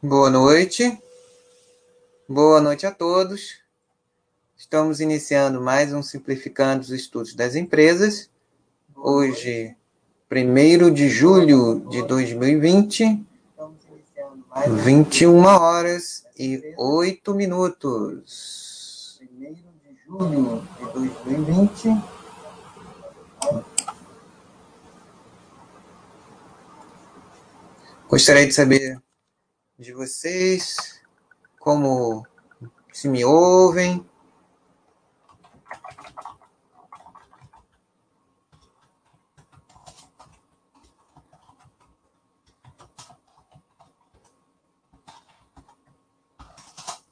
Boa 0.00 0.30
noite. 0.30 0.96
Boa 2.28 2.60
noite 2.60 2.86
a 2.86 2.92
todos. 2.92 3.58
Estamos 4.56 5.00
iniciando 5.00 5.60
mais 5.60 5.92
um 5.92 6.04
Simplificando 6.04 6.82
os 6.82 6.90
Estudos 6.90 7.34
das 7.34 7.56
Empresas. 7.56 8.30
Hoje, 8.94 9.74
1 10.30 10.94
de 10.94 11.08
julho 11.08 11.80
de 11.90 12.02
2020, 12.02 13.26
21 14.84 15.44
horas 15.44 16.24
e 16.38 16.74
8 16.76 17.34
minutos. 17.34 19.20
1 19.20 19.36
de 19.36 19.56
julho 20.06 20.62
de 20.78 20.92
2020. 20.92 22.02
Gostaria 28.08 28.46
de 28.46 28.52
saber 28.52 29.02
de 29.78 29.92
vocês 29.92 31.00
como 31.60 32.26
se 32.92 33.08
me 33.08 33.24
ouvem. 33.24 34.04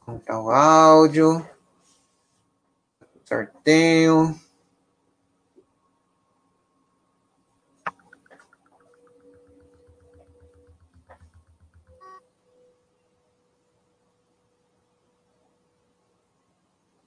Como 0.05 0.19
está 0.19 0.41
o 0.41 0.50
áudio? 0.50 1.49
Certinho. 3.25 4.45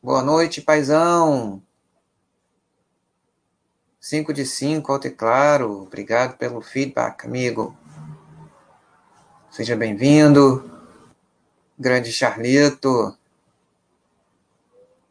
Boa 0.09 0.23
noite, 0.23 0.59
paizão. 0.59 1.61
5 4.01 4.33
de 4.33 4.43
5, 4.43 4.91
alto 4.91 5.05
e 5.05 5.11
claro. 5.11 5.83
Obrigado 5.83 6.35
pelo 6.35 6.61
feedback, 6.61 7.27
amigo. 7.27 7.77
Seja 9.51 9.75
bem-vindo. 9.75 10.67
Grande 11.77 12.11
Charlito. 12.11 13.15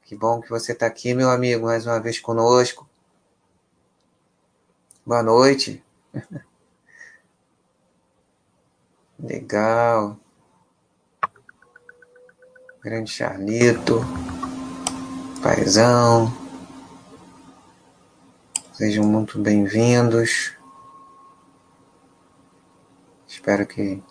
Que 0.02 0.16
bom 0.16 0.40
que 0.40 0.50
você 0.50 0.72
está 0.72 0.86
aqui, 0.86 1.14
meu 1.14 1.30
amigo, 1.30 1.66
mais 1.66 1.86
uma 1.86 2.00
vez 2.00 2.18
conosco. 2.18 2.84
Boa 5.06 5.22
noite. 5.22 5.80
Legal. 9.16 10.18
Grande 12.82 13.12
Charlito. 13.12 14.00
Paizão. 15.42 16.32
Sejam 18.72 19.04
muito 19.04 19.38
bem-vindos. 19.38 20.52
Espero 23.26 23.64
que 23.64 24.02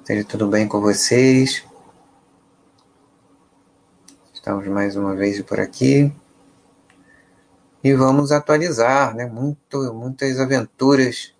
esteja 0.00 0.24
tudo 0.24 0.48
bem 0.48 0.66
com 0.66 0.80
vocês. 0.80 1.64
Estamos 4.34 4.66
mais 4.66 4.96
uma 4.96 5.14
vez 5.14 5.40
por 5.42 5.60
aqui. 5.60 6.12
E 7.82 7.94
vamos 7.94 8.32
atualizar, 8.32 9.14
né? 9.14 9.26
Muito, 9.26 9.94
muitas 9.94 10.40
aventuras 10.40 11.32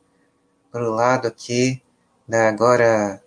pro 0.70 0.90
lado 0.92 1.26
aqui 1.26 1.82
da 2.26 2.48
agora 2.48 3.20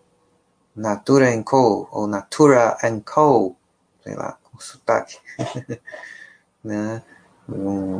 Natura 0.73 1.27
Co. 1.43 1.89
ou 1.91 2.07
Natura 2.07 2.77
Co. 3.03 3.57
Sei 4.03 4.15
lá 4.15 4.40
sotaque. 4.61 5.17
né? 6.63 7.01
Um, 7.49 7.99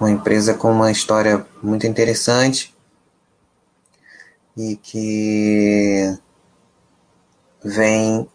uma 0.00 0.10
empresa 0.10 0.54
com 0.54 0.70
uma 0.70 0.90
história 0.90 1.46
muito 1.62 1.86
interessante 1.86 2.74
e 4.56 4.76
que 4.76 6.16
vem 7.62 8.28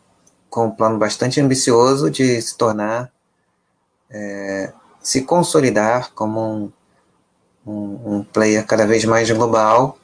com 0.50 0.68
um 0.68 0.72
plano 0.72 0.98
bastante 0.98 1.40
ambicioso 1.40 2.10
de 2.10 2.42
se 2.42 2.58
tornar, 2.58 3.12
é, 4.10 4.74
se 5.02 5.22
consolidar 5.22 6.12
como 6.14 6.42
um, 6.42 6.72
um, 7.66 8.16
um, 8.16 8.24
player 8.24 8.66
cada 8.66 8.88
vez 8.88 9.06
mais 9.06 9.30
global 9.30 9.98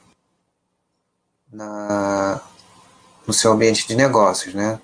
na, 1.52 2.40
no 3.26 3.32
seu 3.32 3.52
ambiente 3.52 3.88
de 3.88 3.96
negócios, 3.96 4.54
né? 4.54 4.80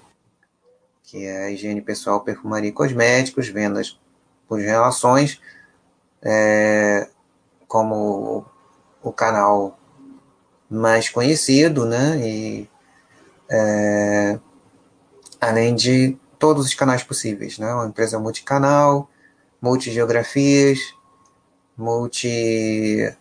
Que 1.12 1.26
é 1.26 1.44
a 1.44 1.50
higiene 1.50 1.82
pessoal, 1.82 2.22
perfumaria 2.22 2.70
e 2.70 2.72
cosméticos, 2.72 3.46
vendas 3.46 4.00
por 4.48 4.58
relações, 4.58 5.38
é, 6.22 7.06
como 7.68 8.46
o 9.02 9.12
canal 9.12 9.78
mais 10.70 11.10
conhecido, 11.10 11.84
né? 11.84 12.18
E 12.26 12.70
é, 13.50 14.40
além 15.38 15.74
de 15.74 16.16
todos 16.38 16.64
os 16.64 16.72
canais 16.72 17.02
possíveis, 17.02 17.58
né? 17.58 17.74
Uma 17.74 17.88
empresa 17.88 18.18
multicanal, 18.18 19.06
multigeografias, 19.60 20.78
multi 21.76 23.14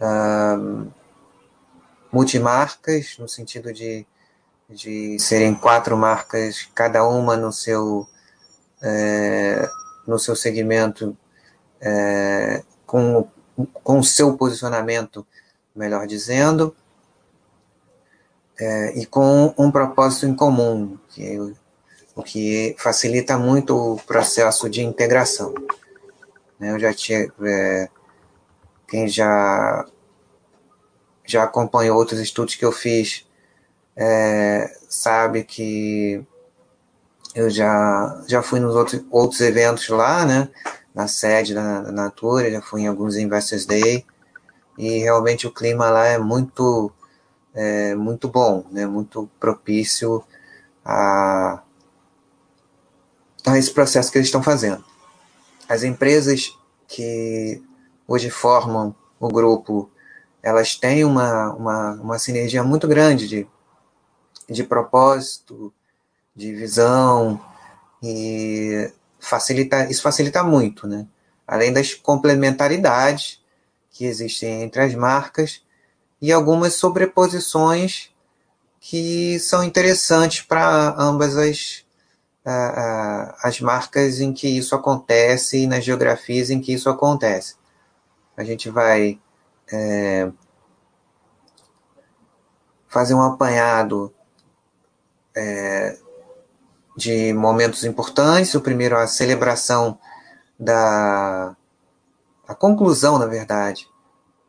uh, 0.00 0.90
multimarcas, 2.10 3.18
no 3.18 3.28
sentido 3.28 3.70
de 3.70 4.06
de 4.70 5.18
serem 5.18 5.54
quatro 5.54 5.96
marcas, 5.96 6.68
cada 6.74 7.06
uma 7.06 7.36
no 7.36 7.52
seu, 7.52 8.06
é, 8.80 9.68
no 10.06 10.18
seu 10.18 10.36
segmento, 10.36 11.16
é, 11.80 12.62
com, 12.86 13.28
com 13.82 13.98
o 13.98 14.04
seu 14.04 14.36
posicionamento, 14.36 15.26
melhor 15.74 16.06
dizendo, 16.06 16.74
é, 18.58 18.98
e 18.98 19.06
com 19.06 19.52
um 19.58 19.70
propósito 19.70 20.26
em 20.26 20.34
comum, 20.34 20.96
que, 21.08 21.38
o 22.14 22.22
que 22.22 22.76
facilita 22.78 23.36
muito 23.36 23.94
o 23.94 23.96
processo 23.96 24.68
de 24.68 24.82
integração. 24.82 25.52
Né, 26.58 26.70
eu 26.70 26.78
já 26.78 26.92
tinha. 26.92 27.32
É, 27.42 27.88
quem 28.86 29.08
já, 29.08 29.86
já 31.24 31.44
acompanhou 31.44 31.96
outros 31.96 32.18
estudos 32.18 32.56
que 32.56 32.64
eu 32.64 32.72
fiz 32.72 33.24
é, 34.02 34.74
sabe 34.88 35.44
que 35.44 36.24
eu 37.34 37.50
já, 37.50 38.24
já 38.26 38.42
fui 38.42 38.58
nos 38.58 38.74
outros, 38.74 39.04
outros 39.10 39.42
eventos 39.42 39.86
lá, 39.90 40.24
né? 40.24 40.48
Na 40.94 41.06
sede 41.06 41.54
da, 41.54 41.82
da 41.82 41.92
Natura, 41.92 42.50
já 42.50 42.62
fui 42.62 42.82
em 42.82 42.86
alguns 42.86 43.16
Investors 43.16 43.66
Day, 43.66 44.06
e 44.78 45.00
realmente 45.00 45.46
o 45.46 45.52
clima 45.52 45.90
lá 45.90 46.06
é 46.06 46.18
muito, 46.18 46.90
é, 47.54 47.94
muito 47.94 48.26
bom, 48.26 48.64
né? 48.72 48.86
Muito 48.86 49.28
propício 49.38 50.24
a, 50.82 51.62
a 53.46 53.58
esse 53.58 53.70
processo 53.70 54.10
que 54.10 54.16
eles 54.16 54.28
estão 54.28 54.42
fazendo. 54.42 54.82
As 55.68 55.82
empresas 55.82 56.58
que 56.88 57.62
hoje 58.08 58.30
formam 58.30 58.94
o 59.20 59.28
grupo, 59.28 59.90
elas 60.42 60.74
têm 60.74 61.04
uma, 61.04 61.52
uma, 61.52 61.92
uma 61.92 62.18
sinergia 62.18 62.64
muito 62.64 62.88
grande 62.88 63.28
de 63.28 63.46
de 64.50 64.64
propósito, 64.64 65.72
de 66.34 66.52
visão, 66.54 67.40
e 68.02 68.90
facilita, 69.18 69.90
isso 69.90 70.02
facilita 70.02 70.42
muito, 70.42 70.86
né? 70.86 71.06
Além 71.46 71.72
das 71.72 71.94
complementaridades 71.94 73.42
que 73.90 74.04
existem 74.04 74.62
entre 74.62 74.82
as 74.82 74.94
marcas 74.94 75.62
e 76.20 76.32
algumas 76.32 76.74
sobreposições 76.74 78.10
que 78.80 79.38
são 79.38 79.62
interessantes 79.62 80.42
para 80.42 80.94
ambas 80.98 81.36
as, 81.36 81.84
as 83.42 83.60
marcas 83.60 84.20
em 84.20 84.32
que 84.32 84.48
isso 84.48 84.74
acontece 84.74 85.58
e 85.58 85.66
nas 85.66 85.84
geografias 85.84 86.50
em 86.50 86.60
que 86.60 86.72
isso 86.72 86.88
acontece. 86.88 87.56
A 88.36 88.44
gente 88.44 88.70
vai 88.70 89.20
é, 89.70 90.30
fazer 92.88 93.14
um 93.14 93.22
apanhado 93.22 94.12
é, 95.40 95.96
de 96.96 97.32
momentos 97.32 97.84
importantes. 97.84 98.54
O 98.54 98.60
primeiro, 98.60 98.96
a 98.96 99.06
celebração 99.06 99.98
da. 100.58 101.56
a 102.46 102.54
conclusão, 102.54 103.18
na 103.18 103.26
verdade, 103.26 103.88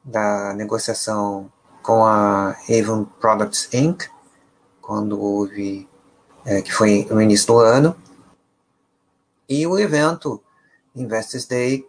da 0.03 0.53
negociação 0.53 1.51
com 1.81 2.03
a 2.05 2.55
Avon 2.69 3.05
Products 3.05 3.69
Inc., 3.73 4.09
quando 4.81 5.19
houve. 5.19 5.87
É, 6.43 6.61
que 6.61 6.73
foi 6.73 7.07
no 7.09 7.21
início 7.21 7.47
do 7.47 7.59
ano. 7.59 7.95
E 9.47 9.67
o 9.67 9.77
evento 9.77 10.41
Investors 10.95 11.45
Day 11.45 11.87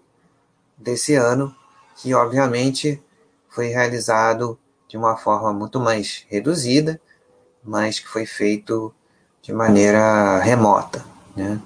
desse 0.76 1.14
ano, 1.14 1.56
que 1.96 2.12
obviamente 2.12 3.02
foi 3.48 3.68
realizado 3.68 4.58
de 4.86 4.98
uma 4.98 5.16
forma 5.16 5.54
muito 5.54 5.80
mais 5.80 6.26
reduzida, 6.28 7.00
mas 7.62 7.98
que 7.98 8.08
foi 8.08 8.26
feito 8.26 8.94
de 9.40 9.52
maneira 9.52 10.38
remota. 10.38 11.04
Né? 11.36 11.60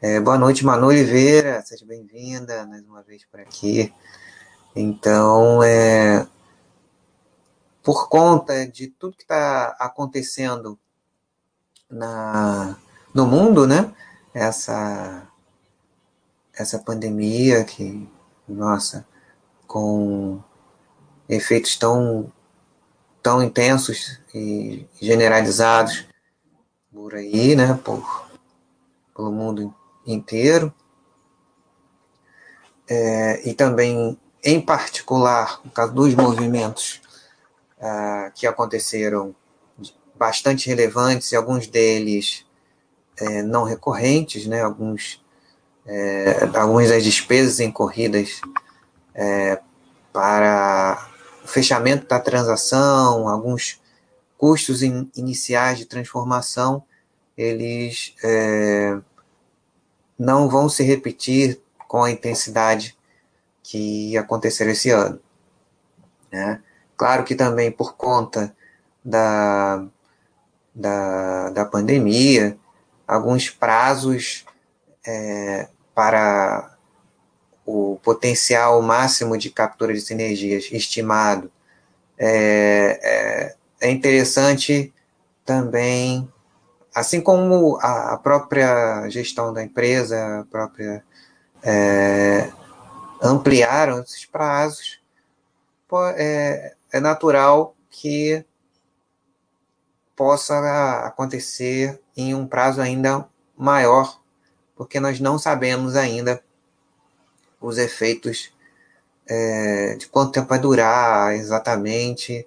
É, 0.00 0.20
boa 0.20 0.38
noite, 0.38 0.64
Manu 0.64 0.86
Oliveira, 0.88 1.62
seja 1.62 1.84
bem-vinda 1.84 2.66
mais 2.66 2.86
uma 2.86 3.02
vez 3.02 3.24
por 3.24 3.40
aqui. 3.40 3.92
Então, 4.74 5.62
é, 5.62 6.26
por 7.82 8.08
conta 8.08 8.66
de 8.66 8.88
tudo 8.88 9.16
que 9.16 9.22
está 9.22 9.74
acontecendo 9.80 10.78
na, 11.90 12.76
no 13.14 13.26
mundo, 13.26 13.66
né? 13.66 13.92
Essa, 14.34 15.26
essa 16.54 16.78
pandemia 16.78 17.64
que, 17.64 18.08
nossa, 18.46 19.06
com 19.66 20.40
efeitos 21.28 21.76
tão, 21.76 22.32
tão 23.28 23.42
intensos 23.42 24.18
e 24.34 24.86
generalizados 25.02 26.06
por 26.90 27.14
aí, 27.14 27.54
né? 27.54 27.78
Por, 27.84 28.26
pelo 29.14 29.30
mundo 29.30 29.74
inteiro. 30.06 30.72
É, 32.88 33.46
e 33.46 33.52
também, 33.52 34.18
em 34.42 34.58
particular, 34.62 35.60
no 35.62 35.70
caso 35.70 35.92
dos 35.92 36.14
movimentos 36.14 37.02
uh, 37.76 38.32
que 38.34 38.46
aconteceram 38.46 39.36
bastante 40.18 40.66
relevantes 40.66 41.30
e 41.30 41.36
alguns 41.36 41.66
deles 41.66 42.46
é, 43.18 43.42
não 43.42 43.62
recorrentes, 43.64 44.46
né? 44.46 44.62
Alguns, 44.62 45.22
é, 45.84 46.48
algumas 46.54 46.88
das 46.88 47.04
despesas 47.04 47.60
incorridas 47.60 48.40
é, 49.14 49.60
para 50.14 51.10
fechamento 51.48 52.06
da 52.06 52.20
transação, 52.20 53.28
alguns 53.28 53.80
custos 54.36 54.82
in, 54.82 55.10
iniciais 55.16 55.78
de 55.78 55.86
transformação, 55.86 56.82
eles 57.36 58.14
é, 58.22 58.98
não 60.18 60.48
vão 60.48 60.68
se 60.68 60.82
repetir 60.82 61.60
com 61.86 62.02
a 62.02 62.10
intensidade 62.10 62.96
que 63.62 64.16
aconteceram 64.16 64.72
esse 64.72 64.90
ano. 64.90 65.20
Né? 66.30 66.62
Claro 66.96 67.24
que 67.24 67.34
também 67.34 67.70
por 67.70 67.96
conta 67.96 68.54
da, 69.04 69.84
da, 70.74 71.50
da 71.50 71.64
pandemia, 71.64 72.58
alguns 73.06 73.50
prazos 73.50 74.44
é, 75.06 75.68
para 75.94 76.77
o 77.70 78.00
potencial 78.02 78.80
máximo 78.80 79.36
de 79.36 79.50
captura 79.50 79.92
de 79.92 80.00
sinergias 80.00 80.72
estimado. 80.72 81.52
É, 82.18 82.98
é, 83.80 83.88
é 83.88 83.90
interessante 83.90 84.90
também, 85.44 86.26
assim 86.94 87.20
como 87.20 87.76
a, 87.82 88.14
a, 88.14 88.16
própria 88.16 89.06
gestão 89.10 89.52
da 89.52 89.62
empresa, 89.62 90.40
a 90.40 90.44
própria 90.44 91.04
é, 91.62 92.50
ampliaram 93.22 94.00
esses 94.00 94.24
prazos, 94.24 94.98
é, 96.16 96.74
é 96.90 97.00
natural 97.00 97.76
que 97.90 98.42
possa 100.16 101.04
acontecer 101.04 102.00
em 102.16 102.34
um 102.34 102.46
prazo 102.46 102.80
ainda 102.80 103.28
maior, 103.54 104.18
porque 104.74 104.98
nós 104.98 105.20
não 105.20 105.38
sabemos 105.38 105.96
ainda 105.96 106.42
os 107.60 107.78
efeitos 107.78 108.52
é, 109.26 109.96
de 109.96 110.06
quanto 110.08 110.32
tempo 110.32 110.48
vai 110.48 110.58
durar 110.58 111.34
exatamente, 111.34 112.46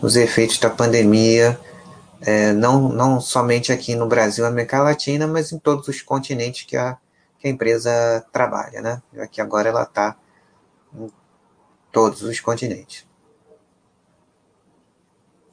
os 0.00 0.16
efeitos 0.16 0.58
da 0.58 0.70
pandemia, 0.70 1.58
é, 2.20 2.52
não, 2.52 2.88
não 2.88 3.20
somente 3.20 3.72
aqui 3.72 3.94
no 3.94 4.06
Brasil, 4.06 4.46
América 4.46 4.82
Latina, 4.82 5.26
mas 5.26 5.52
em 5.52 5.58
todos 5.58 5.88
os 5.88 6.02
continentes 6.02 6.64
que 6.64 6.76
a, 6.76 6.96
que 7.38 7.48
a 7.48 7.50
empresa 7.50 8.24
trabalha, 8.32 8.80
né? 8.80 9.02
Já 9.12 9.26
que 9.26 9.40
agora 9.40 9.68
ela 9.68 9.82
está 9.82 10.16
em 10.94 11.10
todos 11.90 12.22
os 12.22 12.40
continentes 12.40 13.06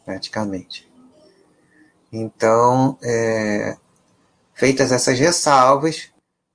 praticamente. 0.10 0.92
Então, 2.12 2.98
é, 3.04 3.78
feitas 4.56 4.92
essas 4.92 5.20
ressalvas, 5.20 6.12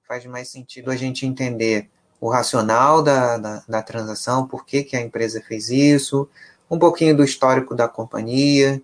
faz 0.09 0.27
mais 0.27 0.49
sentido 0.49 0.91
a 0.91 0.97
gente 0.97 1.25
entender 1.25 1.89
o 2.25 2.31
racional 2.31 3.03
da, 3.03 3.37
da, 3.37 3.63
da 3.69 3.83
transação, 3.83 4.49
por 4.49 4.65
que, 4.65 4.83
que 4.83 4.97
a 4.97 5.01
empresa 5.03 5.43
fez 5.47 5.69
isso, 5.69 6.27
um 6.71 6.79
pouquinho 6.79 7.15
do 7.15 7.23
histórico 7.23 7.75
da 7.75 7.87
companhia, 7.87 8.81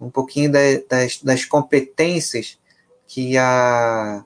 um 0.00 0.08
pouquinho 0.08 0.50
da, 0.50 0.60
das, 0.88 1.20
das 1.22 1.44
competências 1.44 2.58
que 3.06 3.36
a, 3.36 4.24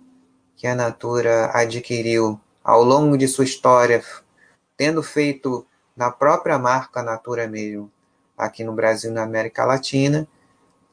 que 0.57 0.69
a 0.69 0.77
Natura 0.77 1.51
adquiriu 1.53 2.39
ao 2.63 2.85
longo 2.85 3.19
de 3.19 3.27
sua 3.27 3.43
história, 3.43 4.01
tendo 4.77 5.03
feito 5.03 5.67
na 5.97 6.13
própria 6.13 6.57
marca 6.57 7.03
Natura 7.03 7.49
mesmo, 7.49 7.91
aqui 8.39 8.63
no 8.63 8.73
Brasil 8.73 9.11
e 9.11 9.15
na 9.15 9.25
América 9.25 9.65
Latina, 9.65 10.25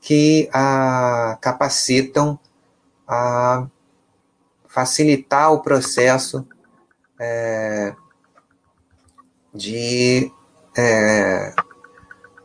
que 0.02 0.50
a, 0.52 1.38
capacitam 1.40 2.40
a 3.08 3.68
facilitar 4.68 5.54
o 5.54 5.62
processo 5.62 6.44
é, 7.20 7.94
de, 9.54 10.32
é, 10.78 11.54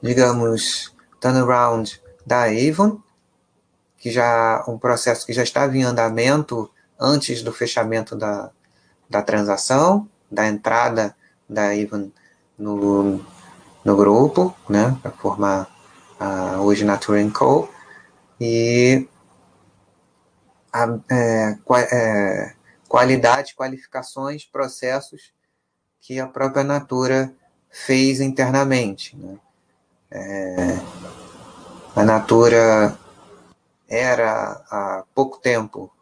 digamos, 0.03 0.95
turnaround 1.21 2.03
da 2.27 2.45
Avon, 2.45 3.01
que 3.97 4.11
já 4.11 4.65
um 4.69 4.77
processo 4.77 5.25
que 5.25 5.33
já 5.33 5.43
estava 5.43 5.77
em 5.77 5.85
andamento 5.85 6.71
antes 6.99 7.43
do 7.43 7.53
fechamento 7.53 8.17
da, 8.17 8.51
da 9.09 9.23
transação, 9.23 10.09
da 10.31 10.47
entrada 10.47 11.15
da 11.49 11.69
Avon 11.69 12.11
no, 12.59 13.25
no 13.85 13.97
grupo, 13.97 14.55
né, 14.69 14.97
para 15.01 15.11
formar 15.13 15.69
a, 16.19 16.61
hoje 16.61 16.85
Nature 16.85 17.31
Co. 17.31 17.69
E 18.41 19.09
a, 20.73 20.99
é, 21.11 21.59
é, 21.93 22.54
qualidade, 22.95 23.57
qualificações, 23.57 24.45
processos 24.45 25.33
que 26.01 26.21
a 26.21 26.29
própria 26.29 26.63
Natura 26.63 27.35
fez 27.69 28.21
internamente. 28.21 29.17
Né? 29.17 29.37
É, 30.13 30.79
a 31.97 32.05
Natura 32.05 32.97
era 33.89 34.63
há 34.71 35.05
pouco 35.13 35.39
tempo, 35.41 35.93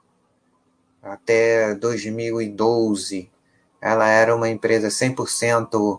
até 1.02 1.74
2012, 1.76 3.30
ela 3.80 4.06
era 4.06 4.36
uma 4.36 4.50
empresa 4.50 4.88
100% 4.88 5.98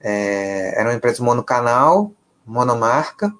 é, 0.00 0.80
era 0.80 0.88
uma 0.88 0.96
empresa 0.96 1.22
monocanal, 1.22 2.10
monomarca, 2.46 3.30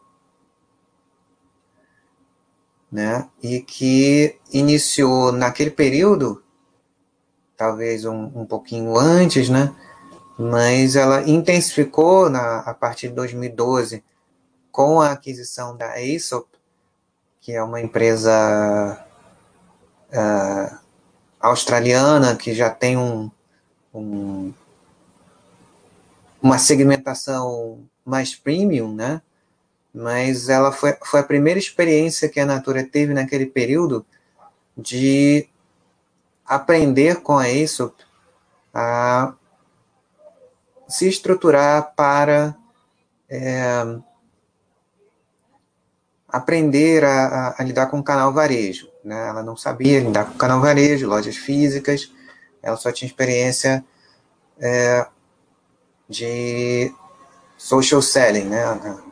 né? 2.93 3.27
E 3.43 3.61
que 3.61 4.39
iniciou 4.53 5.33
naquele 5.33 5.71
período, 5.71 6.44
talvez 7.65 8.05
um, 8.05 8.31
um 8.35 8.45
pouquinho 8.45 8.99
antes, 8.99 9.49
né? 9.49 9.75
Mas 10.39 10.97
ela 10.97 11.27
intensificou 11.27 12.29
na, 12.29 12.59
a 12.59 12.75
partir 12.75 13.09
de 13.09 13.15
2012 13.15 14.05
com 14.71 15.01
a 15.01 15.13
aquisição 15.13 15.75
da 15.75 15.93
Aesop, 15.93 16.47
que 17.41 17.53
é 17.53 17.63
uma 17.63 17.81
empresa 17.81 19.03
uh, 20.11 20.79
australiana 21.41 22.37
que 22.37 22.53
já 22.53 22.69
tem 22.69 22.99
um, 22.99 23.31
um 23.95 24.53
uma 26.43 26.59
segmentação 26.59 27.83
mais 28.05 28.35
premium, 28.35 28.95
né? 28.95 29.23
Mas 29.95 30.51
ela 30.51 30.71
foi, 30.71 30.95
foi 31.03 31.21
a 31.21 31.25
primeira 31.25 31.59
experiência 31.59 32.29
que 32.29 32.39
a 32.39 32.45
Natura 32.45 32.85
teve 32.85 33.15
naquele 33.15 33.47
período 33.47 34.05
de 34.77 35.49
aprender 36.47 37.23
com 37.23 37.39
Aesop 37.39 37.95
a 38.73 39.35
se 40.89 41.09
estruturar 41.09 41.95
para 41.95 42.55
é, 43.29 43.99
aprender 46.29 47.05
a, 47.05 47.27
a, 47.27 47.55
a, 47.59 47.65
lidar 47.65 47.87
com 47.87 47.99
o 47.99 48.05
canal 48.05 48.33
varejo. 48.33 48.89
Né? 49.05 49.29
Ela 49.29 49.43
não 49.43 49.57
sabia 49.57 50.01
lidar 50.01 50.27
com 50.27 50.35
o 50.35 50.39
canal 50.39 50.61
varejo, 50.61 51.09
lojas 51.09 51.37
físicas, 51.37 52.13
ela 52.63 52.77
só 52.77 52.91
tinha 52.91 53.09
experiência 53.09 53.85
é, 54.59 55.07
de 56.09 56.93
social 57.57 58.03
selling, 58.03 58.45
né? 58.45 58.63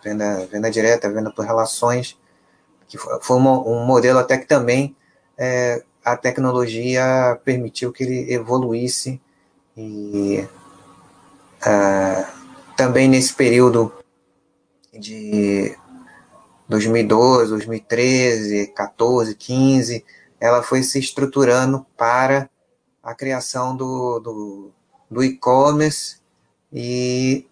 Venda, 0.03 0.47
venda 0.47 0.71
direta, 0.71 1.11
venda 1.11 1.31
por 1.31 1.45
relações, 1.45 2.19
que 2.89 2.99
foi 2.99 3.37
um, 3.37 3.85
modelo 3.85 4.19
até 4.19 4.37
que 4.37 4.47
também 4.47 4.97
é, 5.39 5.83
a 6.05 6.17
tecnologia 6.17 7.41
permitiu 7.45 7.93
que 7.93 8.03
ele 8.05 8.33
evoluísse 8.33 9.21
e 9.77 10.47
uh, 11.61 12.27
também 12.77 13.09
nesse 13.09 13.33
período 13.35 13.93
de 14.93 15.77
2012, 16.69 17.51
2013, 17.51 18.67
14, 18.69 19.35
15, 19.35 20.05
ela 20.41 20.63
foi 20.63 20.83
se 20.83 20.99
estruturando 20.99 21.87
para 21.97 22.51
a 23.03 23.15
criação 23.15 23.77
do, 23.77 24.19
do, 24.21 24.73
do 25.11 25.25
e-commerce. 25.25 26.21
E 26.73 27.47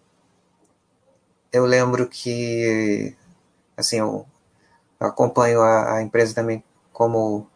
eu 1.51 1.65
lembro 1.65 2.07
que, 2.07 3.15
assim, 3.75 3.97
eu 3.97 4.25
acompanho 4.99 5.61
a, 5.61 5.97
a 5.97 6.01
empresa 6.01 6.33
também 6.33 6.63
como, 6.91 7.47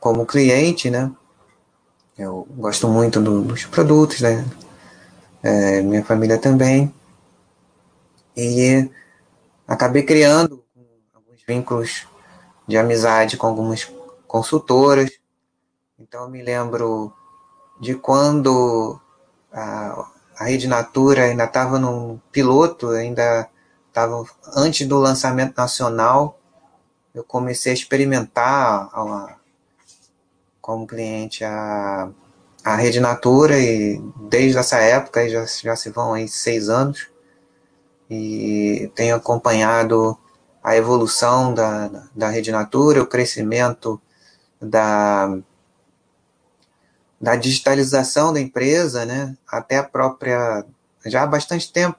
como 0.00 0.26
cliente, 0.26 0.90
né? 0.90 1.10
Eu 2.16 2.46
gosto 2.50 2.88
muito 2.88 3.20
do, 3.20 3.42
dos 3.42 3.64
produtos, 3.64 4.20
né? 4.20 4.44
É, 5.42 5.82
minha 5.82 6.04
família 6.04 6.38
também. 6.38 6.92
E 8.36 8.90
acabei 9.66 10.02
criando 10.02 10.64
alguns 11.14 11.42
vínculos 11.46 12.06
de 12.66 12.76
amizade 12.76 13.36
com 13.36 13.46
algumas 13.46 13.90
consultoras. 14.26 15.10
Então, 15.98 16.24
eu 16.24 16.28
me 16.28 16.42
lembro 16.42 17.12
de 17.80 17.94
quando 17.94 19.00
a, 19.52 20.10
a 20.38 20.44
Rede 20.44 20.66
Natura 20.66 21.24
ainda 21.24 21.44
estava 21.44 21.78
no 21.78 22.20
piloto, 22.30 22.90
ainda 22.90 23.48
estava 23.88 24.24
antes 24.56 24.86
do 24.86 24.98
lançamento 24.98 25.56
nacional. 25.56 26.38
Eu 27.14 27.24
comecei 27.24 27.72
a 27.72 27.74
experimentar 27.74 28.90
a, 28.92 29.37
como 30.68 30.86
cliente 30.86 31.42
a, 31.44 32.10
a 32.62 32.76
Rede 32.76 33.00
Natura 33.00 33.58
e 33.58 33.98
desde 34.28 34.58
essa 34.58 34.76
época 34.76 35.26
já, 35.26 35.46
já 35.46 35.74
se 35.74 35.88
vão 35.88 36.12
aí 36.12 36.28
seis 36.28 36.68
anos. 36.68 37.08
E 38.10 38.92
tenho 38.94 39.16
acompanhado 39.16 40.18
a 40.62 40.76
evolução 40.76 41.54
da, 41.54 41.88
da 42.14 42.28
Rede 42.28 42.52
Natura, 42.52 43.02
o 43.02 43.06
crescimento 43.06 43.98
da, 44.60 45.38
da 47.18 47.34
digitalização 47.34 48.30
da 48.30 48.38
empresa, 48.38 49.06
né, 49.06 49.34
até 49.48 49.78
a 49.78 49.82
própria, 49.82 50.66
já 51.06 51.22
há 51.22 51.26
bastante 51.26 51.72
tempo, 51.72 51.96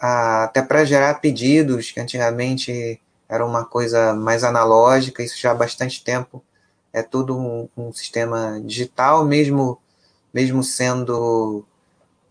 até 0.00 0.62
para 0.62 0.86
gerar 0.86 1.20
pedidos, 1.20 1.90
que 1.90 2.00
antigamente 2.00 2.98
era 3.28 3.44
uma 3.44 3.62
coisa 3.62 4.14
mais 4.14 4.42
analógica, 4.42 5.22
isso 5.22 5.38
já 5.38 5.50
há 5.50 5.54
bastante 5.54 6.02
tempo 6.02 6.42
é 6.94 7.02
tudo 7.02 7.36
um, 7.36 7.68
um 7.76 7.92
sistema 7.92 8.62
digital, 8.64 9.24
mesmo, 9.24 9.80
mesmo 10.32 10.62
sendo 10.62 11.66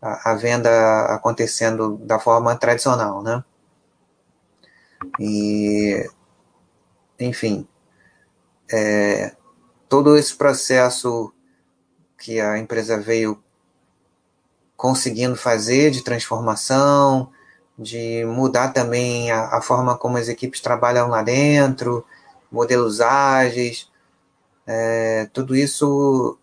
a, 0.02 0.32
a, 0.32 0.36
venda 0.36 0.70
acontecendo 1.14 1.98
da 1.98 2.18
forma 2.18 2.56
tradicional, 2.56 3.22
né? 3.22 3.44
E, 5.20 6.10
enfim, 7.20 7.68
é, 8.72 9.36
todo 9.90 10.18
esse 10.18 10.34
processo 10.34 11.34
que 12.18 12.40
a 12.40 12.58
empresa 12.58 12.98
veio 12.98 13.44
conseguindo 14.78 15.36
fazer 15.36 15.92
de 15.92 16.06
transformação, 16.06 17.30
de 17.78 18.24
mudar 18.26 18.70
também 18.70 19.30
a, 19.30 19.58
a, 19.58 19.62
forma 19.62 19.98
como 19.98 20.18
as 20.18 20.30
equipes 20.30 20.62
trabalham 20.62 21.10
lá 21.10 21.22
dentro, 21.22 22.06
modelos 22.50 23.02
ágeis, 23.02 23.92
é, 24.66 25.30
tudo 25.34 25.56
isso 25.56 26.38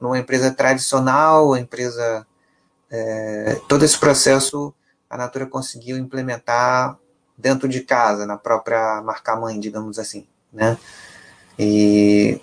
numa 0.00 0.18
empresa 0.18 0.50
tradicional, 0.52 1.56
empresa, 1.56 2.26
é, 2.90 3.60
todo 3.68 3.84
esse 3.84 3.98
processo 3.98 4.74
a 5.08 5.16
Natura 5.16 5.46
conseguiu 5.46 5.96
implementar 5.96 6.98
dentro 7.36 7.68
de 7.68 7.80
casa, 7.80 8.26
na 8.26 8.36
própria 8.36 9.00
marca 9.02 9.36
mãe, 9.36 9.58
digamos 9.58 9.98
assim, 9.98 10.26
né? 10.52 10.76
E 11.58 12.40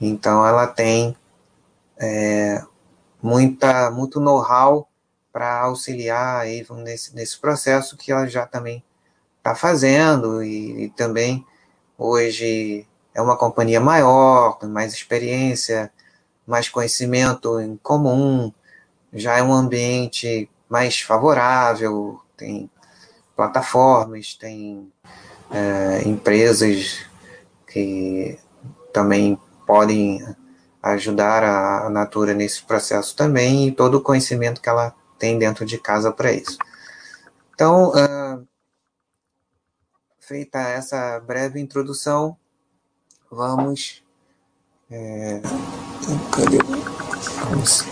então 0.00 0.44
ela 0.46 0.66
tem 0.66 1.16
é, 1.98 2.64
muita, 3.22 3.90
muito 3.90 4.18
know-how 4.20 4.88
para 5.32 5.60
auxiliar 5.60 6.44
a 6.44 6.60
Avon 6.60 6.82
nesse, 6.82 7.14
nesse 7.14 7.38
processo 7.38 7.96
que 7.96 8.10
ela 8.10 8.26
já 8.26 8.46
também 8.46 8.82
está 9.38 9.54
fazendo 9.54 10.42
e, 10.42 10.84
e, 10.84 10.88
também 10.90 11.46
hoje 11.96 12.86
é 13.14 13.20
uma 13.20 13.36
companhia 13.36 13.80
maior, 13.80 14.58
com 14.58 14.66
mais 14.66 14.92
experiência, 14.92 15.92
mais 16.46 16.68
conhecimento 16.68 17.60
em 17.60 17.76
comum, 17.76 18.52
já 19.12 19.36
é 19.36 19.42
um 19.42 19.52
ambiente 19.52 20.50
mais 20.68 21.00
favorável, 21.00 22.20
tem 22.36 22.70
plataformas, 23.36 24.34
tem 24.34 24.90
é, 25.50 26.02
empresas 26.08 27.04
que 27.66 28.38
também 28.92 29.38
podem 29.66 30.20
ajudar 30.82 31.44
a 31.44 31.88
Natura 31.90 32.34
nesse 32.34 32.62
processo 32.64 33.14
também 33.14 33.68
e 33.68 33.72
todo 33.72 33.96
o 33.96 34.02
conhecimento 34.02 34.60
que 34.60 34.68
ela 34.68 34.94
tem 35.18 35.38
dentro 35.38 35.64
de 35.64 35.78
casa 35.78 36.10
para 36.10 36.32
isso. 36.32 36.58
Então, 37.54 37.90
uh, 37.90 38.46
feita 40.18 40.58
essa 40.58 41.20
breve 41.20 41.60
introdução, 41.60 42.36
vamos. 43.32 44.04
É, 44.90 45.40
cadê? 46.30 46.58
Vamos, 47.48 47.84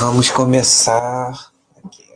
vamos 0.00 0.30
começar. 0.30 1.52
Aqui. 1.84 2.10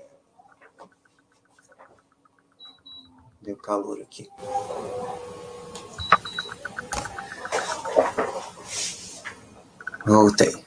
Deu 3.43 3.57
calor 3.59 4.01
aqui. 4.01 4.29
Voltei. 10.07 10.65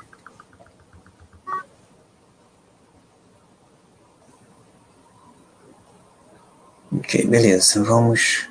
Ok, 6.92 7.28
beleza. 7.28 7.84
Vamos 7.84 8.48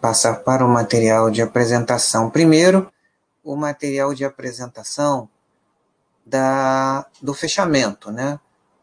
passar 0.00 0.36
para 0.36 0.64
o 0.64 0.68
material 0.68 1.30
de 1.30 1.42
apresentação. 1.42 2.30
Primeiro, 2.30 2.90
o 3.42 3.56
material 3.56 4.14
de 4.14 4.24
apresentação 4.24 5.28
da, 6.24 7.06
do 7.22 7.34
fechamento, 7.34 8.10
né? 8.10 8.38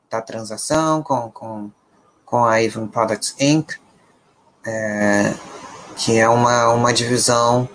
Da 0.09 0.21
transação 0.21 1.03
com, 1.03 1.29
com, 1.31 1.71
com 2.25 2.45
a 2.45 2.55
Avon 2.55 2.87
Products 2.87 3.35
Inc., 3.39 3.73
é, 4.65 5.33
que 5.95 6.17
é 6.17 6.27
uma, 6.27 6.69
uma 6.69 6.91
divisão 6.91 7.69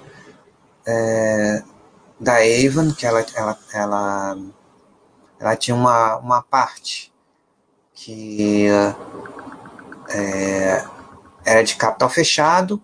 é, 0.87 1.63
da 2.19 2.37
Avon, 2.37 2.93
que 2.93 3.07
ela, 3.07 3.25
ela, 3.35 3.59
ela, 3.73 4.39
ela 5.39 5.57
tinha 5.57 5.75
uma, 5.75 6.17
uma 6.17 6.43
parte 6.43 7.13
que 7.95 8.67
é, 10.09 10.85
era 11.45 11.63
de 11.63 11.77
capital 11.77 12.09
fechado, 12.09 12.83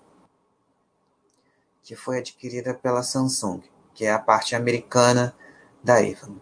que 1.86 1.94
foi 1.94 2.18
adquirida 2.18 2.74
pela 2.74 3.00
Samsung, 3.00 3.62
que 3.94 4.04
é 4.04 4.12
a 4.12 4.18
parte 4.18 4.56
americana 4.56 5.32
da 5.84 5.98
Avon. 5.98 6.34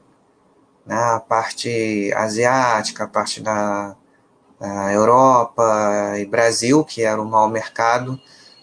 Né? 0.87 0.97
A 0.97 1.21
parte 1.21 2.11
asiática, 2.17 3.05
a 3.05 3.07
parte 3.07 3.43
da, 3.43 3.95
da 4.59 4.91
Europa 4.91 6.15
e 6.19 6.25
Brasil, 6.25 6.83
que 6.83 7.03
era 7.03 7.21
o 7.21 7.27
maior 7.27 7.51
mercado 7.51 8.19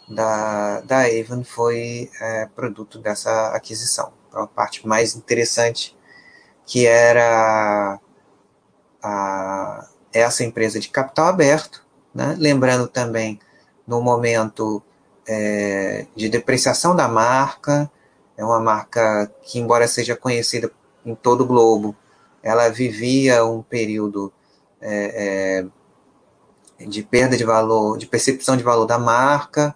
da, 0.10 0.82
da 0.82 1.02
Avon, 1.02 1.44
foi 1.44 2.10
é, 2.20 2.48
produto 2.48 2.98
dessa 2.98 3.50
aquisição 3.50 4.12
a 4.34 4.48
parte 4.48 4.88
mais 4.88 5.16
interessante, 5.16 5.96
que 6.66 6.88
era 6.88 8.00
a, 9.04 9.88
essa 10.12 10.44
empresa 10.44 10.80
de 10.80 10.90
capital 10.90 11.28
aberto, 11.28 11.86
né? 12.12 12.36
lembrando 12.40 12.88
também 12.88 13.40
no 13.86 14.02
momento 14.02 14.82
é, 15.28 16.06
de 16.16 16.30
depreciação 16.30 16.96
da 16.96 17.08
marca, 17.08 17.92
é 18.38 18.44
uma 18.44 18.60
marca 18.60 19.32
que, 19.44 19.60
embora 19.60 19.88
seja 19.88 20.16
conhecida 20.16 20.72
em 21.06 21.16
todo 21.16 21.42
o 21.42 21.48
globo, 21.48 21.96
ela 22.44 22.70
vivia 22.70 23.46
um 23.46 23.62
período 23.62 24.34
é, 24.82 25.66
é, 26.80 26.86
de 26.86 27.04
perda 27.04 27.38
de 27.38 27.44
valor, 27.44 27.98
de 27.98 28.08
percepção 28.08 28.58
de 28.58 28.63
valor 28.63 28.86
da 28.86 28.98
marca, 28.98 29.75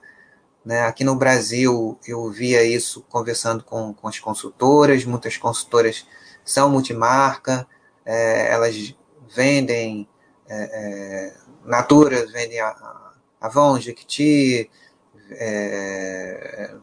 né? 0.66 0.82
Aqui 0.82 1.04
no 1.04 1.16
Brasil, 1.16 2.00
eu 2.08 2.30
via 2.32 2.64
isso 2.64 3.06
conversando 3.08 3.64
com, 3.64 3.94
com 3.94 4.08
as 4.08 4.20
consultoras, 4.20 5.06
muitas 5.06 5.38
consultoras 5.38 6.08
são 6.44 6.70
multimarca, 6.72 7.68
é, 8.04 8.52
elas 8.52 8.96
vendem 9.36 10.08
é, 10.48 10.56
é, 10.56 11.34
Natura, 11.64 12.25
vendem 12.28 12.60
a, 12.60 13.12
Avon, 13.42 13.80
Jequiti 13.80 14.70
é, 15.32 16.75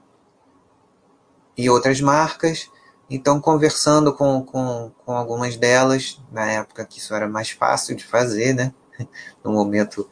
e 1.56 1.68
outras 1.70 2.00
marcas. 2.00 2.70
Então, 3.10 3.40
conversando 3.40 4.14
com, 4.14 4.42
com, 4.42 4.90
com 5.04 5.12
algumas 5.12 5.56
delas, 5.56 6.20
na 6.30 6.50
época 6.50 6.84
que 6.84 6.98
isso 6.98 7.14
era 7.14 7.28
mais 7.28 7.50
fácil 7.50 7.94
de 7.94 8.04
fazer, 8.04 8.54
né? 8.54 8.72
no 9.44 9.52
momento 9.52 10.08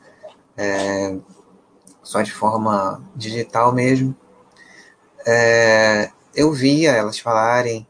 é, 0.56 1.16
só 2.02 2.20
de 2.22 2.32
forma 2.32 3.02
digital 3.14 3.72
mesmo, 3.72 4.14
é, 5.26 6.10
eu 6.34 6.52
via 6.52 6.92
elas 6.92 7.18
falarem 7.18 7.86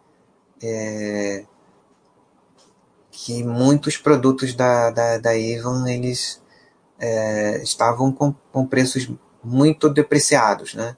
é, 0.63 1.45
que 3.11 3.43
muitos 3.43 3.97
produtos 3.97 4.55
da, 4.55 4.91
da, 4.91 5.19
da 5.19 5.31
Avon, 5.31 5.87
eles 5.87 6.43
é, 6.99 7.63
estavam 7.63 8.13
com, 8.13 8.35
com 8.53 8.67
preços 8.67 9.11
muito 9.43 9.89
depreciados, 9.89 10.75
né? 10.75 10.97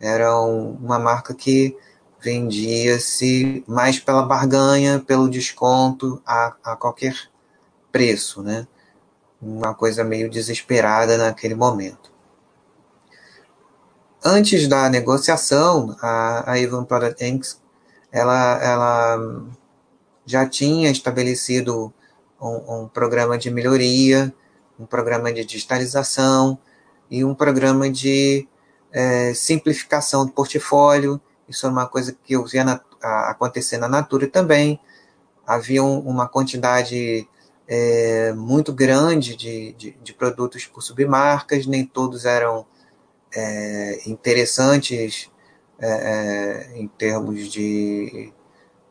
Era 0.00 0.38
uma 0.40 0.98
marca 0.98 1.34
que 1.34 1.76
vendia-se 2.20 3.64
mais 3.66 3.98
pela 3.98 4.22
barganha, 4.22 4.98
pelo 4.98 5.28
desconto, 5.28 6.20
a, 6.26 6.54
a 6.64 6.76
qualquer 6.76 7.14
preço, 7.92 8.42
né? 8.42 8.66
Uma 9.40 9.74
coisa 9.74 10.02
meio 10.02 10.28
desesperada 10.28 11.16
naquele 11.16 11.54
momento. 11.54 12.10
Antes 14.24 14.66
da 14.66 14.88
negociação, 14.90 15.96
a, 16.02 16.52
a 16.52 16.54
Avon 16.56 16.84
Product 16.84 17.24
Inc. 17.24 17.46
Ela, 18.10 18.62
ela 18.62 19.44
já 20.24 20.48
tinha 20.48 20.90
estabelecido 20.90 21.92
um, 22.40 22.82
um 22.82 22.88
programa 22.88 23.38
de 23.38 23.50
melhoria, 23.50 24.34
um 24.78 24.86
programa 24.86 25.32
de 25.32 25.44
digitalização 25.44 26.58
e 27.10 27.24
um 27.24 27.34
programa 27.34 27.90
de 27.90 28.46
é, 28.92 29.34
simplificação 29.34 30.24
do 30.24 30.32
portfólio. 30.32 31.20
Isso 31.48 31.66
é 31.66 31.70
uma 31.70 31.86
coisa 31.86 32.16
que 32.24 32.34
eu 32.34 32.44
via 32.44 32.64
na, 32.64 32.80
a, 33.02 33.30
acontecer 33.30 33.78
na 33.78 33.88
Natura 33.88 34.26
também. 34.26 34.80
Havia 35.46 35.82
um, 35.82 35.98
uma 36.00 36.28
quantidade 36.28 37.28
é, 37.68 38.32
muito 38.32 38.72
grande 38.72 39.36
de, 39.36 39.72
de, 39.72 39.90
de, 40.02 40.12
produtos 40.12 40.66
por 40.66 40.82
submarcas, 40.82 41.66
nem 41.66 41.84
todos 41.84 42.24
eram 42.24 42.66
é, 43.34 44.00
interessantes 44.06 45.30
é, 45.78 45.88
é, 45.88 46.78
em 46.78 46.86
termos 46.88 47.48
de, 47.48 48.32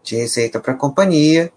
de 0.03 0.15
receita 0.17 0.59
para 0.59 0.73
a 0.73 0.77
companhia, 0.77 1.51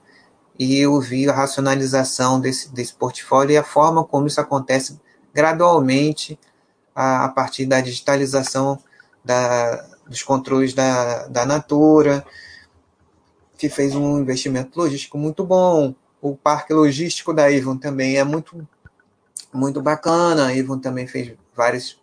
e 0.58 0.78
eu 0.78 0.98
vi 1.00 1.28
a 1.28 1.32
racionalização 1.32 2.40
desse, 2.40 2.72
desse 2.72 2.94
portfólio 2.94 3.52
e 3.52 3.56
a 3.56 3.62
forma 3.62 4.04
como 4.04 4.26
isso 4.26 4.40
acontece 4.40 4.98
gradualmente 5.32 6.38
a, 7.00 7.26
a 7.26 7.28
partir 7.28 7.64
da 7.64 7.80
digitalização 7.80 8.76
da, 9.24 9.86
dos 10.08 10.20
controles 10.24 10.74
da, 10.74 11.28
da 11.28 11.46
Natura, 11.46 12.26
que 13.56 13.68
fez 13.68 13.94
um 13.94 14.18
investimento 14.18 14.76
logístico 14.76 15.16
muito 15.16 15.44
bom. 15.44 15.94
O 16.20 16.36
parque 16.36 16.74
logístico 16.74 17.32
da 17.32 17.46
Avon 17.46 17.76
também 17.76 18.16
é 18.16 18.24
muito, 18.24 18.66
muito 19.54 19.80
bacana. 19.80 20.48
A 20.48 20.50
Avon 20.50 20.80
também 20.80 21.06
fez 21.06 21.34
vários 21.54 22.02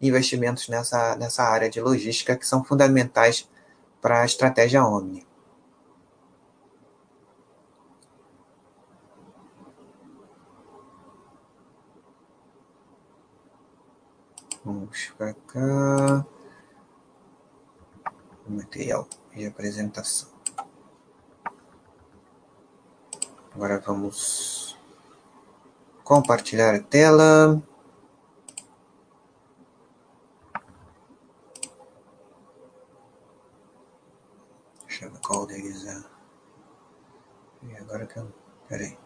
investimentos 0.00 0.68
nessa, 0.68 1.16
nessa 1.16 1.42
área 1.42 1.68
de 1.68 1.80
logística 1.80 2.36
que 2.36 2.46
são 2.46 2.62
fundamentais 2.62 3.48
para 4.00 4.22
a 4.22 4.24
estratégia 4.24 4.84
Omni. 4.84 5.26
Vamos 14.68 15.14
para 15.16 15.32
cá. 15.32 16.26
Material 18.46 19.08
de 19.34 19.46
apresentação. 19.46 20.28
Agora 23.54 23.80
vamos 23.80 24.78
compartilhar 26.04 26.74
a 26.74 26.82
tela. 26.82 27.62
Deixa 34.86 35.06
eu 35.06 35.46
deles 35.46 35.86
é. 35.86 36.04
E 37.62 37.76
agora 37.78 38.06
que 38.06 38.18
eu. 38.18 38.30
Peraí. 38.68 38.98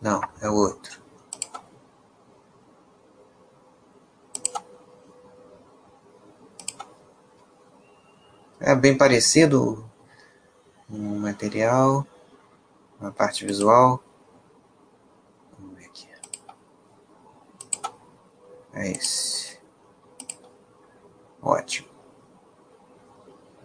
Não, 0.00 0.20
é 0.40 0.48
o 0.48 0.54
outro. 0.54 1.07
É 8.60 8.74
bem 8.74 8.96
parecido 8.98 9.88
o 10.90 10.96
material, 10.96 12.04
a 13.00 13.10
parte 13.10 13.46
visual. 13.46 14.02
Vamos 15.58 15.78
ver 15.78 15.86
aqui. 15.86 16.08
É 18.74 18.90
esse. 18.90 19.58
Ótimo. 21.40 21.88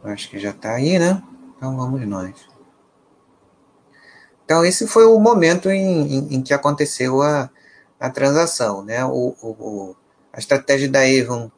Acho 0.03 0.29
que 0.29 0.38
já 0.38 0.51
está 0.51 0.73
aí, 0.73 0.99
né? 0.99 1.23
Então 1.58 1.75
vamos 1.75 2.06
nós. 2.08 2.47
Então 4.45 4.63
esse 4.63 4.86
foi 4.86 5.06
o 5.06 5.19
momento 5.19 5.71
em, 5.71 6.17
em, 6.17 6.36
em 6.36 6.41
que 6.43 6.53
aconteceu 6.53 7.21
a, 7.21 7.49
a 7.99 8.10
transação, 8.12 8.84
né? 8.84 9.03
O, 9.06 9.36
o, 9.41 9.95
a 10.32 10.38
estratégia 10.38 10.89
da 10.89 10.99
Avon 10.99 11.49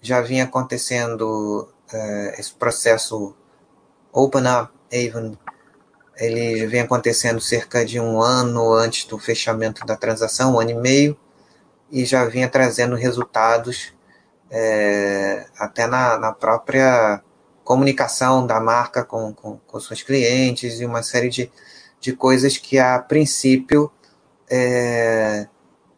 já 0.00 0.22
vinha 0.22 0.44
acontecendo 0.44 1.68
esse 2.38 2.52
processo 2.54 3.34
Open 4.12 4.42
Up 4.42 4.72
Avon, 4.92 5.36
ele 6.16 6.66
vem 6.66 6.80
acontecendo 6.80 7.40
cerca 7.40 7.84
de 7.84 7.98
um 7.98 8.20
ano 8.20 8.72
antes 8.74 9.04
do 9.04 9.18
fechamento 9.18 9.86
da 9.86 9.96
transação, 9.96 10.54
um 10.54 10.60
ano 10.60 10.70
e 10.70 10.74
meio, 10.74 11.16
e 11.90 12.04
já 12.04 12.24
vinha 12.24 12.48
trazendo 12.48 12.94
resultados 12.94 13.92
é, 14.50 15.46
até 15.58 15.86
na, 15.86 16.18
na, 16.18 16.32
própria 16.32 17.22
comunicação 17.64 18.46
da 18.46 18.60
marca 18.60 19.04
com, 19.04 19.32
com, 19.32 19.58
com 19.58 19.80
seus 19.80 20.02
clientes 20.02 20.80
e 20.80 20.84
uma 20.84 21.02
série 21.02 21.28
de, 21.28 21.50
de 22.00 22.12
coisas 22.12 22.56
que 22.56 22.78
a 22.78 22.98
princípio 22.98 23.90
é, 24.50 25.46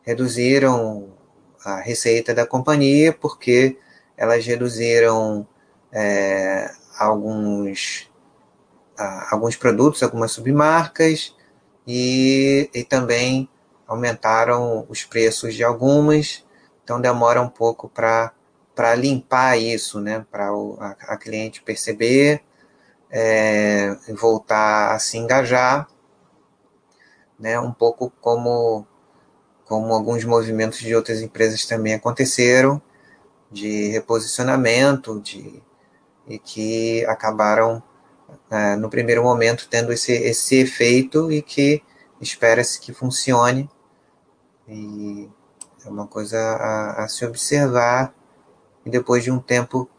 reduziram 0.02 1.08
a 1.64 1.80
receita 1.80 2.34
da 2.34 2.46
companhia 2.46 3.12
porque 3.12 3.78
elas 4.16 4.44
reduziram 4.44 5.46
é, 5.92 6.70
alguns, 6.98 8.10
alguns 9.30 9.56
produtos, 9.56 10.02
algumas 10.02 10.32
submarcas, 10.32 11.34
e, 11.86 12.70
e 12.72 12.84
também 12.84 13.48
aumentaram 13.86 14.86
os 14.88 15.04
preços 15.04 15.54
de 15.54 15.64
algumas, 15.64 16.44
então 16.82 17.00
demora 17.00 17.42
um 17.42 17.48
pouco 17.48 17.88
para 17.88 18.94
limpar 18.96 19.58
isso, 19.58 20.00
né, 20.00 20.24
para 20.30 20.48
a, 20.48 20.96
a, 21.12 21.16
cliente 21.16 21.62
perceber, 21.62 22.42
é, 23.10 23.94
voltar 24.14 24.94
a 24.94 24.98
se 24.98 25.18
engajar, 25.18 25.86
né, 27.38 27.58
um 27.58 27.72
pouco 27.72 28.10
como, 28.20 28.86
como 29.66 29.92
alguns 29.92 30.24
movimentos 30.24 30.78
de 30.78 30.94
outras 30.94 31.20
empresas 31.20 31.66
também 31.66 31.94
aconteceram, 31.94 32.80
de 33.50 33.88
reposicionamento, 33.88 35.20
de 35.20 35.62
e 36.26 36.38
que 36.38 37.04
acabaram, 37.06 37.82
é, 38.50 38.76
no 38.76 38.88
primeiro 38.88 39.22
momento, 39.22 39.68
tendo 39.68 39.92
esse, 39.92 40.12
esse 40.12 40.56
efeito 40.56 41.30
e 41.30 41.42
que 41.42 41.82
espera-se 42.20 42.80
que 42.80 42.92
funcione. 42.92 43.68
E 44.68 45.28
é 45.84 45.88
uma 45.88 46.06
coisa 46.06 46.38
a, 46.38 47.04
a, 47.04 47.08
se 47.08 47.24
observar 47.26 48.14
e 48.86 48.90
depois 48.90 49.24
de 49.24 49.30
um 49.30 49.38
tempo 49.38 49.90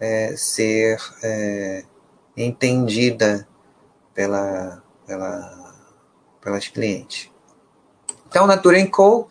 é, 0.00 0.34
ser 0.36 0.98
é, 1.22 1.84
entendida 2.36 3.46
pela, 4.14 4.82
pela, 5.06 5.74
pelas 6.40 6.68
clientes. 6.68 7.30
Então, 8.28 8.44
a 8.44 8.48
Natura 8.48 8.84
Co, 8.88 9.28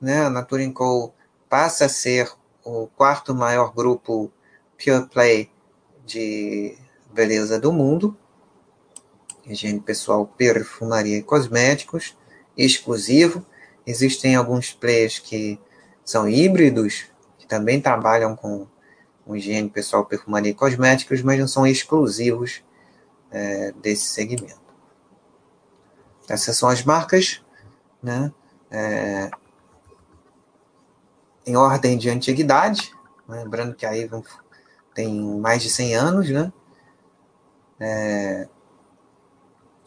né, 0.00 0.26
a 0.26 0.30
Natura 0.30 0.70
Co 0.70 1.12
passa 1.48 1.86
a 1.86 1.88
ser 1.88 2.30
o 2.64 2.86
quarto 2.88 3.34
maior 3.34 3.72
grupo 3.74 4.30
Pure 4.78 5.08
Play 5.08 5.50
de 6.04 6.76
beleza 7.12 7.58
do 7.58 7.72
mundo, 7.72 8.16
higiene 9.46 9.80
pessoal, 9.80 10.26
perfumaria 10.26 11.18
e 11.18 11.22
cosméticos, 11.22 12.16
exclusivo. 12.56 13.44
Existem 13.86 14.36
alguns 14.36 14.72
players 14.72 15.18
que 15.18 15.58
são 16.04 16.28
híbridos, 16.28 17.06
que 17.38 17.46
também 17.46 17.80
trabalham 17.80 18.36
com, 18.36 18.66
higiene 19.34 19.68
pessoal, 19.68 20.04
perfumaria 20.04 20.50
e 20.50 20.54
cosméticos, 20.54 21.22
mas 21.22 21.38
não 21.38 21.48
são 21.48 21.66
exclusivos 21.66 22.62
é, 23.30 23.72
desse 23.72 24.06
segmento. 24.06 24.60
Essas 26.28 26.56
são 26.56 26.68
as 26.68 26.84
marcas, 26.84 27.42
né? 28.02 28.32
É, 28.70 29.30
em 31.44 31.56
ordem 31.56 31.98
de 31.98 32.08
antiguidade, 32.08 32.92
lembrando 33.28 33.74
que 33.74 33.84
a 33.84 33.90
Avon 33.90 34.22
tem 34.94 35.22
mais 35.38 35.62
de 35.62 35.70
100 35.70 35.94
anos, 35.94 36.30
né? 36.30 36.52
É, 37.80 38.48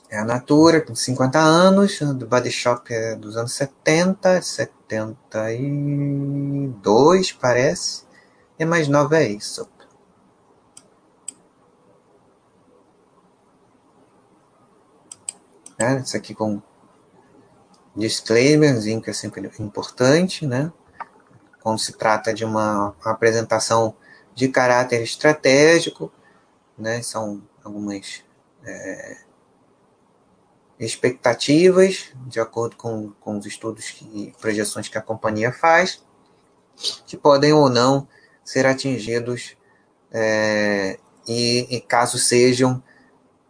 É 0.10 0.18
a 0.20 0.26
Natura, 0.26 0.82
com 0.82 0.96
50 0.96 1.40
anos, 1.40 2.00
do 2.00 2.28
Body 2.28 2.52
Shop 2.52 2.94
é 2.94 3.16
dos 3.16 3.38
anos 3.38 3.54
70, 3.54 4.42
72, 4.42 7.32
parece. 7.34 8.06
E 8.58 8.66
mais 8.66 8.88
nova 8.88 9.18
é 9.18 9.28
isso. 9.30 9.68
É, 15.78 15.98
isso 16.00 16.16
aqui 16.16 16.34
com 16.34 16.62
disclaimerzinho 17.96 19.02
que 19.02 19.10
é 19.10 19.14
sempre 19.14 19.50
importante, 19.60 20.46
né? 20.46 20.72
Quando 21.62 21.80
se 21.80 21.94
trata 21.94 22.34
de 22.34 22.46
uma 22.46 22.96
apresentação 23.04 23.96
de 24.36 24.50
caráter 24.50 25.02
estratégico, 25.02 26.12
né? 26.78 27.02
São 27.02 27.42
algumas 27.64 28.24
é, 28.64 29.18
expectativas, 30.78 32.12
de 32.28 32.40
acordo 32.40 32.76
com, 32.76 33.12
com 33.22 33.38
os 33.38 33.46
estudos 33.46 33.96
e 34.14 34.34
projeções 34.40 34.90
que 34.90 34.98
a 34.98 35.02
companhia 35.02 35.52
faz, 35.52 36.04
que 37.08 37.16
podem 37.16 37.54
ou 37.54 37.70
não 37.70 38.08
ser 38.44 38.66
atingidos 38.66 39.56
é, 40.12 41.00
e, 41.28 41.78
e, 41.78 41.82
caso 41.82 42.20
sejam 42.20 42.84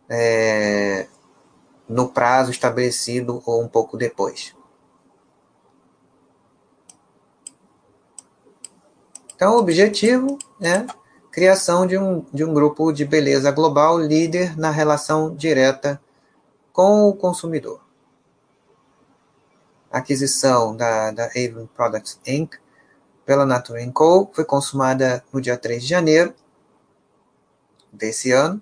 é, 0.08 1.08
no 1.89 2.10
prazo 2.10 2.52
estabelecido 2.52 3.41
ou 3.45 3.62
um 3.63 3.67
pouco 3.67 3.98
depois. 3.98 4.56
Então, 9.36 9.56
o 9.56 9.60
objetivo 9.60 10.38
é 10.62 10.86
criação 11.30 11.86
de 11.86 11.98
um, 11.98 12.26
de 12.32 12.45
um 12.45 12.54
grupo 12.54 12.93
de 12.93 13.04
beleza 13.04 13.52
global 13.52 14.00
líder 14.00 14.58
na 14.58 14.71
relação 14.71 15.36
direta 15.36 16.02
com 16.71 17.10
o 17.10 17.13
consumidor. 17.13 17.82
A 19.91 19.98
aquisição 19.98 20.76
da, 20.76 21.12
da 21.12 21.26
Avon 21.26 21.67
Products 21.76 22.17
Inc. 22.26 22.56
pela 23.26 23.45
Natura 23.45 23.86
Co. 23.93 24.32
foi 24.34 24.45
consumada 24.45 25.24
no 25.34 25.41
dia 25.41 25.58
3 25.58 25.84
de 25.84 25.89
janeiro 25.89 26.34
desse 27.91 28.32
ano, 28.32 28.62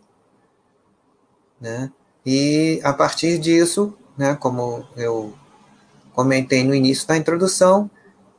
né? 1.62 1.92
E 2.26 2.82
a 2.84 2.94
partir 2.94 3.38
disso, 3.38 3.96
né, 4.18 4.36
como 4.36 4.88
eu 4.96 5.34
comentei 6.14 6.64
no 6.64 6.74
início 6.74 7.08
da 7.08 7.18
introdução, 7.18 7.90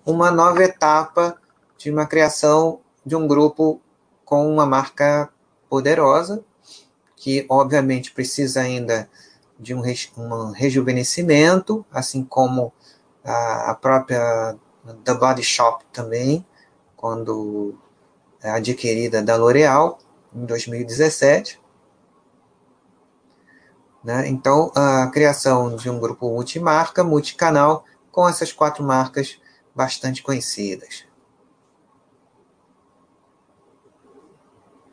uma 0.05 0.31
nova 0.33 0.65
etapa 0.65 1.41
de 1.77 1.91
uma 1.91 2.07
criação 2.07 2.81
de 3.05 3.15
um 3.15 3.27
grupo 3.27 3.81
com 4.25 4.51
uma 4.51 4.65
marca 4.65 5.29
poderosa, 5.69 6.45
que 7.17 7.45
obviamente 7.49 8.13
precisa 8.13 8.61
ainda 8.61 9.09
de 9.59 9.75
um, 9.75 9.83
um 10.17 10.51
rejuvenescimento, 10.51 11.85
assim 11.93 12.25
como 12.25 12.73
a, 13.25 13.71
a 13.71 13.75
própria 13.75 14.57
The 15.05 15.15
Body 15.15 15.43
Shop 15.43 15.85
também, 15.93 16.45
quando 16.97 17.75
adquirida 18.43 19.23
da 19.23 19.37
L'Oréal 19.37 19.99
em 20.35 20.45
2017. 20.45 21.61
Né? 24.03 24.29
Então, 24.29 24.71
a 24.75 25.07
criação 25.07 25.77
de 25.77 25.89
um 25.89 25.99
grupo 25.99 26.29
multimarca, 26.29 27.03
multicanal, 27.03 27.85
com 28.13 28.29
essas 28.29 28.53
quatro 28.53 28.85
marcas 28.85 29.41
bastante 29.75 30.23
conhecidas. 30.23 31.05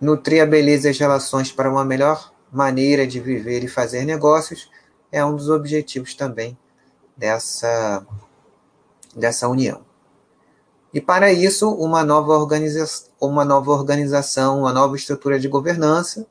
Nutrir 0.01 0.41
a 0.41 0.47
beleza 0.47 0.87
e 0.87 0.91
as 0.91 0.97
relações 0.97 1.51
para 1.51 1.69
uma 1.69 1.85
melhor 1.85 2.33
maneira 2.51 3.05
de 3.05 3.19
viver 3.19 3.63
e 3.63 3.67
fazer 3.67 4.03
negócios 4.03 4.69
é 5.11 5.23
um 5.23 5.35
dos 5.35 5.47
objetivos 5.47 6.15
também 6.15 6.57
dessa, 7.15 8.03
dessa 9.15 9.47
união. 9.47 9.85
E 10.93 10.99
para 10.99 11.31
isso, 11.31 11.69
uma 11.69 12.03
nova, 12.03 12.33
organiza 12.33 12.83
uma 13.19 13.45
nova 13.45 13.71
organização, 13.71 14.59
uma 14.59 14.73
nova 14.73 14.95
estrutura 14.95 15.39
de 15.39 15.47
governança 15.47 16.25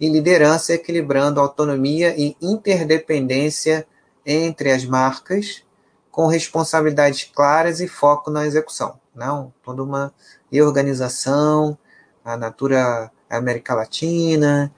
e 0.00 0.08
liderança, 0.08 0.72
equilibrando 0.72 1.38
autonomia 1.38 2.14
e 2.18 2.36
interdependência 2.40 3.86
entre 4.26 4.72
as 4.72 4.84
marcas, 4.84 5.62
com 6.10 6.26
responsabilidades 6.26 7.30
claras 7.32 7.80
e 7.80 7.86
foco 7.86 8.30
na 8.30 8.46
execução. 8.46 8.98
Não, 9.14 9.52
toda 9.62 9.82
uma 9.82 10.12
reorganização, 10.50 11.78
a 12.24 12.36
Natura 12.36 13.10
América 13.28 13.74
Latina, 13.74 14.72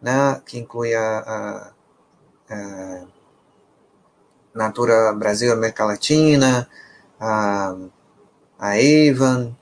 né, 0.00 0.40
que 0.44 0.58
inclui 0.58 0.94
a, 0.94 1.18
a, 1.18 1.72
a 2.50 3.06
Natura 4.54 5.12
Brasil 5.12 5.52
América 5.52 5.84
Latina, 5.84 6.68
a, 7.18 7.74
a 8.58 8.70
Avon 8.72 9.54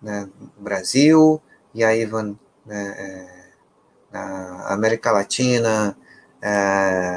né, 0.00 0.28
Brasil 0.58 1.40
e 1.74 1.82
a 1.82 1.90
Avon 1.90 2.36
né, 2.64 2.94
é, 4.12 4.18
América 4.68 5.12
Latina, 5.12 5.96
é, 6.42 7.14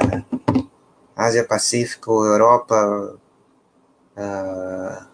Ásia 1.16 1.44
Pacífico, 1.44 2.24
Europa, 2.24 3.16
é, 4.16 5.13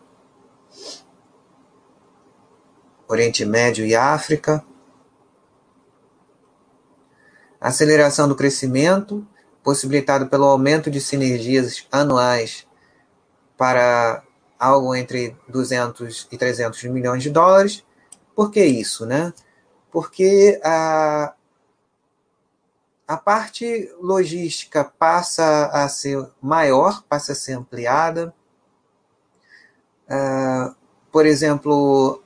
Oriente 3.10 3.44
Médio 3.44 3.84
e 3.84 3.96
África. 3.96 4.64
Aceleração 7.60 8.28
do 8.28 8.36
crescimento, 8.36 9.26
possibilitado 9.64 10.28
pelo 10.28 10.44
aumento 10.44 10.88
de 10.88 11.00
sinergias 11.00 11.88
anuais 11.90 12.68
para 13.56 14.22
algo 14.56 14.94
entre 14.94 15.36
200 15.48 16.28
e 16.30 16.38
300 16.38 16.84
milhões 16.84 17.24
de 17.24 17.30
dólares. 17.30 17.84
Por 18.32 18.52
que 18.52 18.64
isso, 18.64 19.04
né? 19.04 19.34
Porque 19.90 20.60
a, 20.62 21.34
a 23.08 23.16
parte 23.16 23.92
logística 24.00 24.84
passa 24.84 25.66
a 25.66 25.88
ser 25.88 26.30
maior, 26.40 27.02
passa 27.08 27.32
a 27.32 27.34
ser 27.34 27.54
ampliada. 27.54 28.32
Uh, 30.08 30.74
por 31.10 31.26
exemplo, 31.26 32.22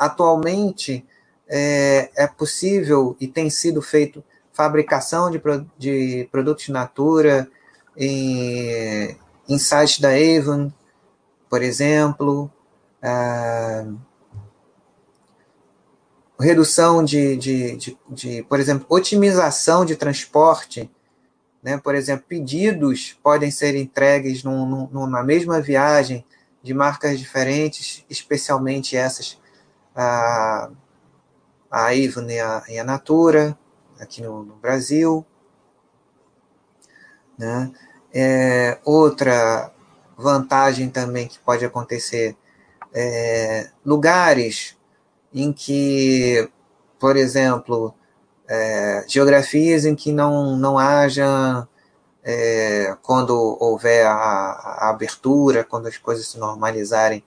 atualmente 0.00 1.06
é, 1.46 2.10
é, 2.16 2.26
possível 2.26 3.14
e 3.20 3.28
tem 3.28 3.50
sido 3.50 3.82
feito 3.82 4.24
fabricação 4.50 5.30
de, 5.30 5.40
de 5.76 6.28
produtos 6.32 6.70
Natura 6.70 7.46
em, 7.94 9.14
em 9.46 9.58
sites 9.58 10.00
da 10.00 10.08
Avon, 10.08 10.72
por 11.50 11.62
exemplo. 11.62 12.50
Uh, 13.02 13.98
redução 16.38 17.04
de, 17.04 17.36
de, 17.36 17.76
de, 17.76 17.98
de, 18.08 18.42
por 18.44 18.58
exemplo, 18.58 18.86
otimização 18.88 19.84
de 19.84 19.96
transporte, 19.96 20.90
né? 21.62 21.76
por 21.78 21.94
exemplo, 21.94 22.24
pedidos 22.26 23.18
podem 23.22 23.50
ser 23.50 23.76
entregues 23.76 24.42
num, 24.42 24.88
num, 24.90 25.06
na 25.06 25.22
mesma 25.22 25.60
viagem 25.60 26.24
de 26.62 26.74
marcas 26.74 27.18
diferentes, 27.18 28.04
especialmente 28.08 28.96
essas, 28.96 29.38
a, 30.00 30.70
a 31.70 31.86
Avon 31.88 32.28
e 32.28 32.40
a, 32.40 32.62
e 32.68 32.78
a 32.78 32.84
Natura, 32.84 33.56
aqui 33.98 34.22
no, 34.22 34.42
no 34.42 34.56
Brasil. 34.56 35.24
Né? 37.36 37.70
É, 38.12 38.78
outra 38.84 39.70
vantagem 40.16 40.90
também 40.90 41.28
que 41.28 41.38
pode 41.38 41.64
acontecer 41.64 42.36
é, 42.92 43.70
lugares 43.84 44.76
em 45.32 45.52
que, 45.52 46.50
por 46.98 47.16
exemplo, 47.16 47.94
é, 48.48 49.04
geografias 49.06 49.84
em 49.84 49.94
que 49.94 50.12
não, 50.12 50.56
não 50.56 50.78
haja, 50.78 51.68
é, 52.24 52.96
quando 53.02 53.32
houver 53.60 54.06
a, 54.06 54.12
a, 54.12 54.90
abertura, 54.90 55.64
quando 55.64 55.86
as 55.86 55.96
coisas 55.96 56.26
se 56.26 56.38
normalizarem 56.38 57.24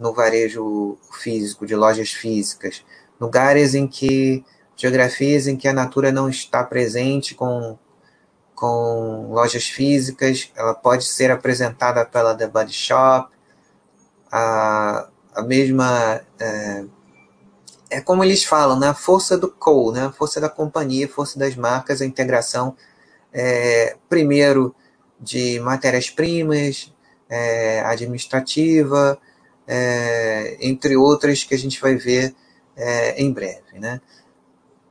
no 0.00 0.14
varejo 0.14 0.96
físico, 1.12 1.66
de 1.66 1.76
lojas 1.76 2.10
físicas, 2.10 2.82
lugares 3.20 3.74
em 3.74 3.86
que, 3.86 4.42
geografias 4.74 5.46
em 5.46 5.56
que 5.56 5.68
a 5.68 5.74
natura 5.74 6.10
não 6.10 6.26
está 6.26 6.64
presente 6.64 7.34
com, 7.34 7.78
com 8.54 9.28
lojas 9.30 9.64
físicas, 9.64 10.50
ela 10.56 10.74
pode 10.74 11.04
ser 11.04 11.30
apresentada 11.30 12.04
pela 12.06 12.34
The 12.34 12.48
Body 12.48 12.72
Shop, 12.72 13.30
a, 14.32 15.06
a 15.34 15.42
mesma. 15.42 16.22
É, 16.38 16.84
é 17.90 18.00
como 18.00 18.24
eles 18.24 18.44
falam, 18.44 18.78
né? 18.78 18.88
A 18.88 18.94
força 18.94 19.36
do 19.36 19.50
co, 19.50 19.92
né? 19.92 20.06
A 20.06 20.12
força 20.12 20.40
da 20.40 20.48
companhia, 20.48 21.08
força 21.08 21.38
das 21.38 21.56
marcas, 21.56 22.00
a 22.00 22.06
integração, 22.06 22.74
é, 23.32 23.96
primeiro, 24.08 24.74
de 25.20 25.60
matérias-primas, 25.60 26.90
é, 27.28 27.80
administrativa, 27.80 29.18
é, 29.72 30.56
entre 30.60 30.96
outras 30.96 31.44
que 31.44 31.54
a 31.54 31.58
gente 31.58 31.80
vai 31.80 31.94
ver 31.94 32.34
é, 32.76 33.22
em 33.22 33.32
breve, 33.32 33.78
né? 33.78 34.00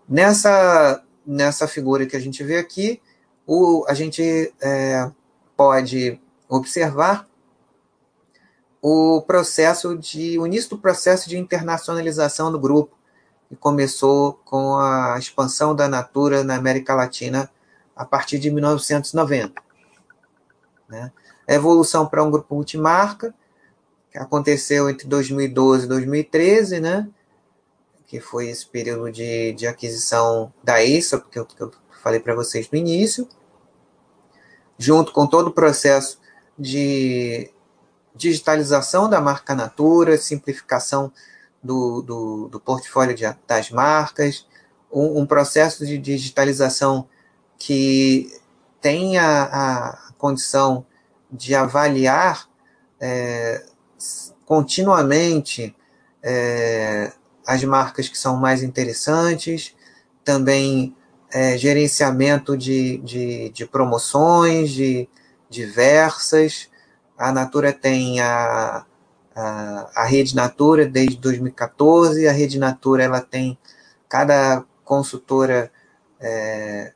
Nessa, 0.08 1.04
nessa 1.26 1.68
figura 1.68 2.06
que 2.06 2.16
a 2.16 2.20
gente 2.20 2.42
vê 2.46 2.58
aqui, 2.58 3.02
o, 3.46 3.86
a 3.90 3.94
gente 3.94 4.54
é, 4.62 5.12
pode 5.58 6.18
observar 6.48 7.28
o 8.82 9.22
processo 9.28 9.98
de 9.98 10.40
o 10.40 10.48
início 10.48 10.70
do 10.70 10.78
processo 10.78 11.28
de 11.28 11.38
internacionalização 11.38 12.50
do 12.50 12.58
grupo, 12.58 12.98
que 13.50 13.58
começou 13.58 14.40
com 14.46 14.78
a 14.78 15.18
expansão 15.20 15.76
da 15.76 15.90
Natura 15.90 16.42
na 16.42 16.56
América 16.56 16.96
Latina 16.96 17.52
a 17.94 18.06
partir 18.06 18.40
de 18.40 18.50
1990. 18.50 19.62
Né? 20.88 21.12
A 21.46 21.54
evolução 21.54 22.08
para 22.08 22.24
um 22.24 22.32
grupo 22.32 22.56
multimarca, 22.56 23.36
que 24.12 24.18
aconteceu 24.18 24.90
entre 24.90 25.08
2012 25.08 25.86
e 25.86 25.88
2013, 25.88 26.80
né? 26.80 27.10
que 28.10 28.20
foi 28.20 28.50
esse 28.50 28.66
período 28.66 29.12
de, 29.12 29.54
de 29.54 29.68
aquisição 29.68 30.52
da 30.64 30.84
ISA, 30.84 31.24
que 31.32 31.38
eu, 31.38 31.46
que 31.46 31.62
eu 31.62 31.72
falei 32.02 32.20
para 32.20 32.34
vocês 32.34 32.68
no 32.72 32.78
início, 32.78 33.30
junto 34.80 35.12
com 35.12 35.28
todo 35.28 35.50
o 35.50 35.54
processo 35.54 36.20
de 36.58 37.52
digitalização 38.16 39.08
da 39.08 39.22
marca 39.22 39.54
Natura, 39.54 40.18
simplificação 40.18 41.14
do, 41.62 42.02
do, 42.02 42.48
do 42.48 42.60
portfólio 42.60 43.14
de, 43.14 43.26
das 43.46 43.70
marcas, 43.70 44.48
um, 44.92 45.20
um, 45.20 45.26
processo 45.28 45.86
de 45.86 46.00
digitalização 46.00 47.08
que 47.60 48.36
tenha 48.82 49.44
a 49.52 50.14
condição 50.18 50.84
de 51.32 51.54
avaliar 51.54 52.50
é, 53.00 53.64
continuamente 54.50 55.76
é, 56.24 57.14
as 57.46 57.64
marcas 57.64 58.10
que 58.10 58.18
são 58.18 58.36
mais 58.36 58.64
interessantes, 58.64 59.76
também 60.26 60.96
é, 61.32 61.56
gerenciamento 61.56 62.58
de, 62.58 62.98
de, 62.98 63.50
de, 63.50 63.68
promoções 63.68 64.72
de 64.72 65.08
diversas. 65.52 66.68
A 67.16 67.32
Natura 67.32 67.72
tem 67.72 68.22
a, 68.22 68.84
a, 69.36 69.92
a 69.96 70.06
Rede 70.06 70.36
Natura 70.36 70.88
desde 70.88 71.18
2014, 71.18 72.28
a 72.28 72.32
Rede 72.32 72.58
Natura 72.58 73.04
ela 73.04 73.22
tem 73.22 73.56
cada 74.10 74.66
consultora 74.84 75.72
é, 76.20 76.92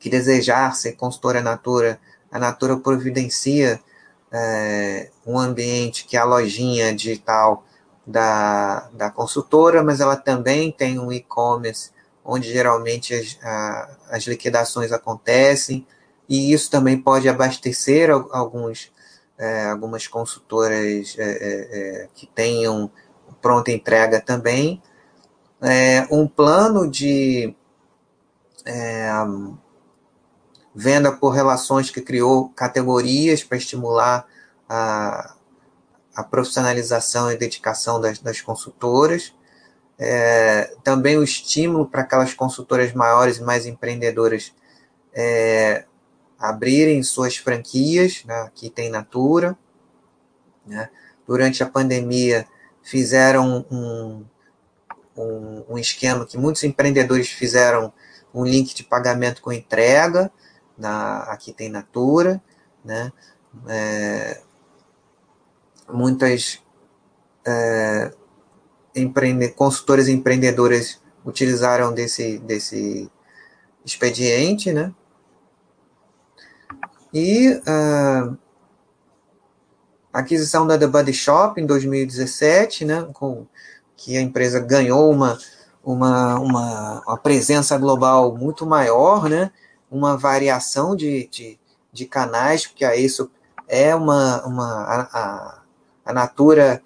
que 0.00 0.08
desejar 0.08 0.74
ser 0.74 0.92
consultora 0.92 1.42
Natura, 1.42 2.00
a 2.32 2.38
Natura 2.38 2.78
providencia 2.78 3.78
é, 4.36 5.10
um 5.26 5.38
ambiente 5.38 6.04
que 6.04 6.16
é 6.16 6.20
a 6.20 6.24
lojinha 6.24 6.94
digital 6.94 7.64
da, 8.06 8.88
da 8.92 9.10
consultora, 9.10 9.82
mas 9.82 10.00
ela 10.00 10.16
também 10.16 10.70
tem 10.70 10.98
um 10.98 11.10
e-commerce 11.10 11.90
onde 12.24 12.52
geralmente 12.52 13.14
as, 13.14 13.38
a, 13.42 13.96
as 14.10 14.24
liquidações 14.24 14.92
acontecem, 14.92 15.86
e 16.28 16.52
isso 16.52 16.70
também 16.70 17.00
pode 17.00 17.28
abastecer 17.28 18.10
alguns, 18.10 18.92
é, 19.38 19.66
algumas 19.66 20.06
consultoras 20.06 21.16
é, 21.18 21.22
é, 21.22 22.02
é 22.02 22.08
que 22.14 22.26
tenham 22.26 22.90
pronta 23.40 23.70
entrega 23.70 24.20
também. 24.20 24.82
É, 25.62 26.06
um 26.10 26.26
plano 26.26 26.90
de 26.90 27.54
venda 30.78 31.10
por 31.10 31.30
relações 31.30 31.90
que 31.90 32.02
criou 32.02 32.50
categorias 32.50 33.42
para 33.42 33.56
estimular 33.56 34.26
a, 34.68 35.34
a 36.14 36.22
profissionalização 36.22 37.32
e 37.32 37.36
dedicação 37.36 37.98
das, 37.98 38.18
das 38.18 38.42
consultoras, 38.42 39.32
é, 39.98 40.74
também 40.84 41.16
o 41.16 41.24
estímulo 41.24 41.86
para 41.86 42.02
aquelas 42.02 42.34
consultoras 42.34 42.92
maiores 42.92 43.38
e 43.38 43.42
mais 43.42 43.64
empreendedoras 43.64 44.52
é, 45.14 45.86
abrirem 46.38 47.02
suas 47.02 47.38
franquias, 47.38 48.22
né, 48.26 48.42
aqui 48.42 48.68
tem 48.68 48.90
Natura, 48.90 49.56
né, 50.66 50.90
durante 51.26 51.62
a 51.62 51.66
pandemia 51.66 52.46
fizeram 52.82 53.66
um, 53.70 54.26
um, 55.16 55.64
um, 55.70 55.78
esquema 55.78 56.26
que 56.26 56.36
muitos 56.36 56.62
empreendedores 56.64 57.30
fizeram 57.30 57.90
um 58.34 58.44
link 58.44 58.74
de 58.74 58.84
pagamento 58.84 59.40
com 59.40 59.50
entrega, 59.50 60.30
na, 60.76 61.22
aqui 61.24 61.52
tem 61.52 61.68
Natura, 61.68 62.42
né, 62.84 63.12
é, 63.68 64.40
muitas 65.88 66.60
é, 67.46 68.12
empreende, 68.94 69.48
consultoras 69.48 70.08
empreendedoras 70.08 71.00
utilizaram 71.24 71.92
desse, 71.92 72.38
desse 72.38 73.10
expediente, 73.84 74.72
né? 74.72 74.92
E 77.12 77.50
uh, 77.50 78.36
a 80.12 80.18
aquisição 80.18 80.66
da 80.66 80.78
The 80.78 80.86
Body 80.86 81.12
Shop 81.12 81.60
em 81.60 81.66
2017, 81.66 82.84
né? 82.84 83.08
Com, 83.12 83.46
que 83.96 84.16
a 84.16 84.20
empresa 84.20 84.60
ganhou 84.60 85.10
uma, 85.10 85.38
uma, 85.82 86.38
uma, 86.38 87.02
uma 87.06 87.18
presença 87.18 87.78
global 87.78 88.36
muito 88.36 88.66
maior, 88.66 89.28
né? 89.28 89.50
Uma 89.90 90.16
variação 90.16 90.96
de, 90.96 91.28
de, 91.28 91.58
de 91.92 92.06
canais, 92.06 92.66
porque 92.66 92.84
a 92.84 92.96
isso 92.96 93.30
é 93.68 93.94
uma, 93.94 94.44
uma 94.46 94.82
a, 94.84 95.62
a 96.04 96.12
Natura 96.12 96.82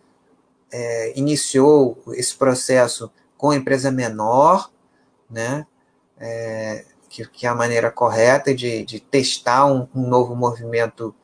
é, 0.73 1.19
iniciou 1.19 2.03
esse 2.09 2.35
processo 2.35 3.11
com 3.37 3.53
empresa 3.53 3.91
menor, 3.91 4.71
né? 5.31 5.67
É, 6.19 6.85
que, 7.09 7.27
que, 7.27 7.47
é 7.47 7.49
a 7.49 7.55
maneira 7.55 7.91
correta 7.91 8.55
de, 8.55 8.85
de 8.85 9.01
testar 9.01 9.67
um, 9.67 9.89
um, 9.95 10.07
novo 10.07 10.37
movimento 10.37 11.15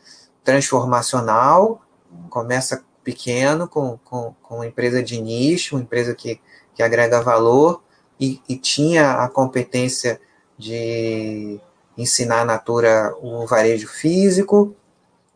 transformacional. 0.43 1.83
Começa 2.31 2.85
pequeno, 3.05 3.69
com, 3.69 3.99
com, 3.99 4.35
com 4.43 4.57
uma 4.57 4.67
empresa 4.67 5.03
de 5.03 5.21
nicho, 5.21 5.77
uma 5.77 5.83
empresa 5.83 6.15
que, 6.15 6.41
que 6.75 6.83
agrega 6.83 7.23
valor, 7.23 7.83
e, 8.19 8.41
e 8.49 8.57
tinha 8.57 9.23
a 9.23 9.29
competência 9.29 10.21
de 10.59 11.61
ensinar 11.97 12.43
a 12.43 12.45
Natura 12.45 13.15
o 13.21 13.47
varejo 13.47 13.89
físico, 13.89 14.77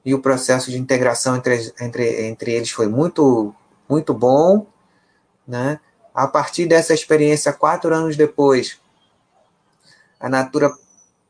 e 0.05 0.15
o 0.15 0.21
processo 0.21 0.71
de 0.71 0.79
integração 0.79 1.37
entre, 1.37 1.73
entre, 1.81 2.27
entre 2.27 2.53
eles 2.53 2.71
foi 2.71 2.89
muito, 2.89 3.55
muito 3.89 4.15
bom. 4.15 4.67
Né? 5.47 5.79
A 6.15 6.27
partir 6.27 6.67
dessa 6.67 6.95
experiência, 6.95 7.53
quatro 7.53 7.95
anos 7.95 8.17
depois, 8.17 8.79
a 10.19 10.29
Natura 10.29 10.73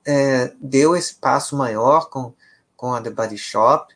é, 0.05 0.53
deu 0.61 0.97
esse 0.97 1.15
passo 1.15 1.57
maior 1.57 2.09
com, 2.09 2.33
com 2.77 2.95
a 2.95 3.01
The 3.01 3.11
Body 3.11 3.39
Shop. 3.39 3.95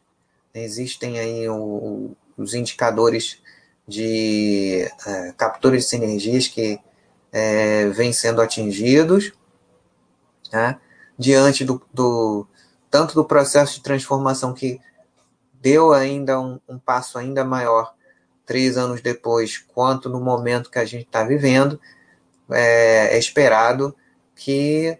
Existem 0.52 1.18
aí 1.18 1.48
o, 1.48 2.16
os 2.36 2.54
indicadores 2.54 3.40
de 3.86 4.90
é, 5.06 5.32
captura 5.36 5.76
de 5.76 5.82
sinergias 5.82 6.48
que 6.48 6.80
é, 7.32 7.88
vêm 7.88 8.12
sendo 8.12 8.40
atingidos. 8.40 9.32
Né? 10.52 10.78
Diante 11.18 11.64
do, 11.64 11.80
do, 11.92 12.46
tanto 12.90 13.14
do 13.14 13.24
processo 13.24 13.74
de 13.74 13.82
transformação 13.82 14.52
que 14.52 14.80
deu 15.54 15.92
ainda 15.92 16.40
um, 16.40 16.60
um 16.68 16.78
passo 16.78 17.18
ainda 17.18 17.44
maior 17.44 17.94
três 18.44 18.76
anos 18.76 19.00
depois, 19.00 19.58
quanto 19.58 20.08
no 20.08 20.20
momento 20.20 20.70
que 20.70 20.78
a 20.78 20.84
gente 20.84 21.06
está 21.06 21.24
vivendo, 21.24 21.80
é, 22.50 23.16
é, 23.16 23.18
esperado 23.18 23.96
que 24.34 24.98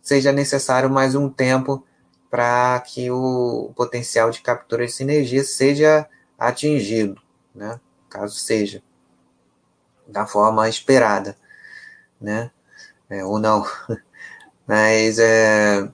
seja 0.00 0.30
necessário 0.30 0.88
mais 0.88 1.14
um 1.14 1.28
tempo 1.28 1.84
para 2.30 2.80
que 2.80 3.10
o 3.10 3.72
potencial 3.74 4.30
de 4.30 4.40
captura 4.40 4.86
de 4.86 4.92
sinergia 4.92 5.42
seja 5.42 6.08
atingido, 6.38 7.20
né? 7.54 7.80
caso 8.08 8.36
seja 8.36 8.82
da 10.06 10.26
forma 10.26 10.68
esperada, 10.68 11.36
né? 12.20 12.50
É, 13.08 13.24
ou 13.24 13.38
não. 13.38 13.66
Mas 14.66 15.18
é, 15.18 15.88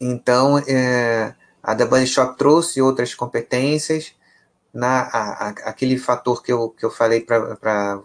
então, 0.00 0.58
é, 0.58 1.34
a 1.62 1.74
The 1.74 1.84
Bunny 1.86 2.06
Shop 2.06 2.36
trouxe 2.36 2.82
outras 2.82 3.14
competências, 3.14 4.14
na, 4.72 5.02
a, 5.02 5.48
a, 5.48 5.48
aquele 5.48 5.98
fator 5.98 6.42
que 6.42 6.52
eu, 6.52 6.70
que 6.70 6.84
eu 6.84 6.90
falei 6.90 7.22
para 7.22 8.02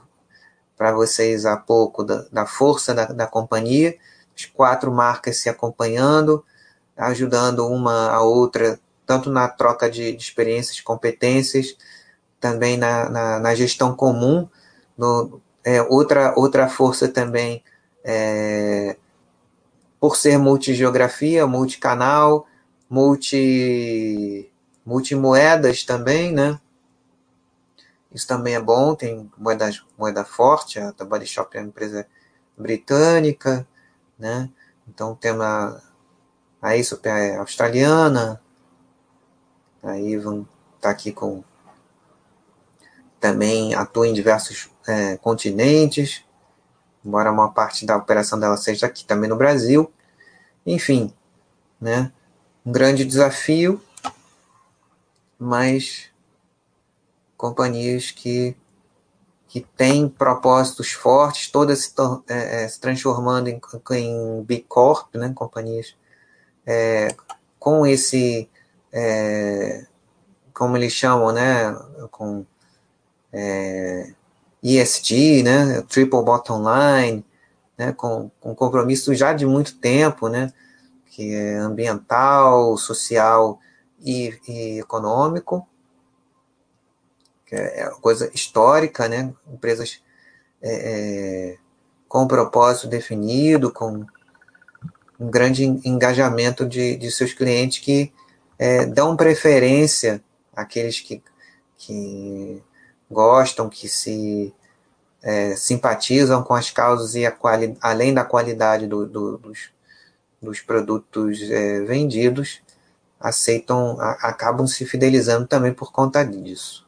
vocês 0.94 1.46
há 1.46 1.58
pouco, 1.58 2.04
da, 2.04 2.26
da 2.32 2.46
força 2.46 2.94
da, 2.94 3.06
da 3.06 3.28
companhia, 3.28 3.98
as 4.36 4.46
quatro 4.46 4.92
marcas 4.92 5.38
se 5.38 5.50
acompanhando, 5.50 6.44
ajudando 6.96 7.68
uma 7.68 8.10
a 8.12 8.22
outra, 8.22 8.80
tanto 9.06 9.30
na 9.30 9.48
troca 9.50 9.90
de, 9.90 10.14
de 10.14 10.24
experiências, 10.24 10.80
competências, 10.80 11.76
também 12.40 12.78
na, 12.78 13.10
na, 13.10 13.40
na 13.40 13.56
gestão 13.56 13.96
comum. 13.96 14.48
No, 14.98 15.42
é, 15.64 15.82
outra, 15.82 16.34
outra 16.38 16.70
força 16.70 17.08
também 17.08 17.64
é, 18.04 18.98
por 20.00 20.16
ser 20.16 20.38
multigeografia, 20.38 21.46
multicanal, 21.46 22.48
multi, 22.90 24.52
multimoedas 24.86 25.84
também, 25.84 26.32
né? 26.32 26.60
Isso 28.14 28.28
também 28.28 28.56
é 28.56 28.62
bom, 28.62 28.94
tem 28.94 29.32
moeda, 29.38 29.70
moeda 29.98 30.26
forte, 30.26 30.80
a 30.80 30.92
Body 31.06 31.26
Shop 31.26 31.56
é 31.56 31.62
uma 31.62 31.68
empresa 31.68 32.06
britânica, 32.58 33.66
né? 34.20 34.50
Então 34.88 35.16
temos 35.16 35.46
a, 35.46 35.82
a 36.62 36.70
Aesop 36.70 37.08
é 37.08 37.38
australiana, 37.38 38.42
a 39.82 39.92
Avon 39.94 40.46
está 40.76 40.90
aqui 40.90 41.12
com 41.12 41.44
também 43.20 43.74
atua 43.76 44.08
em 44.08 44.14
diversos 44.14 44.70
é, 44.88 45.16
continentes, 45.18 46.26
embora 47.04 47.32
uma 47.32 47.52
parte 47.52 47.86
da 47.86 47.98
operação 47.98 48.40
dela 48.40 48.58
seja 48.58 48.86
aqui 48.86 49.06
também 49.06 49.30
no 49.30 49.36
Brasil. 49.36 49.92
Enfim, 50.66 51.14
né? 51.80 52.12
Um 52.66 52.72
grande 52.72 53.04
desafio, 53.04 53.82
mas 55.38 56.12
companhias 57.36 58.12
que, 58.12 58.56
que 59.48 59.62
têm 59.62 60.08
propósitos 60.08 60.92
fortes, 60.92 61.50
todas 61.50 61.80
se, 61.86 61.94
é, 62.30 62.64
é, 62.64 62.68
se 62.68 62.80
transformando 62.80 63.48
em, 63.48 63.60
em 63.94 64.44
Big 64.44 64.64
Corp, 64.70 65.16
né? 65.16 65.32
companhias 65.34 65.96
é, 66.64 67.16
com 67.58 67.84
esse, 67.86 68.48
é, 68.94 69.88
como 70.54 70.78
eles 70.78 70.94
chamam, 70.94 71.32
né? 71.32 71.76
com 72.12 72.46
é, 73.34 74.14
ESG, 74.64 75.44
né? 75.44 75.82
Triple 75.90 76.24
Bottom 76.24 76.60
Line, 76.60 77.26
né? 77.78 77.94
com, 77.94 78.30
com 78.40 78.56
compromisso 78.56 79.14
já 79.16 79.34
de 79.34 79.46
muito 79.46 79.78
tempo, 79.78 80.28
né? 80.28 80.54
que 81.08 81.34
é 81.34 81.58
ambiental, 81.58 82.78
social 82.78 83.60
e, 84.00 84.40
e 84.48 84.80
econômico, 84.80 85.68
que 87.46 87.56
é, 87.56 87.82
é 87.82 87.90
coisa 88.02 88.32
histórica, 88.34 89.10
né? 89.10 89.34
Empresas 89.52 90.02
é, 90.62 90.72
é, 91.54 91.58
com 92.08 92.28
propósito 92.28 92.88
definido, 92.88 93.72
com 93.72 94.06
um 95.20 95.30
grande 95.30 95.66
engajamento 95.86 96.66
de, 96.66 96.96
de 96.96 97.12
seus 97.12 97.34
clientes 97.34 97.80
que 97.80 98.12
é, 98.58 98.86
dão 98.86 99.18
preferência 99.18 100.24
àqueles 100.56 101.00
que, 101.00 101.22
que 101.78 102.64
gostam, 103.12 103.70
que 103.70 103.88
se 103.88 104.54
é, 105.22 105.56
simpatizam 105.56 106.44
com 106.44 106.54
as 106.54 106.72
causas 106.72 107.16
e 107.16 107.26
a 107.26 107.32
quali, 107.32 107.78
além 107.82 108.14
da 108.14 108.24
qualidade 108.26 108.88
do, 108.88 109.06
do, 109.06 109.38
dos, 109.38 109.70
dos 110.42 110.60
produtos 110.60 111.40
é, 111.42 111.82
vendidos 111.82 112.62
aceitam, 113.20 114.00
a, 114.00 114.12
acabam 114.30 114.66
se 114.66 114.86
fidelizando 114.86 115.48
também 115.48 115.74
por 115.74 115.92
conta 115.92 116.26
disso. 116.26 116.88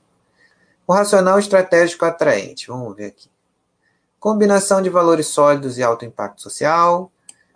O 0.88 0.94
racional 0.94 1.40
estratégico 1.40 2.06
atraente, 2.06 2.68
vamos 2.68 2.96
ver 2.96 3.06
aqui. 3.06 3.30
Combinação 4.20 4.82
de 4.82 4.90
valores 4.90 5.28
sólidos 5.28 5.78
e 5.78 5.84
alto 5.84 6.06
impacto 6.06 6.42
social, 6.42 7.12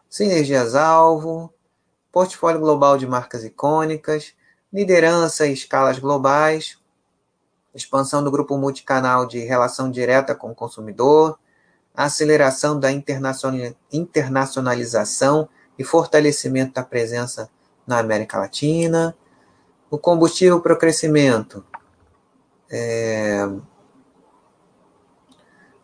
sinergias-alvo, 0.10 1.53
portfólio 2.12 2.60
global 2.60 2.97
de 2.97 3.08
marcas 3.08 3.43
icônicas, 3.43 4.34
liderança 4.71 5.47
e 5.47 5.53
escalas 5.53 5.99
globais, 5.99 6.77
expansão 7.77 8.23
do 8.23 8.31
grupo 8.31 8.57
multicanal 8.57 9.25
de 9.25 9.39
relação 9.39 9.89
direta 9.89 10.35
com 10.35 10.51
o 10.51 10.55
consumidor, 10.55 11.39
aceleração 11.95 12.79
da 12.79 12.91
internacionalização 12.91 15.49
e 15.77 15.83
fortalecimento 15.83 16.73
da 16.73 16.83
presença 16.83 17.49
na 17.85 17.99
América 17.99 18.37
Latina. 18.37 19.15
O 19.89 19.97
combustível 19.97 20.59
para 20.59 20.73
o 20.73 20.77
crescimento 20.77 21.63
é, 22.69 23.47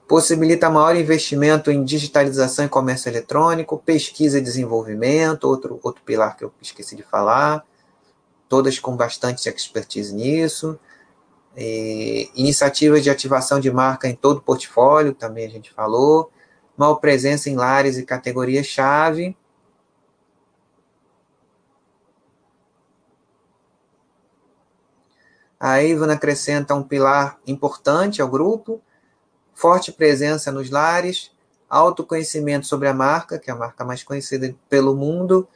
possibilita 0.08 0.70
maior 0.70 0.96
investimento 0.96 1.72
em 1.72 1.84
digitalização 1.84 2.66
e 2.66 2.70
comércio 2.70 3.10
eletrônico, 3.10 3.78
pesquisa 3.78 4.38
e 4.38 4.42
desenvolvimento, 4.42 5.46
outro, 5.46 5.80
outro 5.82 6.04
pilar 6.04 6.36
que 6.36 6.44
eu 6.44 6.52
esqueci 6.62 6.96
de 6.96 7.04
falar, 7.04 7.66
todas 8.50 8.78
com 8.78 8.96
bastante 8.96 9.48
expertise 9.48 10.14
nisso. 10.14 10.78
E, 11.56 12.30
iniciativas 12.36 13.04
de 13.04 13.10
ativação 13.10 13.60
de 13.60 13.72
marca 13.72 14.08
em 14.08 14.16
todo 14.16 14.38
o 14.38 14.42
portfólio, 14.42 15.14
também 15.14 15.46
a 15.46 15.50
gente 15.50 15.72
falou. 15.72 16.32
Maior 16.76 16.96
presença 16.96 17.50
em 17.50 17.56
lares 17.56 17.98
e 17.98 18.04
categorias-chave 18.04 19.36
A 25.66 25.76
Avon 25.76 26.12
acrescenta 26.12 26.76
um 26.76 26.84
pilar 26.84 27.40
importante 27.48 28.22
ao 28.22 28.28
grupo, 28.28 28.82
forte 29.54 29.94
presença 29.94 30.52
nos 30.52 30.70
lares, 30.70 31.32
autoconhecimento 31.70 32.68
sobre 32.68 32.90
a 32.90 32.94
marca, 32.94 33.40
que 33.40 33.50
é 33.50 33.54
a 33.54 33.56
marca 33.56 33.86
mais 33.86 34.04
conhecida 34.04 34.54
pelo 34.68 34.94
mundo, 34.94 35.48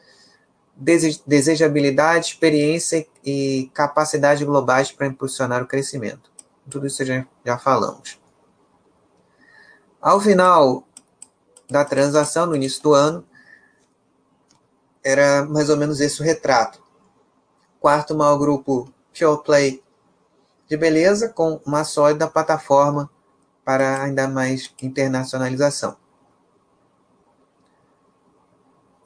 desejabilidade, 0.77 2.27
experiência 2.27 3.07
e 3.25 3.71
capacidade 3.73 4.45
globais 4.45 4.91
para 4.91 5.07
impulsionar 5.07 5.63
o 5.63 5.67
crescimento. 5.67 6.31
Tudo 6.69 6.85
isso 6.85 7.03
já, 7.03 7.25
já 7.45 7.57
falamos. 7.57 8.19
Ao 9.99 10.21
final 10.21 10.87
da 11.69 11.83
transação, 11.83 12.45
no 12.45 12.55
início 12.55 12.81
do 12.83 12.93
ano, 12.93 13.25
era 15.03 15.45
mais 15.45 15.69
ou 15.69 15.77
menos 15.77 15.99
esse 15.99 16.21
o 16.21 16.23
retrato. 16.23 16.83
Quarto 17.79 18.15
maior 18.15 18.37
grupo 18.37 18.93
Pure 19.17 19.43
Play 19.43 19.83
de 20.67 20.77
beleza 20.77 21.29
com 21.29 21.61
uma 21.65 21.83
sólida 21.83 22.27
plataforma 22.27 23.09
para 23.63 24.01
ainda 24.01 24.27
mais 24.27 24.73
internacionalização. 24.81 25.95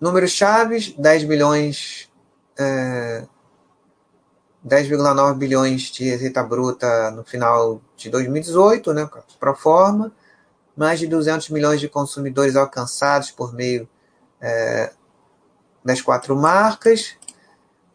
Números 0.01 0.31
chaves, 0.31 0.93
10 0.97 1.23
bilhões, 1.25 2.09
é, 2.57 3.23
10,9 4.65 5.37
bilhões 5.37 5.91
de 5.91 6.09
receita 6.09 6.41
bruta 6.41 7.11
no 7.11 7.23
final 7.23 7.79
de 7.95 8.09
2018, 8.09 8.93
né, 8.93 9.07
pro 9.39 9.55
forma, 9.55 10.11
mais 10.75 10.99
de 10.99 11.05
200 11.05 11.49
milhões 11.49 11.79
de 11.79 11.87
consumidores 11.87 12.55
alcançados 12.55 13.29
por 13.29 13.53
meio 13.53 13.87
é, 14.41 14.91
das 15.85 16.01
quatro 16.01 16.35
marcas, 16.35 17.15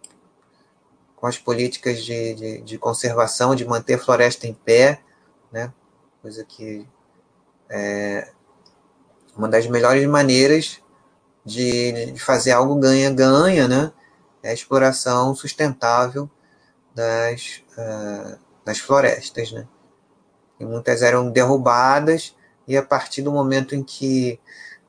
com 1.22 1.28
as 1.28 1.38
políticas 1.38 2.04
de, 2.04 2.34
de, 2.34 2.62
de, 2.62 2.78
conservação, 2.80 3.54
de 3.54 3.64
manter 3.64 3.94
a 3.94 4.00
floresta 4.00 4.48
em 4.48 4.56
pé, 4.56 5.04
né? 5.52 5.72
coisa 6.20 6.44
que 6.44 6.88
é 7.70 8.32
uma 9.38 9.48
das 9.48 9.68
melhores 9.68 10.04
maneiras 10.08 10.82
de, 11.46 12.12
de 12.12 12.20
fazer 12.20 12.52
algo 12.52 12.76
ganha-ganha, 12.76 13.68
né? 13.68 13.92
é 14.44 14.50
a 14.50 14.54
exploração 14.54 15.36
sustentável 15.36 16.30
das, 16.94 17.64
uh, 17.78 18.40
das 18.66 18.80
florestas. 18.80 19.52
Né? 19.52 19.68
E 20.60 20.66
muitas 20.66 21.02
eram 21.02 21.30
derrubadas, 21.30 22.36
e 22.68 22.78
a 22.78 22.84
partir 22.84 23.22
do 23.22 23.32
momento 23.32 23.76
em 23.76 23.84
que 23.84 24.40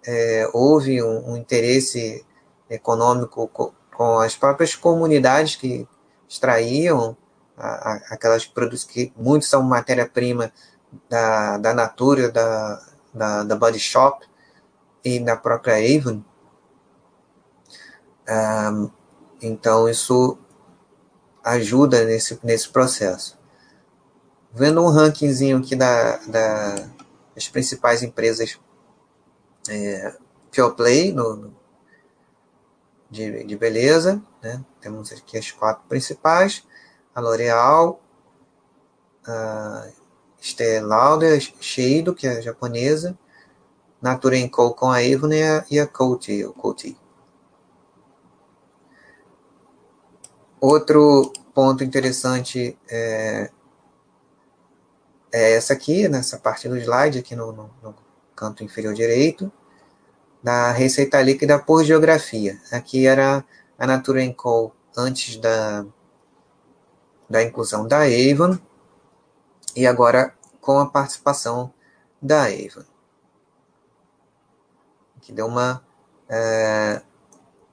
é, 0.06 0.48
houve 0.52 1.02
um, 1.02 1.32
um 1.32 1.36
interesse 1.36 2.24
econômico 2.68 3.48
com 3.94 4.18
as 4.18 4.36
próprias 4.36 4.74
comunidades 4.74 5.56
que 5.56 5.86
extraíam 6.28 7.16
a, 7.56 7.92
a, 7.92 7.94
aquelas 8.10 8.46
produtos 8.46 8.84
que 8.84 9.12
muitos 9.16 9.48
são 9.48 9.62
matéria-prima 9.62 10.52
da, 11.08 11.58
da 11.58 11.74
Natura, 11.74 12.30
da, 12.30 12.82
da, 13.12 13.42
da, 13.44 13.56
Body 13.56 13.78
Shop 13.78 14.26
e 15.04 15.18
da 15.18 15.36
própria 15.36 15.76
Avon. 15.76 16.22
Então, 19.40 19.88
isso 19.88 20.38
ajuda 21.44 22.04
nesse, 22.04 22.38
nesse 22.42 22.68
processo. 22.68 23.38
Vendo 24.52 24.82
um 24.82 24.88
rankingzinho 24.88 25.58
aqui 25.58 25.74
da, 25.74 26.18
da, 26.18 26.74
das 27.34 27.48
principais 27.48 28.02
empresas 28.02 28.60
é, 29.68 30.14
Pure 30.54 30.74
Play 30.74 31.12
no, 31.12 31.52
de, 33.10 33.44
de 33.44 33.56
beleza, 33.56 34.22
né? 34.42 34.64
Temos 34.80 35.12
aqui 35.12 35.38
as 35.38 35.50
quatro 35.50 35.84
principais, 35.88 36.64
a 37.14 37.20
L'Oréal, 37.20 38.00
a 39.26 39.88
Estée 40.40 40.80
Lauder, 40.80 41.40
Sheido, 41.60 42.14
que 42.14 42.26
é 42.26 42.42
japonesa, 42.42 43.16
Nature 44.00 44.48
Co 44.48 44.74
com 44.74 44.90
a 44.90 44.98
Avon 44.98 45.30
e 45.70 45.78
a, 45.78 45.86
Coty. 45.86 46.96
Outro 50.62 51.32
ponto 51.52 51.82
interessante 51.82 52.78
é, 52.88 53.50
é 55.32 55.54
essa 55.54 55.72
aqui, 55.72 56.08
nessa 56.08 56.38
parte 56.38 56.68
do 56.68 56.76
slide, 56.76 57.18
aqui 57.18 57.34
no, 57.34 57.50
no, 57.50 57.68
no 57.82 57.96
canto 58.36 58.62
inferior 58.62 58.94
direito, 58.94 59.50
da 60.40 60.70
receita 60.70 61.20
líquida 61.20 61.58
por 61.58 61.82
geografia. 61.82 62.60
Aqui 62.70 63.08
era 63.08 63.44
a 63.76 63.86
Natura 63.88 64.20
Co 64.34 64.72
antes 64.96 65.36
da, 65.36 65.84
da 67.28 67.42
inclusão 67.42 67.88
da 67.88 68.02
Avon, 68.02 68.56
e 69.74 69.84
agora 69.84 70.32
com 70.60 70.78
a 70.78 70.88
participação 70.88 71.74
da 72.22 72.44
Avon. 72.44 72.84
Que 75.22 75.32
deu 75.32 75.48
uma, 75.48 75.84
é, 76.28 77.02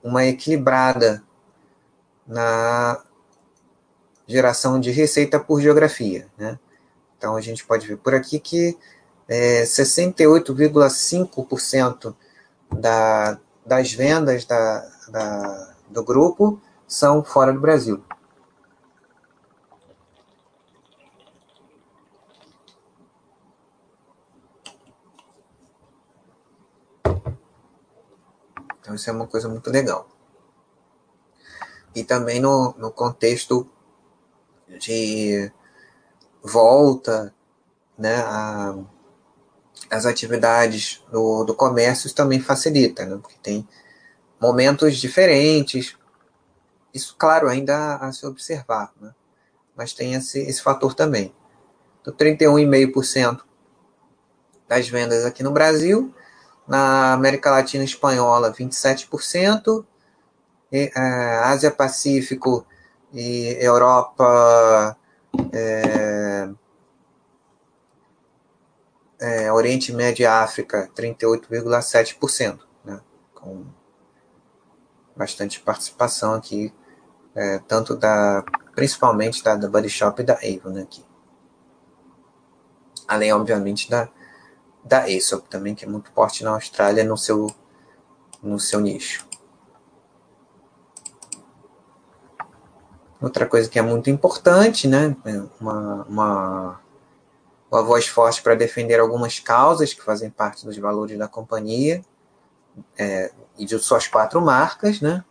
uma 0.02 0.24
equilibrada 0.24 1.22
na 2.30 3.02
geração 4.26 4.78
de 4.78 4.90
receita 4.92 5.40
por 5.40 5.60
geografia. 5.60 6.28
Né? 6.38 6.58
Então, 7.18 7.34
a 7.34 7.40
gente 7.40 7.66
pode 7.66 7.84
ver 7.86 7.96
por 7.96 8.14
aqui 8.14 8.38
que 8.38 8.78
é, 9.28 9.64
68,5% 9.64 12.14
da, 12.72 13.40
das 13.66 13.92
vendas 13.92 14.44
da, 14.44 14.88
da, 15.08 15.74
do 15.88 16.04
grupo 16.04 16.60
são 16.86 17.24
fora 17.24 17.52
do 17.52 17.60
Brasil. 17.60 18.00
Então, 28.80 28.94
isso 28.94 29.10
é 29.10 29.12
uma 29.12 29.26
coisa 29.26 29.48
muito 29.48 29.68
legal. 29.70 30.08
E 31.94 32.04
também 32.04 32.40
no, 32.40 32.74
no 32.78 32.90
contexto 32.90 33.68
de 34.78 35.50
volta 36.42 37.34
né, 37.98 38.16
a, 38.16 38.78
as 39.90 40.06
atividades 40.06 41.02
do, 41.10 41.44
do 41.44 41.54
comércio 41.54 42.12
também 42.14 42.40
facilita, 42.40 43.04
né, 43.04 43.18
porque 43.20 43.36
tem 43.42 43.68
momentos 44.40 44.96
diferentes. 44.96 45.96
Isso, 46.94 47.14
claro, 47.18 47.48
ainda 47.48 47.76
a, 47.76 48.08
a 48.08 48.12
se 48.12 48.26
observar, 48.26 48.92
né, 49.00 49.14
mas 49.76 49.92
tem 49.92 50.14
esse, 50.14 50.40
esse 50.40 50.62
fator 50.62 50.94
também. 50.94 51.34
Então, 52.00 52.14
31,5% 52.14 53.42
das 54.66 54.88
vendas 54.88 55.24
aqui 55.24 55.42
no 55.42 55.50
Brasil, 55.50 56.14
na 56.66 57.12
América 57.12 57.50
Latina 57.50 57.84
Espanhola, 57.84 58.52
27%, 58.52 59.84
é, 60.72 60.90
Ásia 61.42 61.70
Pacífico 61.70 62.64
e 63.12 63.56
Europa, 63.60 64.96
é, 65.52 66.48
é, 69.20 69.52
Oriente 69.52 69.92
Médio 69.92 70.22
e 70.22 70.26
África, 70.26 70.88
38,7%, 70.94 72.60
né, 72.84 73.00
com 73.34 73.66
bastante 75.16 75.60
participação 75.60 76.34
aqui, 76.34 76.72
é, 77.34 77.58
tanto 77.58 77.96
da, 77.96 78.44
principalmente 78.74 79.42
da, 79.42 79.56
da 79.56 79.68
Body 79.68 79.90
Shop 79.90 80.20
e 80.20 80.24
da 80.24 80.34
Avon 80.34 80.70
né, 80.70 80.82
aqui. 80.82 81.04
Além, 83.06 83.32
obviamente, 83.32 83.90
da, 83.90 84.08
da 84.84 85.02
Aesop 85.02 85.48
também, 85.48 85.74
que 85.74 85.84
é 85.84 85.88
muito 85.88 86.10
forte 86.12 86.44
na 86.44 86.50
Austrália 86.50 87.02
no 87.04 87.16
seu, 87.16 87.48
no 88.40 88.58
seu 88.58 88.80
nicho. 88.80 89.29
Outra 93.20 93.46
coisa 93.46 93.68
que 93.68 93.78
é 93.78 93.82
muito 93.82 94.08
importante, 94.08 94.88
né? 94.88 95.14
É 95.24 95.42
uma, 95.60 96.04
uma, 96.04 96.80
uma 97.70 97.82
voz 97.82 98.06
forte 98.06 98.42
para 98.42 98.54
defender 98.54 98.98
algumas 98.98 99.38
causas 99.38 99.92
que 99.92 100.02
fazem 100.02 100.30
parte 100.30 100.64
dos 100.64 100.76
valores 100.78 101.18
da 101.18 101.28
companhia 101.28 102.02
é, 102.98 103.30
e 103.58 103.66
de 103.66 103.78
suas 103.78 104.06
quatro 104.06 104.40
marcas, 104.40 105.00
né? 105.02 105.22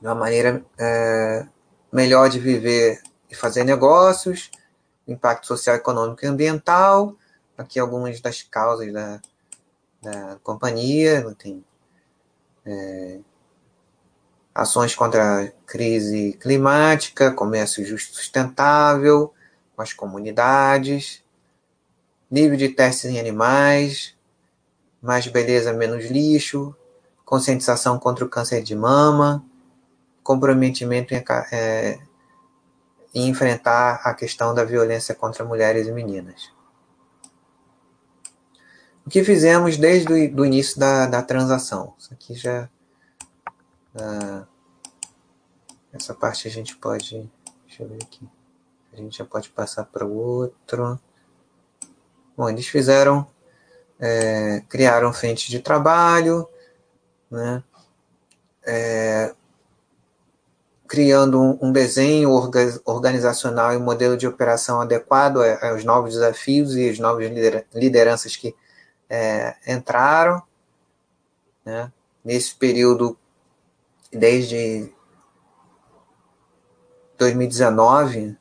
De 0.00 0.06
uma 0.06 0.14
maneira 0.14 0.64
é, 0.78 1.46
melhor 1.92 2.30
de 2.30 2.38
viver 2.38 3.02
e 3.30 3.34
fazer 3.34 3.64
negócios, 3.64 4.50
impacto 5.06 5.46
social, 5.46 5.76
econômico 5.76 6.24
e 6.24 6.28
ambiental, 6.28 7.14
aqui 7.56 7.78
algumas 7.78 8.18
das 8.20 8.42
causas 8.42 8.90
da, 8.92 9.20
da 10.00 10.38
companhia, 10.42 11.22
tem 11.38 11.62
é, 12.64 13.20
ações 14.60 14.94
contra 14.94 15.42
a 15.42 15.48
crise 15.66 16.36
climática, 16.40 17.32
comércio 17.32 17.84
justo 17.84 18.14
sustentável 18.14 19.32
com 19.74 19.82
as 19.82 19.92
comunidades, 19.92 21.22
nível 22.30 22.56
de 22.56 22.68
testes 22.68 23.10
em 23.10 23.18
animais, 23.18 24.16
mais 25.00 25.26
beleza, 25.26 25.72
menos 25.72 26.06
lixo, 26.06 26.74
conscientização 27.24 27.98
contra 27.98 28.24
o 28.24 28.28
câncer 28.28 28.62
de 28.62 28.74
mama, 28.74 29.44
comprometimento 30.22 31.14
em, 31.14 31.24
é, 31.52 31.98
em 33.14 33.28
enfrentar 33.28 34.00
a 34.04 34.12
questão 34.14 34.54
da 34.54 34.64
violência 34.64 35.14
contra 35.14 35.44
mulheres 35.44 35.86
e 35.86 35.92
meninas 35.92 36.58
o 39.08 39.10
que 39.10 39.24
fizemos 39.24 39.78
desde 39.78 40.12
o 40.12 40.44
início 40.44 40.78
da, 40.78 41.06
da 41.06 41.22
transação. 41.22 41.94
Isso 41.98 42.12
aqui 42.12 42.34
já. 42.34 42.68
Uh, 43.94 44.46
essa 45.92 46.14
parte 46.14 46.46
a 46.46 46.50
gente 46.50 46.76
pode. 46.76 47.30
Deixa 47.66 47.82
eu 47.82 47.88
ver 47.88 48.02
aqui. 48.02 48.28
A 48.92 48.96
gente 48.96 49.18
já 49.18 49.24
pode 49.24 49.50
passar 49.50 49.84
para 49.84 50.04
o 50.04 50.14
outro. 50.14 50.98
Bom, 52.36 52.48
eles 52.48 52.66
fizeram. 52.66 53.26
É, 54.00 54.62
criaram 54.68 55.12
frente 55.12 55.50
de 55.50 55.58
trabalho, 55.58 56.48
né? 57.28 57.64
É, 58.64 59.34
criando 60.88 61.40
um, 61.40 61.58
um 61.60 61.72
desenho 61.72 62.30
orga, 62.30 62.80
organizacional 62.84 63.74
e 63.74 63.76
um 63.76 63.82
modelo 63.82 64.16
de 64.16 64.26
operação 64.26 64.80
adequado 64.80 65.38
aos 65.62 65.84
novos 65.84 66.14
desafios 66.14 66.74
e 66.74 66.88
as 66.88 66.98
novas 66.98 67.30
lideranças 67.74 68.34
que 68.34 68.56
é, 69.08 69.54
entraram 69.66 70.42
né, 71.64 71.92
nesse 72.24 72.54
período, 72.54 73.18
desde 74.12 74.92
2019, 77.18 78.36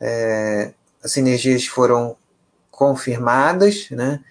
é, 0.00 0.72
as 1.02 1.12
sinergias 1.12 1.66
foram 1.66 2.16
confirmadas, 2.70 3.90
né, 3.90 4.22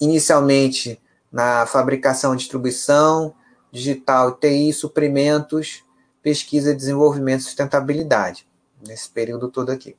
inicialmente 0.00 1.00
na 1.30 1.66
fabricação, 1.66 2.34
distribuição, 2.34 3.34
digital, 3.70 4.32
TI, 4.32 4.72
suprimentos, 4.72 5.84
pesquisa, 6.22 6.74
desenvolvimento 6.74 7.40
e 7.40 7.44
sustentabilidade, 7.44 8.46
nesse 8.86 9.08
período 9.08 9.48
todo 9.48 9.70
aqui. 9.70 9.96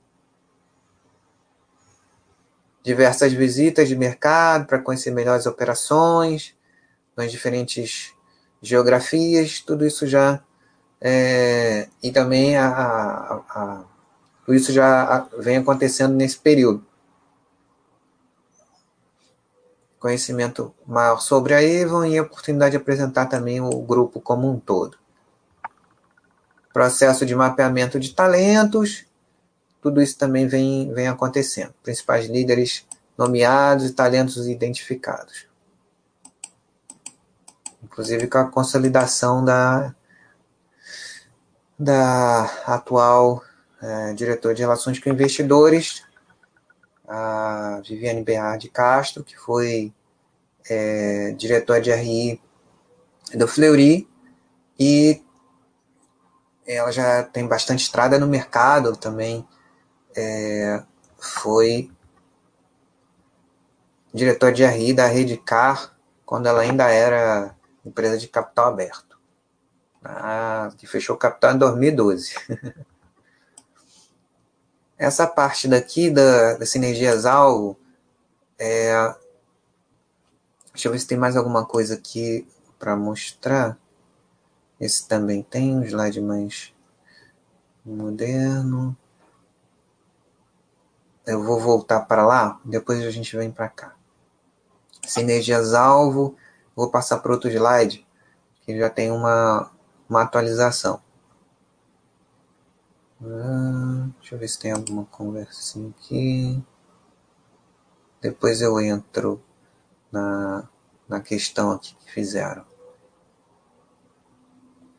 Diversas 2.84 3.32
visitas 3.32 3.88
de 3.88 3.96
mercado 3.96 4.66
para 4.66 4.80
conhecer 4.80 5.12
melhor 5.12 5.38
as 5.38 5.46
operações 5.46 6.56
nas 7.16 7.32
diferentes 7.32 8.14
geografias, 8.62 9.60
tudo 9.60 9.86
isso 9.86 10.06
já 10.06 10.42
é, 11.00 11.90
e 12.04 12.12
também 12.12 12.56
a, 12.56 12.68
a, 12.68 13.34
a, 13.50 13.84
tudo 14.46 14.56
isso 14.56 14.72
já 14.72 15.28
vem 15.40 15.58
acontecendo 15.58 16.14
nesse 16.14 16.38
período. 16.38 16.86
Conhecimento 20.00 20.74
maior 20.86 21.20
sobre 21.20 21.54
a 21.54 21.64
Evon 21.64 22.06
e 22.06 22.18
a 22.18 22.24
oportunidade 22.24 22.72
de 22.72 22.78
apresentar 22.78 23.26
também 23.28 23.62
o 23.62 23.70
grupo 23.82 24.20
como 24.22 24.50
um 24.50 24.60
todo. 24.60 24.98
Processo 26.74 27.26
de 27.26 27.36
mapeamento 27.36 28.00
de 28.00 28.14
talentos, 28.14 29.06
tudo 29.82 30.02
isso 30.02 30.18
também 30.18 30.48
vem, 30.48 30.92
vem 30.94 31.08
acontecendo. 31.08 31.74
Principais 31.84 32.28
líderes 32.28 32.86
nomeados 33.18 33.86
e 33.86 33.94
talentos 33.94 34.48
identificados. 34.48 35.51
Inclusive 37.92 38.28
com 38.28 38.38
a 38.38 38.50
consolidação 38.50 39.44
da, 39.44 39.94
da 41.78 42.46
atual 42.66 43.44
é, 43.82 44.14
diretora 44.14 44.56
de 44.56 44.62
Relações 44.62 44.98
com 44.98 45.10
Investidores, 45.10 46.04
a 47.06 47.82
Viviane 47.86 48.24
Bernard 48.24 48.70
Castro, 48.70 49.26
que 49.26 49.38
foi 49.38 49.94
é, 50.70 51.32
diretora 51.38 51.82
de 51.82 51.92
RI 51.92 52.42
do 53.34 53.46
Fleury, 53.46 54.08
e 54.80 55.22
ela 56.66 56.92
já 56.92 57.24
tem 57.24 57.46
bastante 57.46 57.84
estrada 57.84 58.18
no 58.18 58.28
mercado 58.28 58.96
também, 58.96 59.46
é, 60.16 60.82
foi 61.18 61.92
diretor 64.14 64.54
de 64.54 64.66
RI 64.66 64.94
da 64.94 65.08
Redcar, 65.08 65.94
quando 66.26 66.48
ela 66.48 66.62
ainda 66.62 66.90
era 66.90 67.54
empresa 67.86 68.18
de 68.18 68.28
capital 68.28 68.68
aberto. 68.68 69.20
Ah, 70.04 70.72
que 70.78 70.88
fechou 70.88 71.16
capital 71.16 71.54
em 71.54 71.58
2012. 71.58 72.34
Essa 74.98 75.26
parte 75.26 75.68
daqui 75.68 76.10
da, 76.12 76.56
das 76.56 76.70
sinergias-alvo, 76.70 77.78
é, 78.58 79.16
deixa 80.72 80.88
eu 80.88 80.92
ver 80.92 81.00
se 81.00 81.08
tem 81.08 81.18
mais 81.18 81.36
alguma 81.36 81.66
coisa 81.66 81.96
aqui 81.96 82.48
para 82.78 82.96
mostrar. 82.96 83.78
Esse 84.80 85.08
também 85.08 85.42
tem 85.42 85.76
um 85.76 85.84
slide 85.84 86.22
mais 86.22 86.74
moderno. 87.84 88.96
Eu 91.26 91.44
vou 91.44 91.60
voltar 91.60 92.02
para 92.02 92.26
lá, 92.26 92.60
depois 92.66 93.04
a 93.04 93.12
gente 93.12 93.36
vem 93.36 93.52
para 93.52 93.70
cá. 93.70 93.96
Sinergias-alvo, 95.06 96.36
vou 96.82 96.90
passar 96.90 97.20
para 97.20 97.32
outro 97.32 97.48
slide, 97.48 98.04
que 98.64 98.76
já 98.76 98.90
tem 98.90 99.12
uma, 99.12 99.72
uma 100.10 100.24
atualização. 100.24 101.00
Ah, 103.24 104.10
deixa 104.18 104.34
eu 104.34 104.40
ver 104.40 104.48
se 104.48 104.58
tem 104.58 104.72
alguma 104.72 105.06
conversinha 105.06 105.90
aqui. 105.92 106.64
Depois 108.20 108.62
eu 108.62 108.82
entro 108.82 109.40
na, 110.12 110.68
na 111.08 111.20
questão 111.20 111.72
aqui 111.72 111.96
que 111.96 112.12
fizeram. 112.12 112.66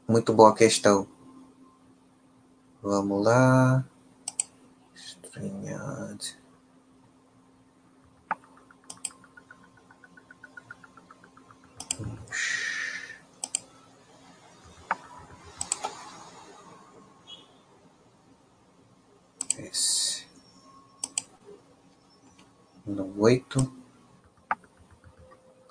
Muito 0.06 0.32
boa 0.32 0.54
questão. 0.54 1.08
Vamos 2.80 3.24
lá. 3.24 3.84
StreamYard. 4.94 6.41
Esse. 19.58 20.26
No 22.86 23.20
oito. 23.20 23.72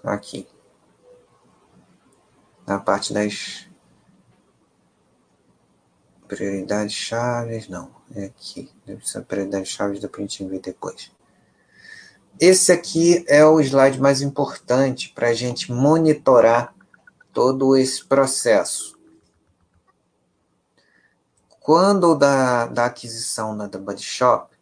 Aqui. 0.03 0.47
Na 2.65 2.79
parte 2.79 3.13
das 3.13 3.67
prioridades 6.27 6.93
chaves, 6.93 7.67
não, 7.67 7.91
é 8.15 8.25
aqui. 8.25 8.71
Deve 8.85 9.05
ser 9.05 9.23
prioridades 9.25 9.69
chaves, 9.69 9.99
da 9.99 10.07
a 10.07 10.19
gente 10.21 10.45
depois. 10.59 11.11
Esse 12.39 12.71
aqui 12.71 13.23
é 13.27 13.45
o 13.45 13.59
slide 13.59 13.99
mais 13.99 14.21
importante 14.21 15.09
para 15.13 15.29
a 15.29 15.33
gente 15.33 15.71
monitorar 15.71 16.73
todo 17.31 17.75
esse 17.75 18.03
processo. 18.03 18.97
Quando 21.59 22.15
da, 22.15 22.65
da 22.65 22.85
aquisição 22.85 23.55
da, 23.55 23.67
da 23.67 23.77
Body 23.77 24.01
Shop, 24.01 24.55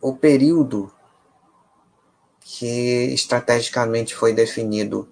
o 0.00 0.16
período 0.16 0.92
que 2.40 3.12
estrategicamente 3.12 4.14
foi 4.14 4.32
definido 4.32 5.08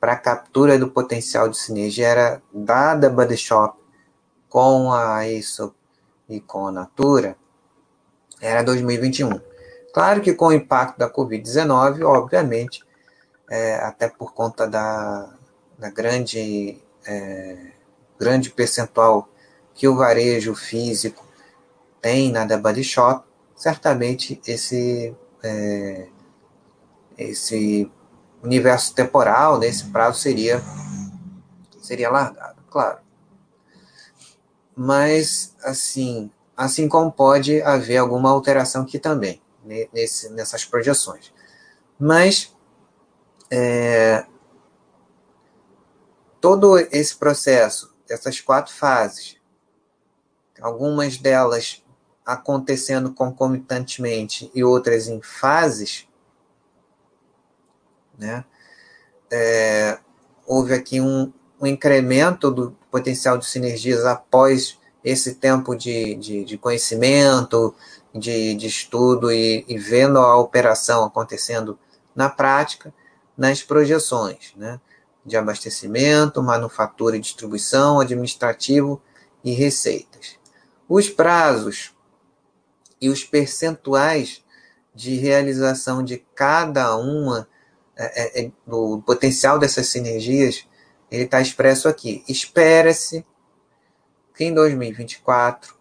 para 0.00 0.12
a 0.12 0.18
captura 0.18 0.78
do 0.78 0.88
potencial 0.88 1.48
de 1.48 1.56
sinergia 1.56 2.06
era 2.06 2.42
dada 2.52 3.08
a 3.08 3.10
Body 3.10 3.36
Shop 3.36 3.78
com 4.48 4.92
a 4.92 5.26
ISO 5.28 5.74
e 6.28 6.40
com 6.40 6.66
a 6.66 6.72
Natura, 6.72 7.36
era 8.40 8.62
2021. 8.62 9.40
Claro 9.92 10.20
que 10.20 10.34
com 10.34 10.48
o 10.48 10.52
impacto 10.52 10.98
da 10.98 11.10
Covid-19, 11.10 12.02
obviamente, 12.04 12.84
é, 13.48 13.76
até 13.76 14.08
por 14.08 14.34
conta 14.34 14.66
da, 14.66 15.32
da 15.78 15.90
grande, 15.90 16.82
é, 17.06 17.72
grande 18.18 18.50
percentual 18.50 19.28
que 19.74 19.88
o 19.88 19.96
varejo 19.96 20.54
físico 20.54 21.24
tem 22.00 22.30
na 22.30 22.46
The 22.46 22.56
Body 22.56 22.84
Shop, 22.84 23.26
certamente 23.54 24.40
esse, 24.46 25.14
é, 25.42 26.08
esse 27.16 27.90
universo 28.42 28.94
temporal 28.94 29.58
nesse 29.58 29.84
prazo 29.86 30.20
seria, 30.20 30.62
seria 31.80 32.10
largado, 32.10 32.62
claro. 32.70 32.98
Mas, 34.74 35.54
assim, 35.62 36.30
assim 36.56 36.88
como 36.88 37.12
pode 37.12 37.60
haver 37.62 37.98
alguma 37.98 38.30
alteração 38.30 38.82
aqui 38.82 38.98
também, 38.98 39.42
nesse, 39.92 40.30
nessas 40.30 40.64
projeções. 40.64 41.32
Mas 41.98 42.56
é, 43.50 44.24
todo 46.40 46.78
esse 46.78 47.14
processo, 47.16 47.94
essas 48.08 48.40
quatro 48.40 48.72
fases, 48.72 49.36
algumas 50.60 51.18
delas 51.18 51.84
acontecendo 52.24 53.12
concomitantemente 53.12 54.50
e 54.54 54.64
outras 54.64 55.06
em 55.08 55.20
fases, 55.22 56.08
né? 58.18 58.44
É, 59.30 59.98
houve 60.46 60.72
aqui 60.72 61.00
um, 61.00 61.32
um 61.60 61.66
incremento 61.66 62.50
do 62.50 62.76
potencial 62.90 63.36
de 63.36 63.46
sinergias 63.46 64.04
após 64.04 64.78
esse 65.06 65.36
tempo 65.36 65.76
de, 65.76 66.16
de, 66.16 66.44
de 66.44 66.58
conhecimento, 66.58 67.72
de, 68.12 68.56
de 68.56 68.66
estudo 68.66 69.30
e, 69.30 69.64
e, 69.68 69.78
vendo 69.78 70.18
a 70.18 70.36
operação 70.36 71.04
acontecendo 71.04 71.78
na 72.12 72.28
prática, 72.28 72.92
nas 73.38 73.62
projeções, 73.62 74.52
né? 74.56 74.80
de 75.24 75.36
abastecimento, 75.36 76.42
manufatura 76.42 77.16
e 77.16 77.20
distribuição, 77.20 78.00
administrativo 78.00 79.00
e 79.44 79.52
receitas. 79.52 80.40
Os 80.88 81.08
prazos 81.08 81.94
e 83.00 83.08
os 83.08 83.22
percentuais 83.22 84.42
de 84.92 85.14
realização 85.14 86.02
de 86.02 86.18
cada 86.34 86.96
uma 86.96 87.48
é, 87.96 88.40
é, 88.40 88.44
é 88.46 88.52
do 88.66 89.00
potencial 89.06 89.56
dessas 89.56 89.86
sinergias, 89.86 90.66
ele 91.12 91.24
está 91.24 91.40
expresso 91.40 91.88
aqui. 91.88 92.24
Espera-se 92.28 93.24
que 94.36 94.44
em 94.44 94.52
2024, 94.52 95.74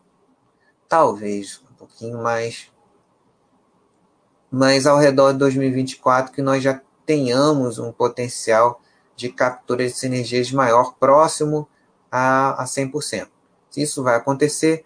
talvez 0.88 1.62
um 1.70 1.74
pouquinho 1.74 2.24
mais, 2.24 2.72
mas 4.50 4.88
ao 4.88 4.98
redor 4.98 5.34
de 5.34 5.40
2024 5.40 6.32
que 6.32 6.42
nós 6.42 6.64
já 6.64 6.82
tenhamos 7.06 7.78
um 7.80 7.92
potencial 7.92 8.82
de 9.14 9.30
captura 9.30 9.86
de 9.86 9.92
sinergias 9.92 10.52
maior, 10.52 10.96
próximo 10.96 11.68
a, 12.10 12.64
a 12.64 12.66
100%. 12.66 13.28
Se 13.70 13.82
isso 13.82 14.02
vai 14.02 14.16
acontecer, 14.16 14.86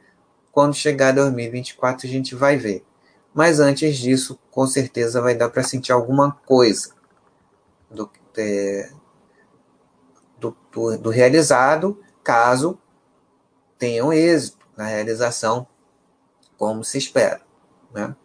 quando 0.52 0.74
chegar 0.74 1.14
2024 1.14 2.08
a 2.08 2.10
gente 2.10 2.34
vai 2.34 2.58
ver. 2.58 2.84
Mas 3.34 3.60
antes 3.60 3.98
disso, 3.98 4.40
com 4.50 4.66
certeza 4.66 5.22
vai 5.22 5.36
dar 5.36 5.50
para 5.50 5.62
sentir 5.62 5.92
alguma 5.92 6.32
coisa 6.32 6.96
do, 7.90 8.10
é, 8.36 8.92
do, 10.40 10.58
do, 10.72 10.98
do 10.98 11.10
realizado, 11.12 12.00
caso 12.24 12.80
tenham 13.80 14.14
êxito 14.14 14.68
na 14.78 14.86
realização 14.86 15.66
como 16.58 16.84
se 16.84 16.98
espera. 16.98 17.42
Né? 17.94 18.16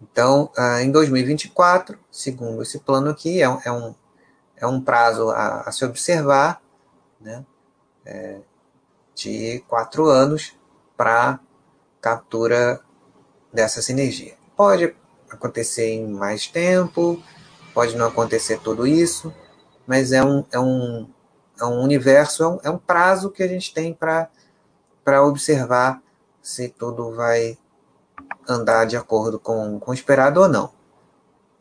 Então, 0.00 0.52
ah, 0.56 0.82
em 0.82 0.92
2024, 0.92 1.98
segundo 2.10 2.62
esse 2.62 2.78
plano 2.78 3.10
aqui, 3.10 3.40
é 3.42 3.48
um, 3.48 3.60
é 3.64 3.72
um, 3.72 3.94
é 4.58 4.66
um 4.66 4.80
prazo 4.80 5.30
a, 5.30 5.62
a 5.62 5.72
se 5.72 5.84
observar, 5.84 6.62
né? 7.20 7.44
É, 8.04 8.40
de 9.14 9.64
quatro 9.66 10.06
anos 10.06 10.54
para 10.96 11.40
captura 12.00 12.80
dessa 13.52 13.80
sinergia. 13.80 14.36
Pode 14.54 14.94
acontecer 15.30 15.88
em 15.88 16.06
mais 16.06 16.46
tempo, 16.46 17.20
pode 17.74 17.96
não 17.96 18.06
acontecer 18.06 18.60
tudo 18.60 18.86
isso, 18.86 19.34
mas 19.86 20.12
é 20.12 20.22
um, 20.22 20.44
é 20.52 20.60
um, 20.60 21.08
é 21.60 21.64
um 21.64 21.80
universo, 21.82 22.42
é 22.42 22.48
um, 22.48 22.58
é 22.64 22.70
um 22.70 22.78
prazo 22.78 23.30
que 23.30 23.42
a 23.42 23.48
gente 23.48 23.72
tem 23.72 23.94
para 23.94 25.22
observar 25.24 26.02
se 26.42 26.68
tudo 26.68 27.12
vai 27.12 27.58
andar 28.48 28.84
de 28.84 28.96
acordo 28.96 29.38
com, 29.38 29.78
com 29.80 29.90
o 29.90 29.94
esperado 29.94 30.40
ou 30.40 30.48
não. 30.48 30.70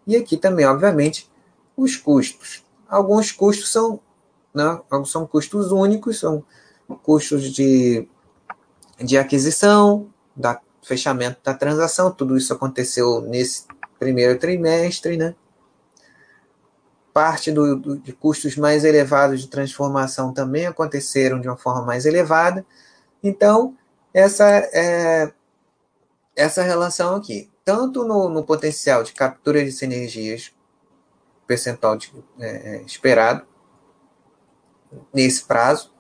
E 0.05 0.15
aqui 0.15 0.37
também, 0.37 0.65
obviamente, 0.65 1.31
os 1.75 1.95
custos. 1.95 2.63
Alguns 2.87 3.31
custos 3.31 3.71
são, 3.71 3.99
né, 4.53 4.79
são 5.05 5.25
custos 5.25 5.71
únicos, 5.71 6.19
são 6.19 6.43
custos 7.01 7.51
de, 7.51 8.07
de 8.99 9.17
aquisição, 9.17 10.07
da 10.35 10.61
fechamento 10.83 11.39
da 11.43 11.53
transação, 11.53 12.11
tudo 12.11 12.37
isso 12.37 12.53
aconteceu 12.53 13.21
nesse 13.21 13.65
primeiro 13.97 14.37
trimestre, 14.37 15.17
né? 15.17 15.35
Parte 17.15 17.49
do, 17.49 17.77
do, 17.77 17.97
de 17.97 18.11
custos 18.11 18.57
mais 18.57 18.83
elevados 18.83 19.39
de 19.39 19.47
transformação 19.47 20.33
também 20.33 20.65
aconteceram 20.65 21.39
de 21.39 21.47
uma 21.47 21.55
forma 21.55 21.81
mais 21.81 22.05
elevada. 22.05 22.65
Então, 23.23 23.77
essa 24.13 24.43
é 24.45 25.31
essa 26.35 26.61
relação 26.61 27.15
aqui, 27.15 27.49
tanto 27.63 28.03
no, 28.03 28.27
no 28.27 28.43
potencial 28.43 29.01
de 29.01 29.13
captura 29.13 29.63
de 29.63 29.71
sinergias, 29.71 30.53
percentual 31.47 31.95
de, 31.95 32.11
é, 32.37 32.79
é 32.79 32.81
esperado, 32.81 33.47
nesse 35.13 35.45
prazo, 35.45 35.93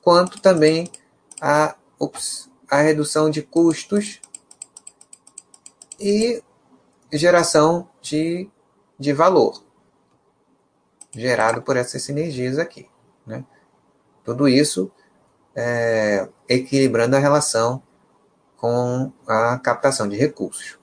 quanto 0.00 0.40
também 0.40 0.88
a, 1.40 1.74
ups, 1.98 2.48
a 2.70 2.76
redução 2.76 3.28
de 3.28 3.42
custos 3.42 4.20
e 5.98 6.40
geração 7.12 7.88
de, 8.00 8.48
de 8.96 9.12
valor 9.12 9.65
gerado 11.12 11.62
por 11.62 11.76
essas 11.76 12.02
sinergias 12.02 12.58
aqui. 12.58 12.88
Né? 13.26 13.44
Tudo 14.24 14.48
isso 14.48 14.90
é, 15.54 16.28
equilibrando 16.48 17.16
a 17.16 17.20
relação 17.20 17.82
com 18.56 19.12
a 19.26 19.58
captação 19.58 20.08
de 20.08 20.16
recursos. 20.16 20.78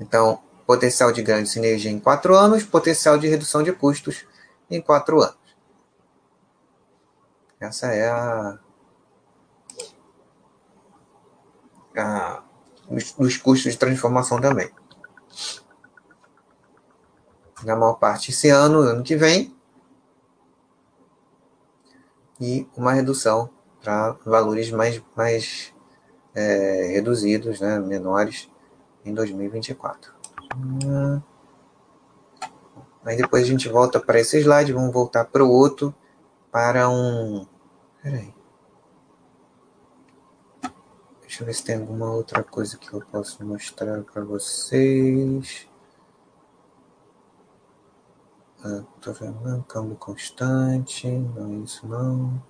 Então, 0.00 0.42
potencial 0.66 1.12
de 1.12 1.22
ganho 1.22 1.42
de 1.42 1.48
sinergia 1.48 1.90
em 1.90 2.00
quatro 2.00 2.34
anos, 2.34 2.64
potencial 2.64 3.18
de 3.18 3.28
redução 3.28 3.62
de 3.62 3.72
custos 3.72 4.26
em 4.70 4.80
quatro 4.80 5.20
anos. 5.20 5.36
Essa 7.60 7.92
é 7.92 8.08
a, 8.08 8.58
a 11.96 12.42
os, 12.88 13.14
os 13.18 13.36
custos 13.36 13.72
de 13.72 13.78
transformação 13.78 14.40
também. 14.40 14.70
Na 17.64 17.74
maior 17.74 17.94
parte 17.94 18.30
esse 18.30 18.50
ano, 18.50 18.80
ano 18.80 19.02
que 19.02 19.16
vem, 19.16 19.54
e 22.40 22.68
uma 22.76 22.92
redução 22.92 23.48
para 23.82 24.12
valores 24.24 24.70
mais, 24.70 25.02
mais 25.16 25.72
é, 26.34 26.90
reduzidos, 26.92 27.60
né, 27.60 27.78
menores, 27.78 28.50
em 29.04 29.14
2024. 29.14 30.12
Hum. 30.56 31.20
Aí 33.04 33.16
depois 33.16 33.44
a 33.44 33.46
gente 33.46 33.68
volta 33.68 34.00
para 34.00 34.18
esse 34.18 34.38
slide, 34.38 34.72
vamos 34.72 34.92
voltar 34.92 35.26
para 35.26 35.44
o 35.44 35.50
outro, 35.50 35.94
para 36.50 36.88
um... 36.88 37.46
Peraí. 38.02 38.34
Deixa 41.20 41.42
eu 41.42 41.46
ver 41.46 41.54
se 41.54 41.64
tem 41.64 41.76
alguma 41.76 42.10
outra 42.12 42.42
coisa 42.42 42.78
que 42.78 42.92
eu 42.92 43.00
posso 43.00 43.44
mostrar 43.44 44.02
para 44.04 44.24
vocês. 44.24 45.68
Ah, 48.66 48.82
tô 48.98 49.12
vendo, 49.12 49.62
câmbio 49.64 49.94
constante, 49.96 51.06
não 51.06 51.52
é 51.52 51.64
isso 51.64 51.86
não. 51.86 52.42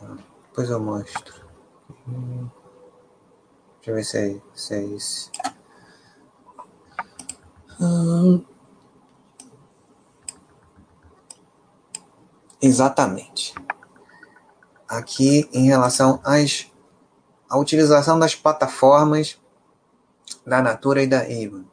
Ah, 0.00 0.16
depois 0.44 0.70
eu 0.70 0.78
mostro. 0.78 1.44
Deixa 3.78 3.90
eu 3.90 3.94
ver 3.96 4.04
se 4.04 4.16
é, 4.16 4.40
se 4.54 4.74
é 4.74 4.84
esse. 4.84 5.30
Hum. 7.80 8.44
Exatamente. 12.62 13.56
Aqui 14.86 15.50
em 15.52 15.66
relação 15.66 16.20
às, 16.22 16.70
à 17.50 17.58
utilização 17.58 18.20
das 18.20 18.36
plataformas 18.36 19.36
da 20.48 20.62
Natura 20.62 21.02
e 21.02 21.06
da 21.06 21.20
Avon. 21.20 21.64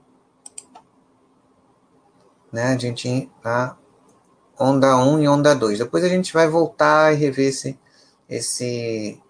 Né? 2.51 2.73
A 2.73 2.77
gente 2.77 3.31
na 3.43 3.77
onda 4.59 4.97
1 4.97 5.21
e 5.21 5.27
onda 5.27 5.55
2. 5.55 5.79
Depois 5.79 6.03
a 6.03 6.09
gente 6.09 6.33
vai 6.33 6.47
voltar 6.47 7.13
e 7.13 7.15
rever 7.15 7.49
esse, 7.49 7.79
esse 8.29 9.21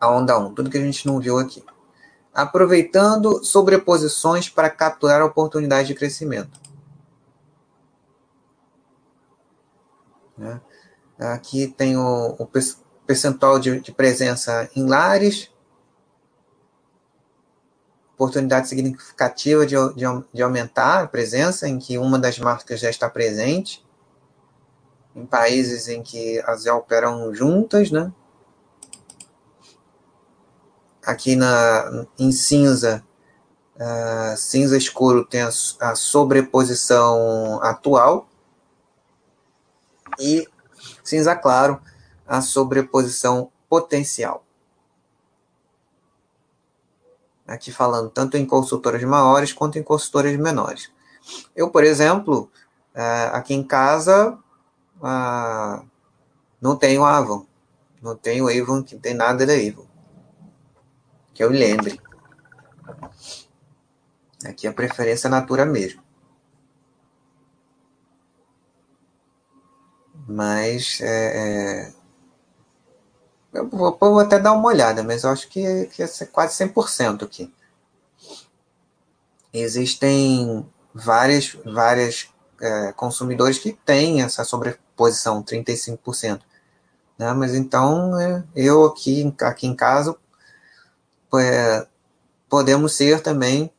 a 0.00 0.10
onda 0.10 0.38
1, 0.38 0.54
tudo 0.54 0.70
que 0.70 0.78
a 0.78 0.80
gente 0.80 1.06
não 1.06 1.20
viu 1.20 1.38
aqui. 1.38 1.64
Aproveitando 2.32 3.44
sobreposições 3.44 4.48
para 4.48 4.70
capturar 4.70 5.22
oportunidades 5.22 5.88
de 5.88 5.94
crescimento. 5.94 6.58
Né? 10.38 10.60
Aqui 11.18 11.66
tem 11.66 11.96
o, 11.98 12.36
o 12.38 12.48
percentual 13.06 13.58
de, 13.58 13.80
de 13.80 13.92
presença 13.92 14.70
em 14.74 14.86
lares, 14.86 15.50
oportunidade 18.20 18.68
significativa 18.68 19.64
de, 19.64 19.74
de, 19.94 20.04
de, 20.32 20.42
aumentar 20.42 21.04
a 21.04 21.06
presença, 21.06 21.66
em 21.66 21.78
que 21.78 21.96
uma 21.96 22.18
das 22.18 22.38
marcas 22.38 22.78
já 22.78 22.90
está 22.90 23.08
presente, 23.08 23.82
em 25.16 25.24
países 25.24 25.88
em 25.88 26.02
que 26.02 26.38
as 26.46 26.64
já 26.64 26.74
operam 26.74 27.34
juntas, 27.34 27.90
né? 27.90 28.12
Aqui 31.02 31.34
na, 31.34 32.06
em 32.18 32.30
cinza, 32.30 33.02
uh, 33.76 34.36
cinza 34.36 34.76
escuro 34.76 35.24
tem 35.24 35.40
a, 35.40 35.48
a 35.80 35.94
sobreposição 35.94 37.58
atual, 37.62 38.28
e 40.18 40.46
cinza 41.02 41.34
claro, 41.34 41.80
a 42.26 42.42
sobreposição 42.42 43.50
potencial. 43.66 44.44
Aqui 47.50 47.72
falando 47.72 48.08
tanto 48.08 48.36
em 48.36 48.46
consultoras 48.46 49.02
maiores 49.02 49.52
quanto 49.52 49.76
em 49.76 49.82
consultoras 49.82 50.36
menores. 50.36 50.90
Eu, 51.54 51.68
por 51.68 51.82
exemplo, 51.82 52.48
é, 52.94 53.30
aqui 53.32 53.54
em 53.54 53.62
casa 53.62 54.38
não 56.60 56.76
tenho 56.76 57.04
Avon, 57.04 57.44
não 58.00 58.14
tenho 58.14 58.48
Avon 58.48 58.84
que 58.84 58.96
tem 58.96 59.14
nada 59.14 59.44
da 59.44 59.52
Avon, 59.52 59.86
que 61.34 61.42
eu 61.42 61.50
lembre. 61.50 62.00
Aqui 64.46 64.68
a 64.68 64.72
preferência 64.72 65.26
é 65.26 65.30
Natura 65.30 65.66
mesmo. 65.66 66.02
Mas 70.28 71.00
é, 71.00 71.88
é 71.88 71.99
eu 73.52 73.68
vou, 73.68 73.96
vou, 73.98 74.18
até 74.20 74.38
dar 74.38 74.52
uma 74.52 74.68
olhada, 74.68 75.02
mas 75.02 75.24
eu 75.24 75.30
acho 75.30 75.48
que, 75.48 75.86
que 75.86 76.02
é 76.02 76.08
quase 76.32 76.64
100% 76.64 77.24
aqui. 77.24 77.52
Existem 79.52 80.66
várias, 80.94 81.56
várias 81.64 82.28
é, 82.60 82.92
consumidores 82.92 83.58
que 83.58 83.72
têm 83.72 84.22
essa 84.22 84.44
sobreposição, 84.44 85.42
35%. 85.42 86.40
Né? 87.18 87.32
Mas 87.32 87.54
então, 87.54 88.18
é, 88.18 88.44
eu 88.54 88.84
aqui, 88.84 89.34
aqui 89.42 89.66
em 89.66 89.74
casa, 89.74 90.16
é, 91.34 91.86
podemos 92.48 92.94
ser 92.94 93.20
também 93.20 93.72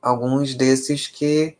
alguns 0.00 0.54
desses 0.54 1.08
que 1.08 1.56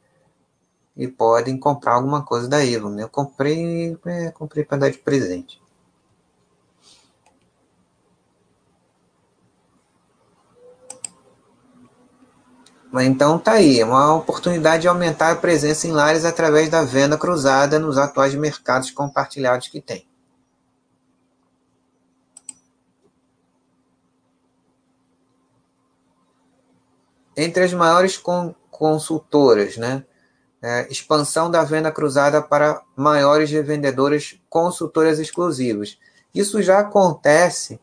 e 0.97 1.09
podem 1.09 1.59
comprar 1.59 1.95
alguma 1.95 2.25
coisa 2.25 2.49
da. 2.49 2.59
Né? 2.59 3.03
Eu 3.03 3.09
comprei, 3.09 3.99
é, 4.07 4.31
comprei 4.31 4.65
para 4.65 4.79
dar 4.79 4.91
de 4.91 4.99
presente. 4.99 5.61
Então 13.03 13.39
tá 13.39 13.53
aí, 13.53 13.81
é 13.81 13.85
uma 13.85 14.15
oportunidade 14.15 14.83
de 14.83 14.89
aumentar 14.89 15.33
a 15.33 15.37
presença 15.37 15.87
em 15.89 15.93
lares 15.93 16.25
através 16.25 16.69
da 16.69 16.85
venda 16.85 17.19
cruzada 17.19 17.79
nos 17.79 17.99
atuais 17.99 18.35
mercados 18.35 18.91
compartilhados 18.91 19.69
que 19.69 19.81
tem. 19.81 20.07
Entre 27.37 27.65
as 27.65 27.73
maiores 27.73 28.21
consultoras, 28.71 29.77
né? 29.77 30.05
É, 30.63 30.91
expansão 30.91 31.51
da 31.51 31.63
venda 31.65 31.91
cruzada 31.91 32.41
para 32.41 32.81
maiores 32.97 33.51
revendedoras 33.51 34.39
consultoras 34.49 35.19
exclusivas. 35.19 35.99
Isso 36.35 36.63
já 36.63 36.79
acontece, 36.79 37.81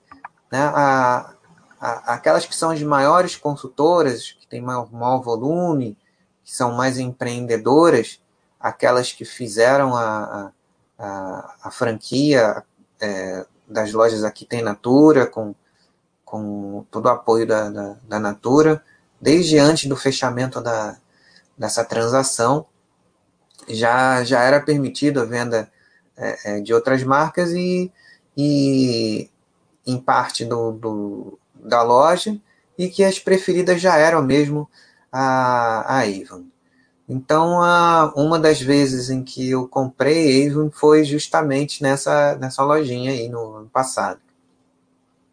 né? 0.51 0.61
A, 0.73 1.33
a, 1.79 2.13
aquelas 2.13 2.45
que 2.45 2.55
são 2.55 2.71
as 2.71 2.81
maiores 2.81 3.35
consultoras, 3.35 4.37
têm 4.51 4.61
maior, 4.61 4.91
maior 4.91 5.21
volume, 5.21 5.97
que 6.43 6.53
são 6.53 6.73
mais 6.73 6.99
empreendedoras, 6.99 8.19
aquelas 8.59 9.13
que 9.13 9.23
fizeram 9.23 9.95
a, 9.95 10.51
a, 10.99 11.55
a 11.63 11.71
franquia 11.71 12.63
é, 12.99 13.45
das 13.67 13.93
lojas 13.93 14.25
aqui 14.25 14.45
tem 14.45 14.61
Natura, 14.61 15.25
com, 15.25 15.55
com 16.25 16.85
todo 16.91 17.05
o 17.05 17.09
apoio 17.09 17.47
da, 17.47 17.69
da, 17.69 17.95
da, 18.03 18.19
Natura, 18.19 18.83
desde 19.19 19.57
antes 19.57 19.87
do 19.87 19.95
fechamento 19.95 20.59
da, 20.59 20.97
dessa 21.57 21.85
transação, 21.85 22.65
já, 23.69 24.23
já 24.25 24.43
era 24.43 24.59
permitido 24.59 25.21
a 25.21 25.25
venda 25.25 25.71
é, 26.17 26.57
é, 26.57 26.59
de 26.59 26.73
outras 26.73 27.03
marcas 27.03 27.51
e, 27.51 27.89
e 28.35 29.29
em 29.87 29.97
parte 29.97 30.43
do, 30.43 30.73
do 30.73 31.39
da 31.55 31.83
loja, 31.83 32.37
e 32.77 32.89
que 32.89 33.03
as 33.03 33.19
preferidas 33.19 33.81
já 33.81 33.97
eram 33.97 34.21
mesmo 34.21 34.69
a, 35.11 35.97
a 35.97 35.99
Avon. 36.01 36.45
Então, 37.07 37.61
a, 37.61 38.13
uma 38.15 38.39
das 38.39 38.61
vezes 38.61 39.09
em 39.09 39.23
que 39.23 39.49
eu 39.49 39.67
comprei 39.67 40.47
Avon 40.47 40.71
foi 40.71 41.03
justamente 41.03 41.83
nessa, 41.83 42.35
nessa 42.35 42.63
lojinha 42.63 43.11
aí 43.11 43.27
no 43.27 43.55
ano 43.57 43.69
passado. 43.69 44.19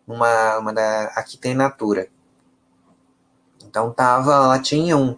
Uma, 0.07 0.59
uma 0.59 0.73
da, 0.73 1.05
aqui 1.15 1.37
tem 1.37 1.55
Natura. 1.55 2.09
Então 3.65 3.93
tava, 3.93 4.33
ela 4.33 4.59
tinha 4.59 4.97
um, 4.97 5.17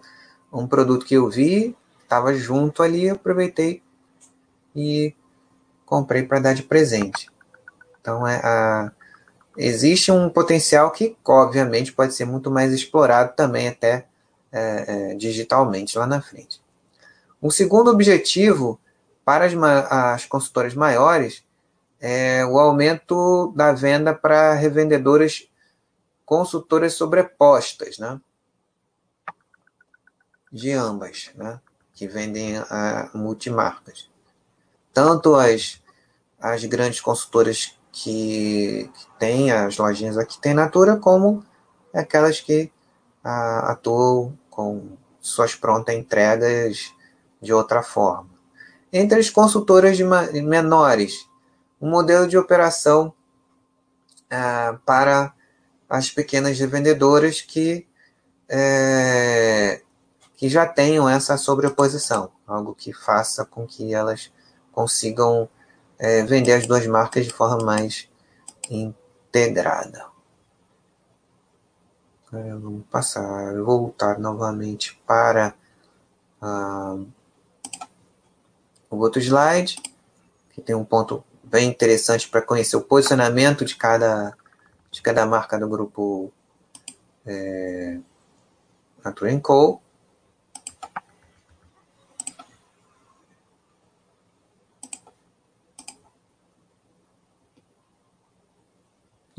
um 0.51 0.67
produto 0.67 1.05
que 1.05 1.15
eu 1.15 1.29
vi, 1.29 1.75
estava 2.03 2.33
junto 2.33 2.83
ali, 2.83 3.09
aproveitei 3.09 3.81
e 4.75 5.15
comprei 5.85 6.23
para 6.23 6.39
dar 6.39 6.53
de 6.53 6.63
presente. 6.63 7.29
Então 7.99 8.27
é 8.27 8.35
a, 8.43 8.91
existe 9.57 10.11
um 10.11 10.29
potencial 10.29 10.91
que, 10.91 11.17
obviamente, 11.25 11.91
pode 11.93 12.13
ser 12.13 12.25
muito 12.25 12.49
mais 12.49 12.71
explorado 12.71 13.33
também 13.35 13.67
até 13.67 14.05
é, 14.51 15.11
é, 15.11 15.15
digitalmente 15.15 15.97
lá 15.97 16.05
na 16.05 16.21
frente. 16.21 16.61
Um 17.41 17.49
segundo 17.49 17.89
objetivo 17.89 18.79
para 19.23 19.45
as, 19.45 19.53
as 19.89 20.25
consultoras 20.25 20.73
maiores 20.73 21.43
é 21.99 22.45
o 22.45 22.59
aumento 22.59 23.53
da 23.55 23.71
venda 23.71 24.13
para 24.13 24.53
revendedoras 24.53 25.47
consultoras 26.25 26.93
sobrepostas, 26.93 27.97
né? 27.97 28.19
De 30.51 30.71
ambas, 30.71 31.31
né? 31.35 31.59
Que 31.93 32.07
vendem 32.07 32.57
a 32.57 33.09
multimarcas. 33.13 34.09
Tanto 34.93 35.35
as, 35.35 35.81
as 36.39 36.63
grandes 36.65 36.99
consultoras 36.99 37.77
que, 37.91 38.89
que 38.93 39.19
têm 39.19 39.51
as 39.51 39.77
lojinhas 39.77 40.17
aqui 40.17 40.39
tem 40.39 40.53
Natura, 40.53 40.97
como 40.97 41.43
aquelas 41.93 42.39
que 42.39 42.71
a, 43.23 43.71
atuam 43.71 44.37
com 44.49 44.97
suas 45.19 45.55
prontas 45.55 45.95
entregas 45.95 46.93
de 47.41 47.53
outra 47.53 47.83
forma. 47.83 48.29
Entre 48.91 49.19
as 49.19 49.29
consultoras 49.29 49.97
de 49.97 50.03
menores, 50.03 51.27
um 51.79 51.89
modelo 51.89 52.27
de 52.27 52.37
operação 52.37 53.13
ah, 54.29 54.77
para 54.85 55.33
as 55.89 56.09
pequenas 56.09 56.57
revendedoras 56.59 57.41
que, 57.41 57.87
é, 58.47 59.81
que 60.37 60.47
já 60.47 60.65
tenham 60.65 61.07
essa 61.07 61.37
sobreposição, 61.37 62.31
algo 62.47 62.73
que 62.73 62.93
faça 62.93 63.45
com 63.45 63.67
que 63.67 63.93
elas 63.93 64.31
consigam 64.71 65.49
é, 66.01 66.23
vender 66.23 66.53
as 66.53 66.65
duas 66.65 66.87
marcas 66.87 67.27
de 67.27 67.31
forma 67.31 67.63
mais 67.63 68.09
integrada. 68.67 70.07
É, 72.33 72.53
vamos 72.55 72.83
passar, 72.89 73.61
voltar 73.61 74.17
novamente 74.17 74.99
para 75.05 75.53
uh, 76.41 77.05
o 78.89 78.97
outro 78.97 79.21
slide, 79.21 79.75
que 80.49 80.61
tem 80.61 80.75
um 80.75 80.83
ponto 80.83 81.23
bem 81.43 81.69
interessante 81.69 82.27
para 82.27 82.41
conhecer 82.41 82.77
o 82.77 82.81
posicionamento 82.81 83.63
de 83.63 83.75
cada, 83.75 84.35
de 84.89 85.01
cada 85.03 85.23
marca 85.27 85.59
do 85.59 85.69
grupo 85.69 86.33
é, 87.27 87.99
Natura 89.03 89.39
Co. 89.39 89.79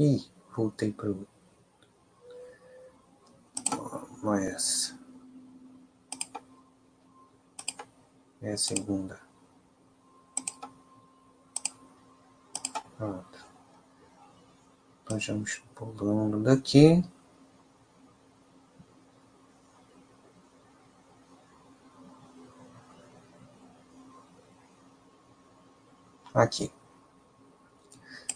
Ih, 0.02 0.28
voltei 0.56 0.92
para 0.92 1.12
o. 1.12 1.28
Não 4.20 4.34
é. 4.34 4.56
É 8.42 8.52
a 8.52 8.56
segunda. 8.56 9.20
Pronto. 12.96 13.46
Nós 15.08 15.24
vamos 15.24 15.62
pulando 15.76 16.42
daqui. 16.42 17.04
Aqui 26.34 26.72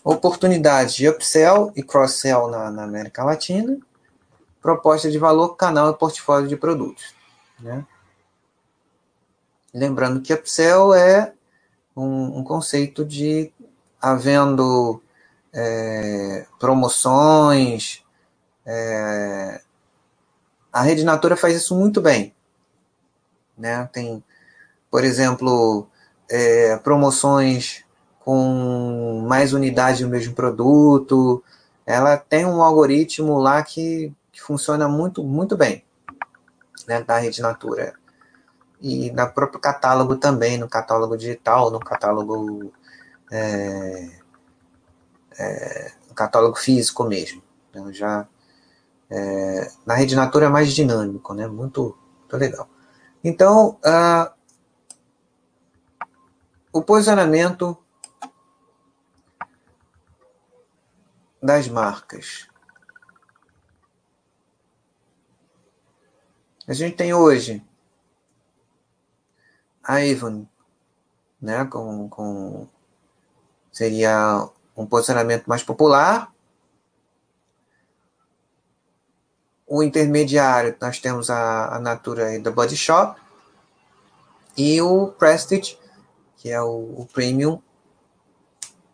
oportunidades 0.07 0.95
de 0.95 1.09
upsell 1.09 1.73
e 1.75 1.83
cross-sell 1.83 2.47
na, 2.47 2.71
na, 2.71 2.85
América 2.85 3.25
Latina, 3.25 3.77
proposta 4.63 5.11
de 5.11 5.19
valor, 5.19 5.57
canal 5.57 5.91
e 5.91 5.99
portfólio 5.99 6.49
de 6.49 6.57
produtos. 6.57 7.13
Né? 7.59 7.85
Lembrando 9.75 10.21
que 10.21 10.33
upsell 10.33 10.95
é 10.95 11.33
um, 11.97 12.39
um 12.39 12.45
conceito 12.45 13.05
de 13.05 13.53
havendo 14.01 15.03
é, 15.53 16.47
promoções. 16.61 18.05
É, 18.65 19.61
a 20.73 20.83
Rede 20.83 21.03
Natura 21.03 21.37
faz 21.37 21.57
isso 21.57 21.75
muito 21.75 22.01
bem. 22.01 22.33
Né? 23.59 23.91
Tem, 23.93 24.23
por 24.89 25.03
exemplo, 25.03 25.89
é, 26.31 26.77
promoções 26.77 27.85
com 28.27 29.25
mais 29.25 29.53
unidades 29.53 30.01
do 30.01 30.09
mesmo 30.09 30.35
produto. 30.35 31.45
Ela 31.87 32.17
tem 32.17 32.45
um 32.45 32.61
algoritmo 32.61 33.39
lá 33.39 33.63
que, 33.63 34.13
que 34.33 34.43
funciona 34.43 34.89
muito, 34.89 35.23
muito 35.23 35.57
bem 35.57 35.85
né, 36.89 37.01
da 37.05 37.19
Rede 37.19 37.41
Natura. 37.41 37.95
E 38.83 39.13
no 39.13 39.31
próprio 39.31 39.61
catálogo 39.61 40.17
também, 40.17 40.59
no 40.59 40.69
catálogo 40.69 41.17
digital, 41.17 41.71
no 41.71 41.79
catálogo, 41.79 42.73
é, 43.31 44.11
é, 45.39 45.93
no 46.09 46.15
catálogo 46.17 46.57
físico 46.57 47.05
mesmo. 47.05 47.41
Então, 47.71 47.93
já, 47.93 48.27
é, 49.09 49.71
na 49.87 49.95
Rede 49.95 50.17
Natura 50.17 50.47
é 50.47 50.49
mais 50.49 50.75
dinâmico, 50.75 51.33
né, 51.33 51.47
muito, 51.47 51.97
muito 52.19 52.37
legal. 52.37 52.69
Então, 53.23 53.79
uh, 53.85 54.33
o 56.73 56.83
posicionamento 56.83 57.79
das 61.47 61.69
marcas. 61.69 62.49
A 66.67 66.73
gente 66.73 66.97
tem 66.97 67.15
hoje 67.15 67.65
a 69.83 69.99
Avon, 69.99 70.47
né, 71.41 71.65
com, 71.67 72.09
com 72.09 72.69
seria 73.71 74.49
um 74.77 74.85
posicionamento 74.85 75.47
mais 75.47 75.63
popular. 75.63 76.35
O 79.65 79.83
intermediário, 79.83 80.77
nós 80.81 80.99
temos 80.99 81.31
a, 81.31 81.77
a 81.77 81.79
Natura 81.79 82.39
da 82.41 82.51
Body 82.51 82.77
Shop 82.77 83.21
e 84.57 84.81
o 84.83 85.09
Prestige, 85.13 85.79
que 86.37 86.51
é 86.51 86.61
o, 86.61 87.01
o 87.01 87.07
Premium 87.13 87.63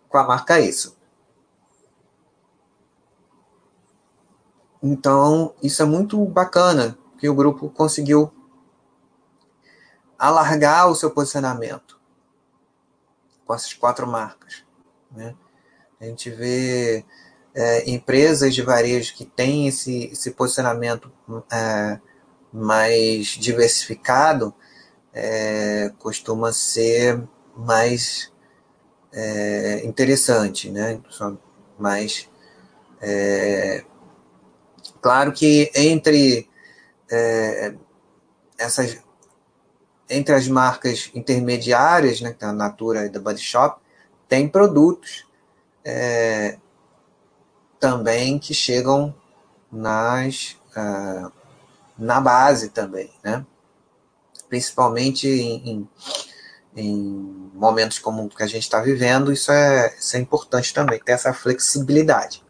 com 0.08 0.18
a 0.18 0.24
marca 0.24 0.60
isso. 0.60 1.01
Então, 4.82 5.54
isso 5.62 5.80
é 5.80 5.84
muito 5.84 6.24
bacana 6.26 6.98
que 7.18 7.28
o 7.28 7.34
grupo 7.34 7.70
conseguiu 7.70 8.32
alargar 10.18 10.88
o 10.88 10.94
seu 10.94 11.10
posicionamento 11.10 12.00
com 13.44 13.54
essas 13.54 13.72
quatro 13.74 14.06
marcas. 14.06 14.64
Né? 15.10 15.34
A 16.00 16.04
gente 16.04 16.30
vê 16.30 17.04
é, 17.54 17.90
empresas 17.90 18.54
de 18.54 18.62
varejo 18.62 19.14
que 19.14 19.24
têm 19.24 19.68
esse, 19.68 20.06
esse 20.06 20.32
posicionamento 20.32 21.12
é, 21.52 22.00
mais 22.52 23.28
diversificado, 23.28 24.52
é, 25.12 25.92
costuma 25.98 26.52
ser 26.52 27.22
mais 27.56 28.32
é, 29.12 29.84
interessante, 29.84 30.70
né? 30.70 31.00
mais 31.78 32.28
é, 33.00 33.84
Claro 35.02 35.32
que 35.32 35.70
entre 35.74 36.48
é, 37.10 37.74
essas 38.56 39.02
entre 40.08 40.34
as 40.34 40.46
marcas 40.46 41.10
intermediárias, 41.14 42.20
né, 42.20 42.36
a 42.40 42.52
Natura 42.52 43.06
e 43.06 43.08
da 43.08 43.18
Body 43.18 43.40
Shop, 43.40 43.80
tem 44.28 44.48
produtos 44.48 45.26
é, 45.84 46.58
também 47.80 48.38
que 48.38 48.54
chegam 48.54 49.14
nas 49.70 50.56
uh, 50.76 51.32
na 51.98 52.20
base 52.20 52.68
também, 52.68 53.10
né? 53.24 53.44
Principalmente 54.48 55.26
em, 55.26 55.68
em, 55.68 55.88
em 56.76 57.50
momentos 57.54 57.98
como 57.98 58.24
o 58.24 58.28
que 58.28 58.42
a 58.42 58.46
gente 58.46 58.62
está 58.62 58.80
vivendo, 58.80 59.32
isso 59.32 59.50
é, 59.50 59.94
isso 59.98 60.16
é 60.16 60.20
importante 60.20 60.72
também, 60.72 61.00
ter 61.00 61.12
essa 61.12 61.32
flexibilidade. 61.32 62.44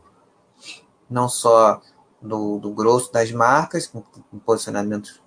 Não 1.08 1.28
só 1.28 1.80
do, 2.22 2.58
do 2.58 2.70
grosso 2.70 3.12
das 3.12 3.32
marcas, 3.32 3.86
com, 3.86 4.02
com 4.02 4.38
posicionamento 4.38 5.20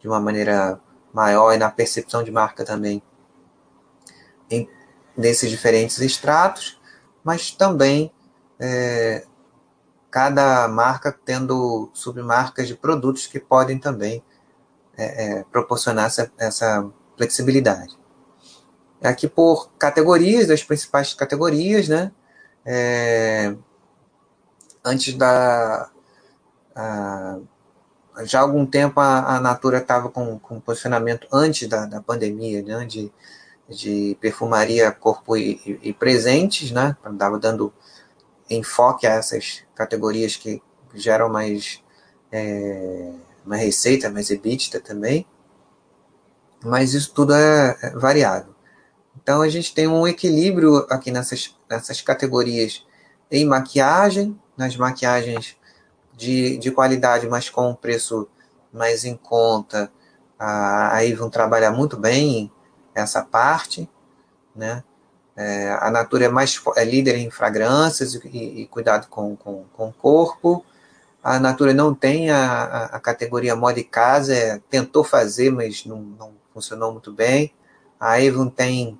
de 0.00 0.08
uma 0.08 0.20
maneira 0.20 0.80
maior 1.12 1.52
e 1.52 1.58
na 1.58 1.70
percepção 1.70 2.22
de 2.22 2.30
marca 2.30 2.64
também 2.64 3.02
em, 4.50 4.68
nesses 5.16 5.50
diferentes 5.50 5.98
estratos, 5.98 6.80
mas 7.22 7.50
também 7.50 8.12
é, 8.58 9.26
cada 10.10 10.66
marca 10.68 11.12
tendo 11.12 11.90
submarcas 11.92 12.66
de 12.66 12.74
produtos 12.74 13.26
que 13.26 13.38
podem 13.38 13.78
também 13.78 14.22
é, 14.96 15.38
é, 15.38 15.44
proporcionar 15.44 16.06
essa, 16.06 16.32
essa 16.38 16.90
flexibilidade. 17.16 17.98
Aqui 19.02 19.28
por 19.28 19.70
categorias, 19.78 20.48
das 20.48 20.64
principais 20.64 21.14
categorias, 21.14 21.88
né? 21.88 22.10
É, 22.64 23.54
antes 24.84 25.14
da. 25.14 25.90
A, 26.78 27.38
já 28.24 28.38
há 28.38 28.42
algum 28.42 28.64
tempo 28.64 29.00
a, 29.00 29.36
a 29.36 29.40
Natura 29.40 29.78
estava 29.78 30.08
com, 30.08 30.38
com 30.38 30.60
posicionamento 30.60 31.26
antes 31.32 31.68
da, 31.68 31.86
da 31.86 32.00
pandemia, 32.00 32.62
né? 32.62 32.84
De, 32.84 33.12
de 33.68 34.16
perfumaria, 34.20 34.92
corpo 34.92 35.36
e, 35.36 35.60
e, 35.66 35.88
e 35.90 35.92
presentes, 35.92 36.70
né? 36.70 36.96
Estava 37.04 37.36
dando 37.36 37.72
enfoque 38.48 39.06
a 39.06 39.14
essas 39.14 39.64
categorias 39.74 40.36
que 40.36 40.62
geram 40.94 41.28
mais, 41.28 41.82
é, 42.30 43.12
mais 43.44 43.62
receita, 43.62 44.08
mais 44.08 44.30
EBITDA 44.30 44.80
também. 44.80 45.26
Mas 46.64 46.94
isso 46.94 47.12
tudo 47.12 47.34
é, 47.34 47.76
é 47.82 47.90
variável. 47.90 48.54
Então 49.20 49.42
a 49.42 49.48
gente 49.48 49.74
tem 49.74 49.88
um 49.88 50.06
equilíbrio 50.06 50.86
aqui 50.88 51.10
nessas, 51.10 51.56
nessas 51.68 52.00
categorias 52.00 52.86
em 53.30 53.44
maquiagem, 53.44 54.38
nas 54.56 54.76
maquiagens 54.76 55.57
de, 56.18 56.58
de 56.58 56.72
qualidade, 56.72 57.28
mas 57.28 57.48
com 57.48 57.70
um 57.70 57.74
preço 57.74 58.28
mais 58.72 59.04
em 59.04 59.16
conta. 59.16 59.90
A, 60.36 60.88
a 60.88 60.98
Avon 60.98 61.30
trabalha 61.30 61.70
muito 61.70 61.96
bem 61.96 62.50
essa 62.92 63.22
parte, 63.22 63.88
né? 64.54 64.82
É, 65.36 65.70
a 65.80 65.88
Natura 65.88 66.24
é 66.24 66.28
mais 66.28 66.60
é 66.74 66.84
líder 66.84 67.16
em 67.16 67.30
fragrâncias 67.30 68.14
e, 68.14 68.62
e 68.62 68.66
cuidado 68.66 69.06
com, 69.08 69.36
com, 69.36 69.64
com, 69.72 69.88
o 69.88 69.92
corpo. 69.92 70.64
A 71.22 71.38
Natura 71.38 71.72
não 71.72 71.94
tem 71.94 72.32
a, 72.32 72.64
a, 72.64 72.84
a 72.86 73.00
categoria 73.00 73.54
moda 73.54 73.78
e 73.78 73.84
casa, 73.84 74.34
é, 74.34 74.60
tentou 74.68 75.04
fazer, 75.04 75.52
mas 75.52 75.86
não, 75.86 76.00
não, 76.00 76.32
funcionou 76.52 76.90
muito 76.90 77.12
bem. 77.12 77.54
A 78.00 78.14
Avon 78.14 78.48
tem 78.48 78.98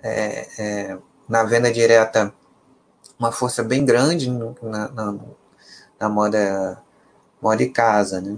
é, 0.00 0.46
é, 0.56 0.98
na 1.28 1.42
venda 1.42 1.72
direta 1.72 2.32
uma 3.18 3.32
força 3.32 3.64
bem 3.64 3.84
grande 3.84 4.30
na, 4.30 4.88
na, 4.88 5.18
na 6.02 6.08
moda, 6.08 6.82
moda 7.40 7.62
e 7.62 7.70
casa, 7.70 8.20
né? 8.20 8.36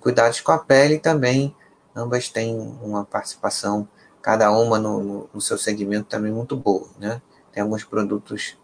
Cuidados 0.00 0.40
com 0.40 0.52
a 0.52 0.58
pele 0.58 1.00
também, 1.00 1.54
ambas 1.94 2.28
têm 2.28 2.56
uma 2.80 3.04
participação 3.04 3.88
cada 4.22 4.50
uma 4.52 4.78
no, 4.78 5.02
no, 5.02 5.30
no, 5.34 5.40
seu 5.40 5.58
segmento 5.58 6.08
também 6.08 6.30
muito 6.30 6.56
boa, 6.56 6.88
né? 6.98 7.20
Tem 7.52 7.60
alguns 7.60 7.82
produtos 7.82 8.56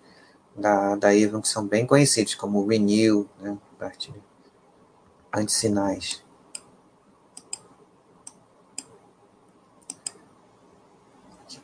da, 0.54 0.94
da 0.94 1.08
Avon 1.08 1.40
que 1.40 1.48
são 1.48 1.66
bem 1.66 1.84
conhecidos, 1.84 2.36
como 2.36 2.60
o 2.60 2.66
Renew, 2.68 3.28
né? 3.40 3.58
Parte 3.76 4.14
antissinais. 5.32 6.22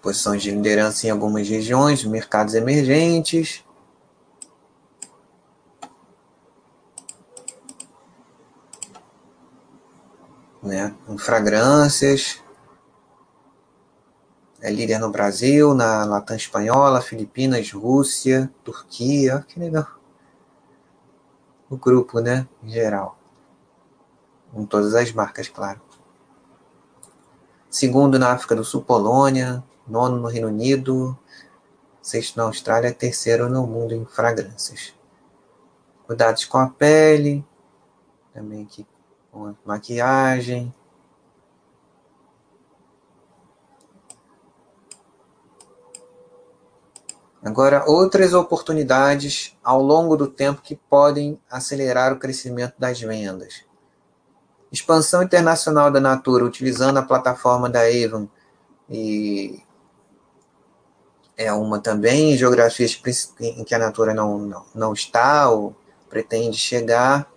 Posições 0.03 0.43
de 0.43 0.51
liderança 0.51 1.07
em 1.07 1.11
algumas 1.11 1.47
regiões, 1.47 2.03
mercados 2.05 2.55
emergentes. 2.55 3.63
Né? 10.63 10.95
Em 11.09 11.19
fragrâncias, 11.19 12.43
é 14.63 14.71
líder 14.71 14.99
no 14.99 15.11
Brasil, 15.11 15.73
na 15.73 16.05
Latam 16.05 16.37
Espanhola, 16.37 17.01
Filipinas, 17.01 17.73
Rússia, 17.73 18.53
Turquia, 18.63 19.43
que 19.49 19.59
legal. 19.59 19.87
O 21.71 21.79
grupo, 21.79 22.21
né, 22.21 22.47
em 22.63 22.69
geral. 22.69 23.19
Com 24.53 24.67
todas 24.67 24.95
as 24.95 25.13
marcas, 25.13 25.49
claro. 25.49 25.81
Segundo 27.71 28.19
na 28.19 28.33
África 28.33 28.55
do 28.55 28.65
Sul, 28.65 28.83
Polônia. 28.83 29.65
Nono 29.87 30.19
no 30.19 30.29
Reino 30.29 30.49
Unido. 30.49 31.17
Sexto 32.03 32.37
na 32.37 32.43
Austrália. 32.43 32.93
Terceiro 32.93 33.49
no 33.49 33.67
mundo 33.67 33.95
em 33.95 34.05
fragrâncias. 34.05 34.93
Cuidados 36.07 36.45
com 36.45 36.59
a 36.59 36.69
pele. 36.69 37.47
Também 38.35 38.65
aqui 38.65 38.85
maquiagem. 39.65 40.75
Agora, 47.43 47.85
outras 47.87 48.35
oportunidades 48.35 49.57
ao 49.65 49.81
longo 49.83 50.15
do 50.15 50.27
tempo 50.29 50.61
que 50.61 50.77
podem 50.77 51.41
acelerar 51.51 52.13
o 52.13 52.19
crescimento 52.19 52.75
das 52.79 53.01
vendas. 53.01 53.65
Expansão 54.71 55.23
internacional 55.23 55.91
da 55.91 56.01
Natura, 56.01 56.45
utilizando 56.45 56.99
a 56.99 57.03
plataforma 57.03 57.69
da 57.69 57.81
Avon. 57.81 58.29
E 58.89 59.63
é 61.37 61.51
uma 61.53 61.81
também, 61.81 62.37
geografias 62.37 63.01
em 63.41 63.65
que 63.65 63.75
a 63.75 63.79
Natura 63.79 64.13
não, 64.13 64.39
não, 64.39 64.67
não 64.75 64.93
está 64.93 65.49
ou 65.49 65.75
pretende 66.11 66.59
chegar, 66.59 67.30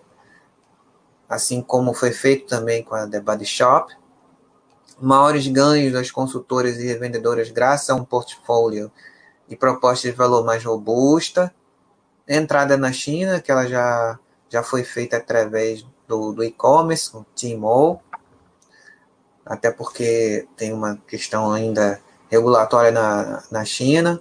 assim 1.34 1.60
como 1.60 1.92
foi 1.92 2.12
feito 2.12 2.46
também 2.46 2.82
com 2.84 2.94
a 2.94 3.08
The 3.08 3.20
Body 3.20 3.44
Shop. 3.44 3.92
Maiores 5.00 5.46
ganhos 5.48 5.92
das 5.92 6.10
consultoras 6.10 6.78
e 6.78 6.86
revendedoras 6.86 7.50
graças 7.50 7.90
a 7.90 7.94
um 7.96 8.04
portfólio 8.04 8.90
e 9.48 9.56
proposta 9.56 10.08
de 10.08 10.16
valor 10.16 10.44
mais 10.44 10.64
robusta. 10.64 11.52
Entrada 12.26 12.76
na 12.76 12.92
China, 12.92 13.40
que 13.40 13.50
ela 13.50 13.66
já, 13.66 14.18
já 14.48 14.62
foi 14.62 14.84
feita 14.84 15.16
através 15.16 15.84
do, 16.06 16.32
do 16.32 16.44
e-commerce, 16.44 17.14
o 17.14 17.26
Tmall, 17.34 18.00
até 19.44 19.70
porque 19.70 20.46
tem 20.56 20.72
uma 20.72 20.96
questão 21.08 21.52
ainda 21.52 22.00
regulatória 22.30 22.92
na, 22.92 23.42
na 23.50 23.64
China, 23.64 24.20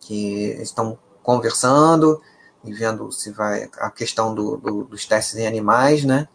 que 0.00 0.56
estão 0.60 0.98
conversando 1.22 2.20
e 2.64 2.72
vendo 2.72 3.10
se 3.10 3.30
vai 3.30 3.68
a 3.78 3.90
questão 3.90 4.34
do, 4.34 4.56
do, 4.56 4.84
dos 4.84 5.06
testes 5.06 5.36
em 5.36 5.46
animais, 5.46 6.04
né, 6.04 6.28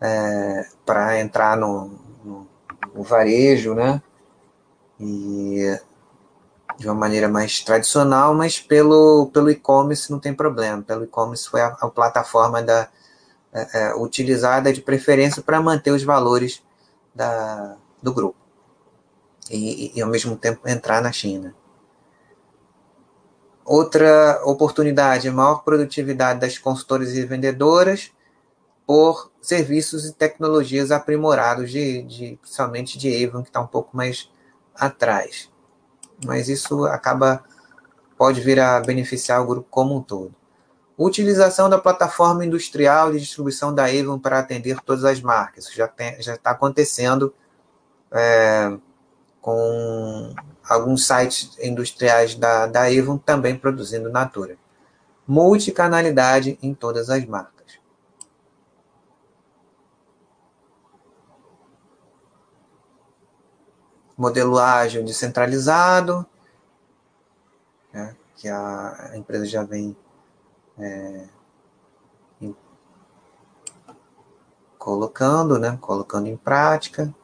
é, 0.00 0.66
para 0.84 1.20
entrar 1.20 1.56
no, 1.56 1.90
no, 2.24 2.46
no, 2.94 3.02
varejo, 3.02 3.74
né, 3.74 4.02
e 4.98 5.78
de 6.78 6.86
uma 6.86 6.94
maneira 6.94 7.28
mais 7.28 7.60
tradicional, 7.60 8.34
mas 8.34 8.60
pelo, 8.60 9.30
pelo 9.32 9.50
e-commerce 9.50 10.10
não 10.10 10.18
tem 10.18 10.34
problema. 10.34 10.82
Pelo 10.82 11.04
e-commerce 11.04 11.48
foi 11.48 11.60
a, 11.60 11.68
a 11.80 11.88
plataforma 11.88 12.62
da, 12.62 12.88
é, 13.52 13.68
é, 13.72 13.94
utilizada 13.94 14.72
de 14.72 14.80
preferência 14.80 15.42
para 15.42 15.62
manter 15.62 15.92
os 15.92 16.02
valores 16.02 16.62
da, 17.14 17.76
do 18.02 18.12
grupo 18.12 18.44
e, 19.50 19.92
e, 19.94 20.02
ao 20.02 20.08
mesmo 20.08 20.36
tempo, 20.36 20.68
entrar 20.68 21.00
na 21.02 21.12
China. 21.12 21.54
Outra 23.64 24.40
oportunidade, 24.44 25.30
maior 25.30 25.64
produtividade 25.64 26.40
das 26.40 26.58
consultoras 26.58 27.14
e 27.14 27.24
vendedoras 27.24 28.12
por 28.86 29.30
serviços 29.40 30.04
e 30.04 30.12
tecnologias 30.12 30.90
aprimorados, 30.90 31.70
de, 31.70 32.02
de, 32.02 32.38
principalmente 32.42 32.98
de 32.98 33.24
Avon, 33.24 33.42
que 33.42 33.48
está 33.48 33.60
um 33.60 33.66
pouco 33.66 33.96
mais 33.96 34.30
atrás 34.74 35.48
mas 36.24 36.48
isso 36.48 36.84
acaba 36.86 37.44
pode 38.16 38.40
vir 38.40 38.60
a 38.60 38.80
beneficiar 38.80 39.42
o 39.42 39.46
grupo 39.46 39.66
como 39.70 39.96
um 39.96 40.02
todo. 40.02 40.34
Utilização 40.96 41.68
da 41.68 41.78
plataforma 41.78 42.44
industrial 42.44 43.10
de 43.10 43.18
distribuição 43.18 43.74
da 43.74 43.86
Avon 43.86 44.18
para 44.18 44.38
atender 44.38 44.80
todas 44.80 45.04
as 45.04 45.20
marcas. 45.20 45.64
Isso 45.64 45.76
já 45.76 45.86
está 45.86 46.50
acontecendo 46.50 47.34
é, 48.12 48.76
com 49.40 50.32
alguns 50.68 51.06
sites 51.06 51.58
industriais 51.58 52.34
da, 52.34 52.66
da 52.66 52.84
Avon 52.84 53.18
também 53.18 53.56
produzindo 53.56 54.10
Natura. 54.10 54.56
Multicanalidade 55.26 56.58
em 56.62 56.74
todas 56.74 57.10
as 57.10 57.24
marcas. 57.24 57.54
modelo 64.16 64.58
ágil 64.58 65.04
descentralizado, 65.04 66.24
né, 67.92 68.16
que 68.36 68.48
a 68.48 69.12
empresa 69.14 69.44
já 69.44 69.64
vem 69.64 69.96
é, 70.78 71.28
colocando, 74.78 75.58
né, 75.58 75.78
colocando 75.80 76.28
em 76.28 76.36
prática, 76.36 77.14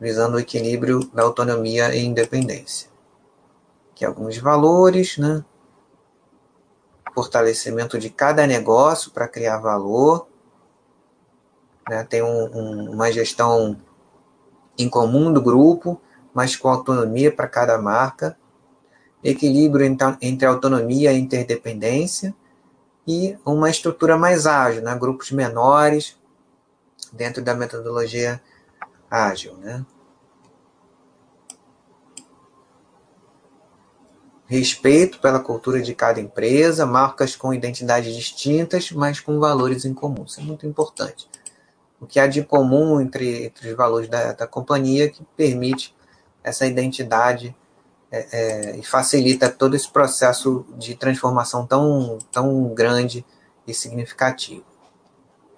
visando 0.00 0.36
o 0.36 0.40
equilíbrio 0.40 1.00
da 1.12 1.22
autonomia 1.22 1.94
e 1.94 2.04
independência. 2.04 2.88
Que 3.94 4.04
alguns 4.04 4.38
valores, 4.38 5.18
né, 5.18 5.44
fortalecimento 7.14 7.98
de 7.98 8.10
cada 8.10 8.46
negócio 8.46 9.10
para 9.10 9.26
criar 9.26 9.58
valor, 9.58 10.28
né, 11.88 12.04
tem 12.04 12.22
um, 12.22 12.44
um, 12.54 12.92
uma 12.92 13.10
gestão 13.10 13.76
em 14.78 14.88
comum 14.88 15.32
do 15.32 15.42
grupo, 15.42 16.00
mas 16.32 16.54
com 16.54 16.68
autonomia 16.68 17.32
para 17.32 17.48
cada 17.48 17.76
marca. 17.78 18.36
equilíbrio 19.24 19.84
entre 20.20 20.46
autonomia 20.46 21.12
e 21.12 21.18
interdependência 21.18 22.32
e 23.04 23.36
uma 23.44 23.68
estrutura 23.68 24.16
mais 24.16 24.46
ágil, 24.46 24.82
né? 24.82 24.94
grupos 24.94 25.32
menores 25.32 26.16
dentro 27.12 27.42
da 27.42 27.54
metodologia 27.54 28.40
ágil. 29.10 29.54
Né? 29.56 29.84
Respeito 34.46 35.20
pela 35.20 35.40
cultura 35.40 35.82
de 35.82 35.94
cada 35.94 36.20
empresa, 36.20 36.86
marcas 36.86 37.36
com 37.36 37.52
identidades 37.52 38.14
distintas, 38.14 38.90
mas 38.90 39.20
com 39.20 39.38
valores 39.38 39.84
em 39.84 39.92
comum. 39.92 40.24
Isso 40.24 40.40
é 40.40 40.42
muito 40.42 40.66
importante. 40.66 41.28
O 42.00 42.06
que 42.06 42.18
há 42.20 42.26
de 42.26 42.42
comum 42.42 43.00
entre, 43.00 43.44
entre 43.44 43.70
os 43.70 43.76
valores 43.76 44.08
da, 44.08 44.32
da 44.32 44.46
companhia 44.46 45.10
que 45.10 45.22
permite 45.36 45.94
essa 46.42 46.66
identidade 46.66 47.54
é, 48.10 48.28
é, 48.32 48.76
e 48.76 48.82
facilita 48.82 49.50
todo 49.50 49.76
esse 49.76 49.90
processo 49.90 50.64
de 50.78 50.94
transformação 50.94 51.66
tão, 51.66 52.18
tão 52.32 52.72
grande 52.72 53.24
e 53.66 53.74
significativo 53.74 54.64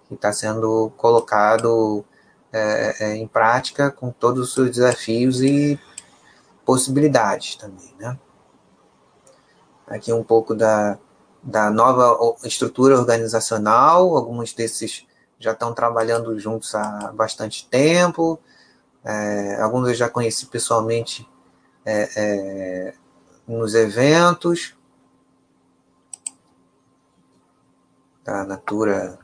que 0.08 0.14
está 0.14 0.32
sendo 0.32 0.90
colocado 0.96 2.04
é, 2.52 2.96
é, 3.00 3.16
em 3.16 3.26
prática 3.26 3.90
com 3.90 4.10
todos 4.10 4.56
os 4.56 4.70
desafios 4.70 5.40
e 5.40 5.78
possibilidades 6.64 7.56
também, 7.56 7.94
né? 7.98 8.18
Aqui 9.86 10.12
um 10.12 10.22
pouco 10.22 10.54
da, 10.54 10.98
da 11.42 11.70
nova 11.70 12.36
estrutura 12.44 12.98
organizacional, 12.98 14.16
alguns 14.16 14.52
desses 14.52 15.06
já 15.38 15.52
estão 15.52 15.72
trabalhando 15.72 16.38
juntos 16.38 16.74
há 16.74 17.12
bastante 17.12 17.66
tempo, 17.68 18.38
é, 19.04 19.60
alguns 19.60 19.88
eu 19.88 19.94
já 19.94 20.08
conheci 20.08 20.46
pessoalmente 20.46 21.28
é, 21.84 22.08
é, 22.16 22.94
nos 23.48 23.74
eventos 23.74 24.76
da 28.22 28.44
Natura 28.44 29.18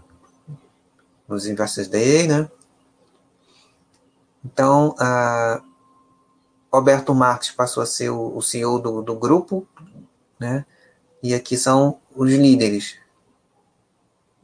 nos 1.28 1.46
Investors 1.46 1.88
Day, 1.88 2.26
né? 2.26 2.50
Então, 4.46 4.94
Roberto 6.72 7.14
Marques 7.14 7.50
passou 7.50 7.82
a 7.82 7.86
ser 7.86 8.10
o, 8.10 8.36
o 8.36 8.40
CEO 8.40 8.78
do, 8.78 9.02
do 9.02 9.14
grupo, 9.16 9.66
né? 10.38 10.64
E 11.22 11.34
aqui 11.34 11.56
são 11.56 11.98
os 12.14 12.30
líderes. 12.30 12.96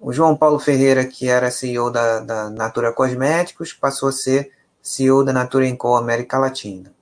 O 0.01 0.13
João 0.13 0.37
Paulo 0.37 0.59
Ferreira, 0.59 1.07
que 1.07 1.29
era 1.29 1.51
CEO 1.51 1.91
da, 1.91 2.19
da 2.19 2.51
Natura 2.51 2.93
Cosméticos, 2.93 3.73
passou 3.73 4.09
a 4.09 4.13
ser 4.13 4.51
CEO 4.83 5.25
da 5.25 5.33
Natura 5.33 5.67
Enco 5.67 5.95
América 5.95 6.39
Latina 6.39 6.93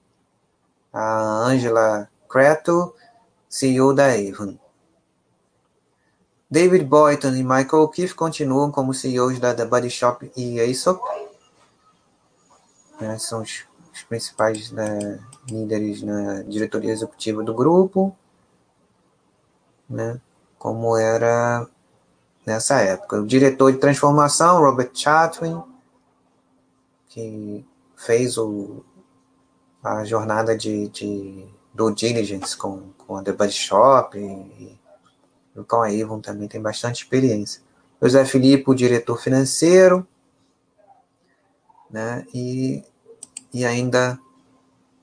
a 0.92 1.46
Angela 1.46 2.08
Creto, 2.28 2.94
CEO 3.48 3.94
da 3.94 4.06
Avon. 4.12 4.58
David 6.50 6.84
Boyton 6.84 7.34
e 7.36 7.44
Michael 7.44 7.84
O'Keefe 7.84 8.14
continuam 8.14 8.72
como 8.72 8.92
CEOs 8.92 9.38
da 9.38 9.54
The 9.54 9.64
Body 9.66 9.88
Shop 9.88 10.30
e 10.36 10.60
Aesop. 10.60 11.00
Né, 13.00 13.18
são 13.18 13.42
os, 13.42 13.64
os 13.92 14.02
principais 14.02 14.70
né, 14.70 15.18
líderes 15.48 16.02
na 16.02 16.42
diretoria 16.42 16.92
executiva 16.92 17.42
do 17.42 17.54
grupo, 17.54 18.14
né, 19.88 20.20
como 20.58 20.96
era 20.96 21.66
nessa 22.44 22.80
época. 22.80 23.20
O 23.20 23.26
diretor 23.26 23.72
de 23.72 23.78
transformação, 23.78 24.60
Robert 24.60 24.90
Chatwin, 24.94 25.62
que 27.08 27.64
fez 27.96 28.36
o 28.38 28.84
a 29.82 30.04
jornada 30.04 30.54
de, 30.56 30.88
de 30.88 31.48
do 31.72 31.90
diligence 31.90 32.56
com, 32.56 32.90
com 32.98 33.16
a 33.16 33.22
The 33.22 33.50
Shop 33.50 34.18
e, 34.18 34.78
e 35.56 35.64
com 35.64 35.76
a 35.76 35.88
Avon 35.88 36.20
também 36.20 36.48
tem 36.48 36.60
bastante 36.60 37.02
experiência. 37.02 37.62
José 38.00 38.24
Filipe, 38.24 38.70
o 38.70 38.74
diretor 38.74 39.20
financeiro, 39.20 40.06
né? 41.90 42.26
E, 42.34 42.84
e 43.52 43.64
ainda 43.64 44.18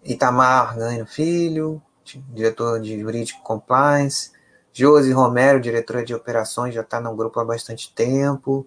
Itamar 0.04 0.78
Ganho 0.78 1.06
Filho, 1.06 1.82
diretor 2.30 2.80
de 2.80 3.00
jurídico 3.00 3.42
compliance, 3.42 4.32
Josi 4.72 5.12
Romero, 5.12 5.60
diretora 5.60 6.06
de 6.06 6.14
operações, 6.14 6.74
já 6.74 6.82
está 6.82 7.02
no 7.02 7.16
grupo 7.16 7.40
há 7.40 7.46
bastante 7.46 7.92
tempo, 7.94 8.66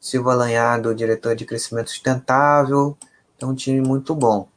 Silva 0.00 0.34
Lanhado, 0.34 0.94
diretor 0.94 1.34
de 1.34 1.44
crescimento 1.44 1.90
sustentável, 1.90 2.96
é 3.40 3.44
um 3.44 3.54
time 3.54 3.80
muito 3.80 4.14
bom. 4.14 4.48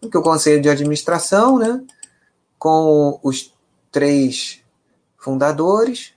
Que 0.00 0.18
o 0.18 0.22
conselho 0.22 0.60
de 0.60 0.68
administração, 0.68 1.58
né, 1.58 1.82
com 2.58 3.18
os 3.22 3.54
três 3.90 4.62
fundadores, 5.16 6.12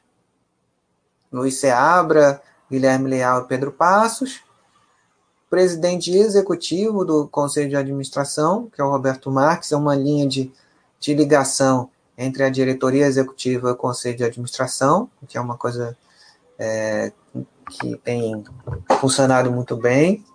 Luiz 1.32 1.56
Seabra, 1.56 2.42
Guilherme 2.70 3.10
Leal 3.10 3.44
e 3.44 3.48
Pedro 3.48 3.72
Passos, 3.72 4.42
presidente 5.50 6.12
executivo 6.12 7.06
do 7.06 7.28
conselho 7.28 7.70
de 7.70 7.76
administração, 7.76 8.70
que 8.74 8.82
é 8.82 8.84
o 8.84 8.90
Roberto 8.90 9.32
Marques, 9.32 9.72
é 9.72 9.78
uma 9.78 9.96
linha 9.96 10.28
de, 10.28 10.52
de 11.00 11.14
ligação 11.14 11.90
entre 12.18 12.44
a 12.44 12.50
diretoria 12.50 13.06
executiva 13.06 13.70
e 13.70 13.72
o 13.72 13.76
conselho 13.76 14.18
de 14.18 14.24
administração, 14.24 15.10
que 15.28 15.38
é 15.38 15.42
uma 15.42 15.58
coisa 15.58 15.98
é, 16.60 17.12
que 17.70 17.96
tem 17.98 18.44
funcionado 19.00 19.52
muito 19.52 19.76
bem, 19.76 20.26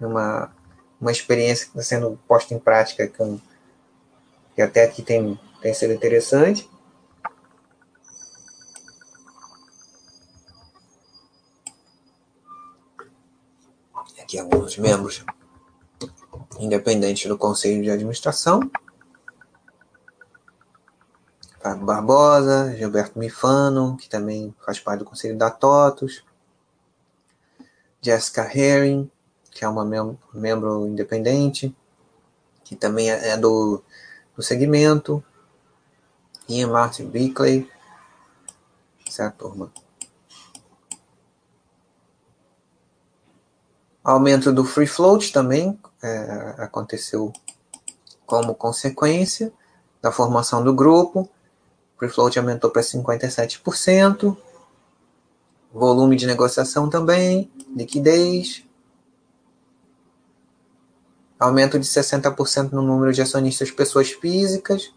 uma 0.00 0.52
uma 1.00 1.12
experiência 1.12 1.66
que 1.66 1.78
está 1.78 1.82
sendo 1.82 2.18
posta 2.26 2.54
em 2.54 2.58
prática 2.58 3.06
com, 3.08 3.38
que 4.54 4.62
até 4.62 4.84
aqui 4.84 5.02
tem, 5.02 5.38
tem 5.60 5.74
sido 5.74 5.92
interessante. 5.92 6.68
Aqui 14.26 14.40
alguns 14.40 14.76
membros 14.76 15.24
independentes 16.58 17.28
do 17.28 17.38
Conselho 17.38 17.80
de 17.80 17.92
Administração. 17.92 18.58
Fábio 21.60 21.86
Barbosa, 21.86 22.76
Gilberto 22.76 23.20
Mifano, 23.20 23.96
que 23.96 24.08
também 24.08 24.52
faz 24.64 24.80
parte 24.80 24.98
do 24.98 25.04
Conselho 25.04 25.38
da 25.38 25.48
TOTUS. 25.48 26.24
Jessica 28.02 28.50
Herring, 28.52 29.08
que 29.52 29.64
é 29.64 29.68
uma 29.68 29.84
mem 29.84 30.18
membro 30.34 30.88
independente, 30.88 31.72
que 32.64 32.74
também 32.74 33.08
é, 33.08 33.28
é 33.28 33.36
do, 33.36 33.80
do 34.34 34.42
segmento. 34.42 35.22
Ian 36.48 36.72
Martin 36.72 37.06
Bickley, 37.06 37.70
certo, 39.08 39.48
turma? 39.48 39.72
Aumento 44.06 44.52
do 44.52 44.64
free 44.64 44.86
float 44.86 45.32
também 45.32 45.76
é, 46.00 46.54
aconteceu 46.58 47.32
como 48.24 48.54
consequência 48.54 49.52
da 50.00 50.12
formação 50.12 50.62
do 50.62 50.72
grupo. 50.72 51.28
Free 51.98 52.08
float 52.08 52.38
aumentou 52.38 52.70
para 52.70 52.82
57%. 52.82 54.36
Volume 55.74 56.14
de 56.14 56.24
negociação 56.24 56.88
também, 56.88 57.50
liquidez, 57.74 58.64
aumento 61.36 61.76
de 61.76 61.84
60% 61.84 62.70
no 62.70 62.82
número 62.82 63.12
de 63.12 63.20
acionistas 63.20 63.72
pessoas 63.72 64.12
físicas, 64.12 64.94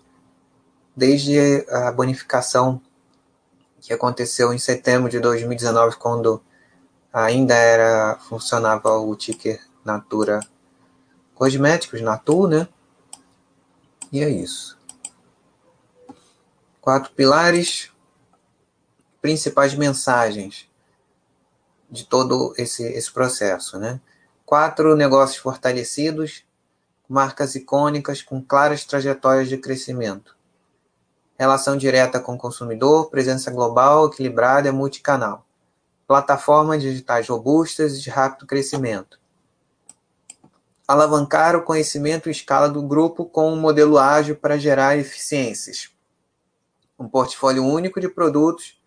desde 0.95 1.65
a 1.67 1.91
bonificação 1.91 2.79
que 3.81 3.91
aconteceu 3.91 4.53
em 4.53 4.59
setembro 4.59 5.09
de 5.09 5.19
2019, 5.19 5.95
quando 5.95 6.39
ainda 7.11 7.55
era 7.55 8.17
funcionava 8.19 8.97
o 8.97 9.15
ticker 9.15 9.59
Natura 9.83 10.39
Cosméticos, 11.33 12.01
Natu, 12.01 12.47
né? 12.47 12.67
E 14.11 14.21
é 14.21 14.29
isso. 14.29 14.77
Quatro 16.81 17.11
pilares, 17.13 17.91
principais 19.21 19.75
mensagens 19.75 20.67
de 21.89 22.05
todo 22.05 22.53
esse, 22.57 22.83
esse 22.83 23.11
processo, 23.11 23.77
né? 23.77 23.99
Quatro 24.45 24.95
negócios 24.95 25.37
fortalecidos, 25.37 26.43
marcas 27.07 27.55
icônicas 27.55 28.21
com 28.21 28.41
claras 28.41 28.83
trajetórias 28.83 29.47
de 29.47 29.57
crescimento. 29.57 30.35
Relação 31.37 31.77
direta 31.77 32.19
com 32.19 32.33
o 32.33 32.37
consumidor, 32.37 33.09
presença 33.09 33.49
global, 33.49 34.07
equilibrada 34.07 34.67
e 34.67 34.71
multicanal. 34.71 35.45
Plataformas 36.09 36.81
digitais 36.81 37.29
robustas 37.29 37.95
e 37.95 38.01
de 38.01 38.09
rápido 38.09 38.47
crescimento. 38.47 39.19
Alavancar 40.87 41.55
o 41.55 41.61
conhecimento 41.61 42.27
e 42.27 42.31
escala 42.31 42.67
do 42.67 42.81
grupo 42.81 43.25
com 43.25 43.53
um 43.53 43.61
modelo 43.61 43.99
ágil 43.99 44.35
para 44.35 44.57
gerar 44.57 44.97
eficiências. 44.97 45.89
Um 46.97 47.07
portfólio 47.07 47.63
único 47.63 48.01
de 48.01 48.09
produtos 48.09 48.81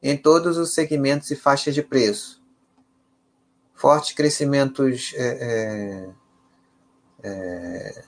em 0.00 0.16
todos 0.16 0.56
os 0.56 0.72
segmentos 0.72 1.30
e 1.32 1.36
faixas 1.36 1.74
de 1.74 1.82
preço 1.82 2.40
fortes 3.80 4.12
crescimentos 4.12 5.14
é, 5.16 6.12
é, 7.24 7.28
é, 7.30 8.04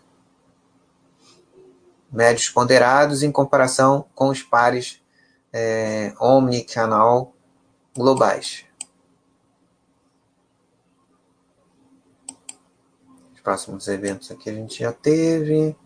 médios 2.13 2.51
ponderados 2.51 3.23
em 3.23 3.33
comparação 3.33 4.05
com 4.15 4.29
os 4.29 4.43
pares 4.43 5.03
é, 5.51 6.13
omnicanal 6.21 7.35
globais. 7.95 8.65
Os 13.35 13.41
próximos 13.41 13.89
eventos 13.89 14.31
aqui 14.31 14.51
a 14.51 14.55
gente 14.55 14.81
já 14.81 14.93
teve. 14.93 15.77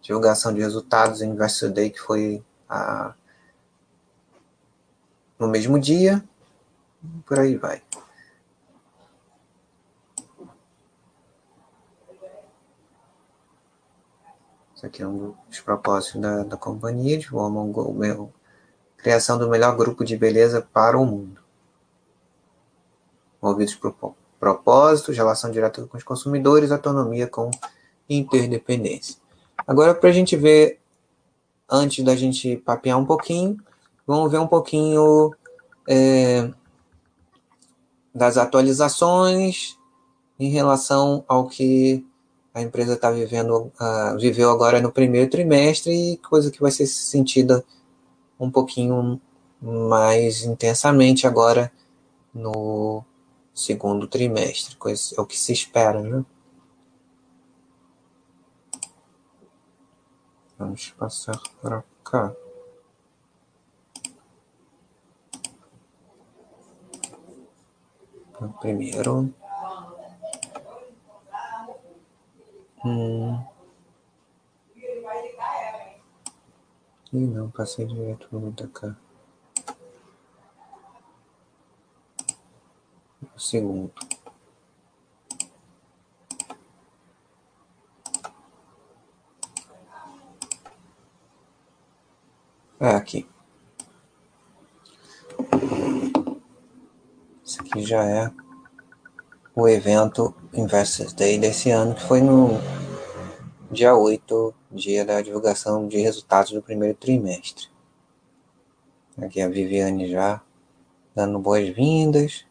Divulgação 0.00 0.54
de 0.54 0.60
resultados 0.60 1.20
em 1.20 1.30
Investor 1.30 1.70
Day, 1.70 1.90
que 1.90 2.00
foi 2.00 2.42
a, 2.68 3.14
no 5.38 5.48
mesmo 5.48 5.78
dia. 5.78 6.24
Por 7.26 7.38
aí 7.38 7.56
vai. 7.56 7.82
Isso 14.74 14.86
aqui 14.86 15.02
é 15.02 15.06
um 15.06 15.34
dos 15.46 15.60
propósitos 15.60 16.18
da, 16.20 16.42
da 16.42 16.56
companhia, 16.56 17.18
de 17.18 17.28
forma 17.28 17.60
um, 17.60 18.30
criação 18.96 19.38
do 19.38 19.48
melhor 19.48 19.76
grupo 19.76 20.02
de 20.02 20.16
beleza 20.16 20.62
para 20.62 20.98
o 20.98 21.04
mundo. 21.04 21.39
Movidos 23.40 23.74
por 23.74 23.94
propósitos, 24.38 25.16
relação 25.16 25.50
direta 25.50 25.86
com 25.86 25.96
os 25.96 26.02
consumidores, 26.02 26.72
autonomia 26.72 27.26
com 27.26 27.50
interdependência. 28.08 29.16
Agora, 29.66 29.94
para 29.94 30.08
a 30.08 30.12
gente 30.12 30.36
ver, 30.36 30.80
antes 31.70 32.04
da 32.04 32.16
gente 32.16 32.56
papear 32.56 32.98
um 32.98 33.04
pouquinho, 33.04 33.56
vamos 34.06 34.32
ver 34.32 34.38
um 34.38 34.46
pouquinho 34.46 35.32
é, 35.88 36.50
das 38.14 38.36
atualizações 38.36 39.76
em 40.38 40.48
relação 40.48 41.24
ao 41.28 41.46
que 41.46 42.04
a 42.52 42.62
empresa 42.62 42.94
está 42.94 43.10
vivendo, 43.10 43.70
uh, 43.80 44.18
viveu 44.18 44.50
agora 44.50 44.80
no 44.80 44.90
primeiro 44.90 45.30
trimestre 45.30 45.92
e 45.92 46.16
coisa 46.16 46.50
que 46.50 46.60
vai 46.60 46.70
ser 46.70 46.86
sentida 46.86 47.64
um 48.38 48.50
pouquinho 48.50 49.20
mais 49.60 50.42
intensamente 50.42 51.26
agora 51.26 51.70
no 52.34 53.04
segundo 53.60 54.08
trimestre, 54.08 54.76
coisa, 54.76 55.14
é 55.16 55.20
o 55.20 55.26
que 55.26 55.38
se 55.38 55.52
espera, 55.52 56.00
né? 56.02 56.24
Vamos 60.58 60.90
passar 60.90 61.40
para 61.60 61.84
cá. 62.04 62.34
Primeiro, 68.60 69.32
Hum. 72.82 73.44
Ih, 77.12 77.26
não, 77.26 77.50
passei 77.50 77.84
direto 77.84 78.28
no 78.32 78.50
da 78.52 78.66
cá. 78.68 78.96
Segundo. 83.40 83.90
É 92.78 92.88
aqui. 92.88 93.28
Esse 97.44 97.60
aqui 97.60 97.82
já 97.82 98.04
é 98.04 98.30
o 99.54 99.68
evento 99.68 100.34
Investors 100.54 101.12
Day 101.12 101.38
desse 101.38 101.70
ano, 101.70 101.94
que 101.94 102.02
foi 102.02 102.20
no 102.20 102.50
dia 103.70 103.94
8, 103.94 104.54
dia 104.70 105.04
da 105.04 105.20
divulgação 105.20 105.86
de 105.86 105.98
resultados 105.98 106.52
do 106.52 106.62
primeiro 106.62 106.96
trimestre. 106.96 107.68
Aqui 109.20 109.42
a 109.42 109.48
Viviane 109.48 110.10
já 110.10 110.40
dando 111.14 111.38
boas-vindas. 111.38 112.46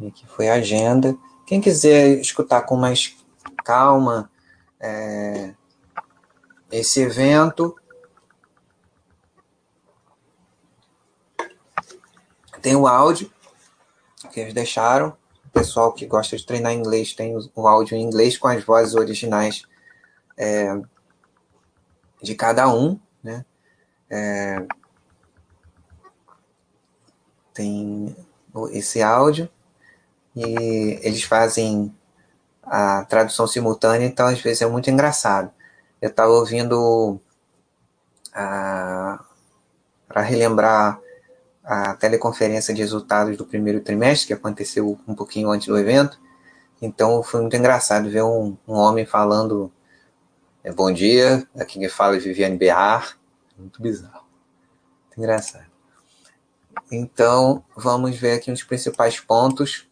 E 0.00 0.08
aqui 0.08 0.26
foi 0.26 0.48
a 0.48 0.54
agenda. 0.54 1.16
Quem 1.46 1.60
quiser 1.60 2.18
escutar 2.20 2.62
com 2.62 2.76
mais 2.76 3.16
calma 3.64 4.30
é, 4.80 5.54
esse 6.70 7.00
evento, 7.00 7.76
tem 12.62 12.74
o 12.76 12.86
áudio 12.86 13.30
que 14.32 14.40
eles 14.40 14.54
deixaram. 14.54 15.16
O 15.44 15.50
pessoal 15.50 15.92
que 15.92 16.06
gosta 16.06 16.36
de 16.36 16.46
treinar 16.46 16.72
inglês 16.72 17.12
tem 17.12 17.36
o 17.54 17.68
áudio 17.68 17.96
em 17.96 18.02
inglês 18.02 18.38
com 18.38 18.48
as 18.48 18.64
vozes 18.64 18.94
originais 18.94 19.64
é, 20.38 20.80
de 22.22 22.34
cada 22.34 22.72
um, 22.72 22.98
né? 23.22 23.44
É, 24.08 24.66
tem 27.52 28.16
esse 28.72 29.02
áudio 29.02 29.50
e 30.34 30.98
eles 31.02 31.22
fazem 31.22 31.94
a 32.62 33.04
tradução 33.04 33.46
simultânea, 33.46 34.06
então 34.06 34.26
às 34.26 34.40
vezes 34.40 34.62
é 34.62 34.66
muito 34.66 34.90
engraçado. 34.90 35.50
Eu 36.00 36.08
estava 36.10 36.30
ouvindo 36.30 37.20
para 38.32 40.22
relembrar 40.22 41.00
a 41.64 41.94
teleconferência 41.94 42.72
de 42.72 42.80
resultados 42.80 43.36
do 43.36 43.44
primeiro 43.44 43.80
trimestre, 43.80 44.28
que 44.28 44.32
aconteceu 44.32 44.98
um 45.06 45.14
pouquinho 45.14 45.50
antes 45.50 45.68
do 45.68 45.78
evento. 45.78 46.18
Então 46.80 47.22
foi 47.22 47.40
muito 47.40 47.56
engraçado 47.56 48.08
ver 48.08 48.22
um, 48.22 48.56
um 48.66 48.74
homem 48.74 49.04
falando 49.04 49.70
é, 50.62 50.70
bom 50.70 50.92
dia, 50.92 51.46
aqui 51.58 51.78
quem 51.78 51.88
fala 51.88 52.16
é 52.16 52.18
Viviane 52.18 52.56
Berrar. 52.56 53.16
Muito 53.58 53.80
bizarro. 53.80 54.24
Muito 55.06 55.18
engraçado. 55.18 55.70
Então, 56.92 57.64
vamos 57.74 58.16
ver 58.16 58.32
aqui 58.32 58.50
os 58.50 58.62
principais 58.62 59.18
pontos. 59.18 59.89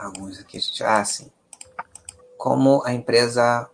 Alguns 0.00 0.40
aqui. 0.40 0.58
Ah, 0.82 1.04
sim. 1.04 1.30
Como 2.38 2.82
a 2.86 2.92
empresa 2.92 3.68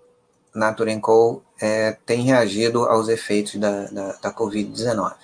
Nature 0.56 0.98
Co. 1.00 1.42
É, 1.58 1.92
tem 2.04 2.22
reagido 2.22 2.84
aos 2.84 3.08
efeitos 3.08 3.54
da, 3.56 3.84
da, 3.84 4.12
da 4.12 4.32
Covid-19. 4.32 5.14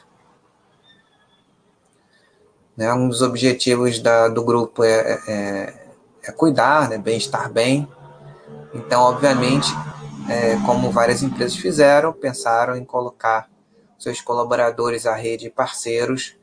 Né, 2.74 2.90
um 2.94 3.08
dos 3.08 3.20
objetivos 3.20 3.98
da, 3.98 4.28
do 4.28 4.42
grupo 4.42 4.82
é, 4.82 5.20
é, 5.28 5.86
é 6.22 6.32
cuidar, 6.32 6.88
né, 6.88 6.96
bem 6.96 7.18
estar 7.18 7.50
bem. 7.50 7.86
Então, 8.72 9.02
obviamente, 9.02 9.68
é, 10.30 10.56
como 10.64 10.90
várias 10.90 11.22
empresas 11.22 11.56
fizeram, 11.56 12.14
pensaram 12.14 12.74
em 12.76 12.84
colocar 12.84 13.50
seus 13.98 14.22
colaboradores, 14.22 15.04
a 15.04 15.14
rede 15.14 15.48
e 15.48 15.50
parceiros 15.50 16.34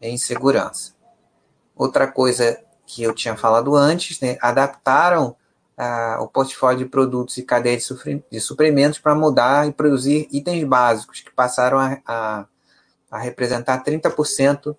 em 0.00 0.16
segurança. 0.16 0.94
Outra 1.76 2.10
coisa 2.10 2.58
que 2.94 3.02
eu 3.02 3.12
tinha 3.12 3.36
falado 3.36 3.74
antes, 3.74 4.20
né, 4.20 4.38
adaptaram 4.40 5.34
o 6.20 6.28
portfólio 6.28 6.78
de 6.78 6.84
produtos 6.84 7.36
e 7.36 7.42
cadeia 7.42 7.76
de, 7.76 8.24
de 8.30 8.40
suprimentos 8.40 9.00
para 9.00 9.12
mudar 9.12 9.66
e 9.66 9.72
produzir 9.72 10.28
itens 10.30 10.62
básicos, 10.62 11.20
que 11.20 11.32
passaram 11.32 11.80
a, 11.80 11.98
a, 12.06 12.46
a 13.10 13.18
representar 13.18 13.82
30% 13.82 14.76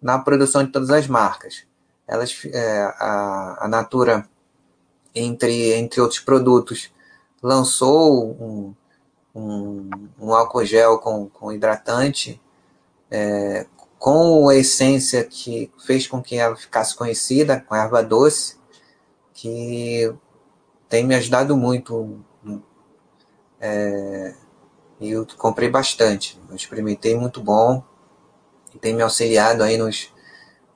na 0.00 0.18
produção 0.18 0.64
de 0.64 0.72
todas 0.72 0.88
as 0.88 1.06
marcas. 1.06 1.64
Elas, 2.06 2.34
é, 2.46 2.82
a, 2.98 3.58
a 3.66 3.68
Natura, 3.68 4.26
entre, 5.14 5.74
entre 5.74 6.00
outros 6.00 6.20
produtos, 6.20 6.90
lançou 7.42 8.30
um, 8.40 8.74
um, 9.34 9.90
um 10.18 10.32
álcool 10.32 10.64
gel 10.64 10.98
com, 10.98 11.28
com 11.28 11.52
hidratante, 11.52 12.40
é, 13.10 13.66
com 13.98 14.48
a 14.48 14.54
essência 14.54 15.24
que 15.24 15.72
fez 15.84 16.06
com 16.06 16.22
que 16.22 16.36
ela 16.36 16.56
ficasse 16.56 16.94
conhecida, 16.94 17.60
com 17.60 17.74
erva 17.74 18.02
doce, 18.02 18.56
que 19.34 20.12
tem 20.88 21.04
me 21.04 21.14
ajudado 21.14 21.56
muito. 21.56 22.20
É, 23.60 24.34
eu 25.00 25.26
comprei 25.36 25.68
bastante. 25.68 26.40
Eu 26.48 26.54
experimentei 26.54 27.16
muito 27.16 27.42
bom. 27.42 27.82
Tem 28.80 28.94
me 28.94 29.02
auxiliado 29.02 29.62
aí 29.62 29.76
nos, 29.76 30.12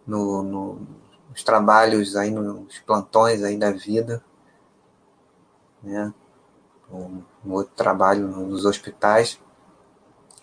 no, 0.07 0.43
no, 0.43 0.87
nos 1.31 1.45
trabalhos, 1.45 2.17
aí 2.17 2.31
nos 2.31 2.79
plantões 2.81 3.43
aí 3.43 3.57
da 3.57 3.71
vida. 3.71 4.25
Né? 5.83 6.13
Outro 7.47 7.75
trabalho 7.77 8.27
nos 8.27 8.65
hospitais. 8.65 9.41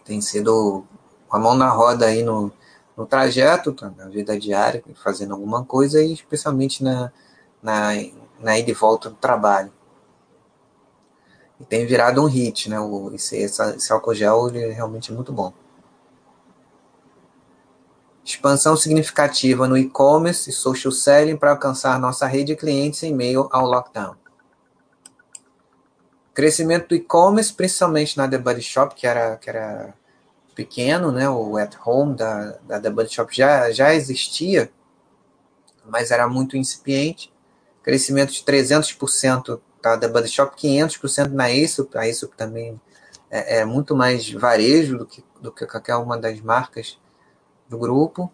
Tem 0.06 0.22
sido 0.22 0.85
uma 1.30 1.39
mão 1.39 1.56
na 1.56 1.69
roda 1.69 2.06
aí 2.06 2.23
no, 2.23 2.51
no 2.99 3.05
trajeto, 3.05 3.73
na 3.95 4.09
vida 4.09 4.38
diária, 4.38 4.84
fazendo 5.01 5.34
alguma 5.34 5.63
coisa 5.63 6.03
e 6.03 6.11
especialmente 6.11 6.84
na, 6.84 7.11
na 7.63 7.93
na 8.39 8.57
ida 8.57 8.71
e 8.71 8.73
volta 8.73 9.09
do 9.09 9.15
trabalho. 9.15 9.71
E 11.59 11.65
tem 11.65 11.85
virado 11.85 12.21
um 12.21 12.26
hit, 12.26 12.69
né? 12.69 12.80
O, 12.80 13.13
esse, 13.13 13.38
esse 13.38 13.91
álcool 13.91 14.13
gel 14.13 14.49
ele 14.49 14.63
é 14.63 14.71
realmente 14.71 15.11
muito 15.11 15.31
bom. 15.31 15.53
expansão 18.23 18.76
significativa 18.77 19.67
no 19.67 19.77
e-commerce 19.77 20.49
e 20.49 20.53
social 20.53 20.91
selling 20.91 21.35
para 21.35 21.51
alcançar 21.51 21.99
nossa 21.99 22.27
rede 22.27 22.53
de 22.53 22.55
clientes 22.55 23.01
em 23.03 23.13
meio 23.13 23.49
ao 23.51 23.65
lockdown. 23.65 24.15
Crescimento 26.34 26.89
do 26.89 26.95
e-commerce, 26.95 27.51
principalmente 27.51 28.17
na 28.17 28.27
The 28.27 28.38
Body 28.38 28.61
Shop, 28.61 28.93
que 28.93 29.07
era, 29.07 29.35
que 29.38 29.49
era 29.49 29.93
pequeno, 30.60 31.10
né? 31.10 31.30
O 31.30 31.56
at 31.56 31.73
home 31.86 32.15
da, 32.15 32.57
da 32.64 32.81
The 32.81 32.90
Body 32.90 33.14
Shop 33.14 33.34
já, 33.34 33.72
já 33.72 33.94
existia, 33.94 34.69
mas 35.86 36.11
era 36.11 36.27
muito 36.27 36.57
incipiente. 36.57 37.34
Crescimento 37.81 38.34
de 38.34 38.44
300% 38.44 39.61
da 39.81 39.98
The 39.98 40.10
Body 40.10 40.27
Shop, 40.27 40.53
500% 40.57 41.30
na 41.30 41.45
Aesop. 41.45 41.98
A 41.98 42.02
Aesop 42.02 42.36
também 42.36 42.80
é, 43.31 43.60
é, 43.60 43.65
muito 43.65 43.95
mais 43.95 44.30
varejo 44.30 44.98
do 44.98 45.06
que, 45.06 45.23
do 45.40 45.49
que 45.49 45.65
qualquer 45.65 45.95
uma 45.95 46.18
das 46.18 46.41
marcas 46.41 46.99
do 47.69 47.77
grupo. 47.77 48.30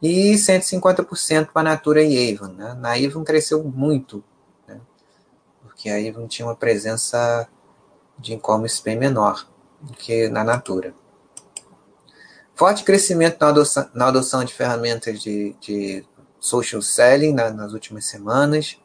E 0.00 0.32
150% 0.32 1.48
para 1.52 1.60
a 1.60 1.74
Natura 1.74 2.02
e 2.02 2.32
Avon. 2.32 2.54
Né? 2.54 2.72
Na 2.80 2.94
Avon 2.94 3.24
cresceu 3.24 3.62
muito, 3.62 4.24
né? 4.66 4.80
porque 5.60 5.90
a 5.90 5.96
Avon 5.96 6.26
tinha 6.26 6.46
uma 6.46 6.56
presença 6.56 7.46
de 8.18 8.32
e-commerce 8.32 8.82
bem 8.82 8.96
menor 8.96 9.46
do 9.82 9.92
que 9.92 10.28
na 10.28 10.42
Natura. 10.42 10.94
Forte 12.58 12.82
crescimento 12.82 13.36
na 13.40 13.50
adoção, 13.50 13.88
na 13.94 14.08
adoção 14.08 14.42
de 14.42 14.52
ferramentas 14.52 15.22
de, 15.22 15.54
de 15.60 16.04
social 16.40 16.82
selling 16.82 17.32
na, 17.32 17.50
nas 17.50 17.72
últimas 17.72 18.06
semanas. 18.06 18.76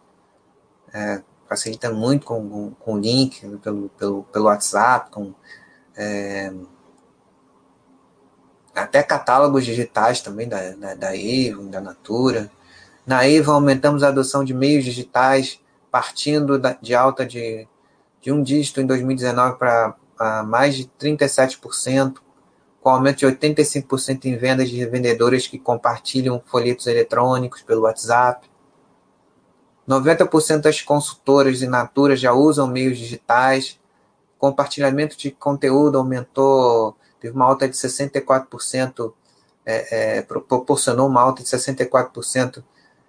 É, 0.93 1.23
facilita 1.49 1.91
muito 1.91 2.23
com, 2.23 2.69
com, 2.79 2.99
link 2.99 3.41
pelo, 3.63 3.89
pelo, 3.89 4.23
pelo 4.25 4.45
WhatsApp, 4.45 5.09
com 5.09 5.33
é, 5.97 6.53
até 8.75 9.01
catálogos 9.01 9.65
digitais 9.65 10.21
também 10.21 10.47
da, 10.47 10.75
da, 10.75 10.93
da 10.93 11.09
Avon, 11.09 11.67
da 11.67 11.81
Natura. 11.81 12.51
Na 13.07 13.21
Avon 13.21 13.53
aumentamos 13.53 14.03
a 14.03 14.09
adoção 14.09 14.43
de 14.43 14.53
meios 14.53 14.85
digitais, 14.85 15.59
partindo 15.89 16.59
da, 16.59 16.73
de 16.79 16.93
alta 16.93 17.25
de, 17.25 17.67
de 18.21 18.31
um 18.31 18.43
dígito 18.43 18.79
em 18.79 18.85
2019 18.85 19.57
para 19.57 20.43
mais 20.43 20.75
de 20.75 20.85
37%, 20.99 22.21
com 22.83 22.89
aumento 22.89 23.19
de 23.19 23.25
85% 23.25 24.25
em 24.25 24.35
vendas 24.35 24.69
de 24.69 24.85
vendedores 24.85 25.47
que 25.47 25.57
compartilham 25.57 26.43
folhetos 26.45 26.85
eletrônicos 26.85 27.61
pelo 27.61 27.83
WhatsApp. 27.83 28.51
90% 29.87 30.59
das 30.59 30.81
consultoras 30.81 31.59
de 31.59 31.67
Natura 31.67 32.17
já 32.17 32.33
usam 32.33 32.67
meios 32.67 32.97
digitais. 32.97 33.79
Compartilhamento 34.37 35.17
de 35.17 35.31
conteúdo 35.31 35.97
aumentou, 35.97 36.97
teve 37.21 37.33
uma 37.33 37.45
alta 37.45 37.69
de 37.69 37.75
64%, 37.75 39.13
é, 39.65 40.17
é, 40.17 40.21
proporcionou 40.21 41.07
uma 41.07 41.21
alta 41.21 41.41
de 41.41 41.47
64%. 41.47 42.61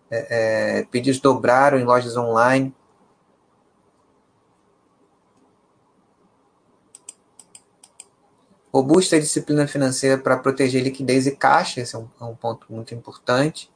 É, 0.08 0.78
é, 0.78 0.84
pedidos 0.84 1.18
dobraram 1.18 1.80
em 1.80 1.84
lojas 1.84 2.16
online. 2.16 2.72
Robusta 8.74 9.20
disciplina 9.20 9.68
financeira 9.68 10.18
para 10.18 10.36
proteger 10.36 10.82
liquidez 10.82 11.28
e 11.28 11.36
caixa, 11.36 11.80
esse 11.80 11.94
é 11.94 11.98
um, 12.00 12.08
é 12.20 12.24
um 12.24 12.34
ponto 12.34 12.66
muito 12.68 12.92
importante, 12.92 13.70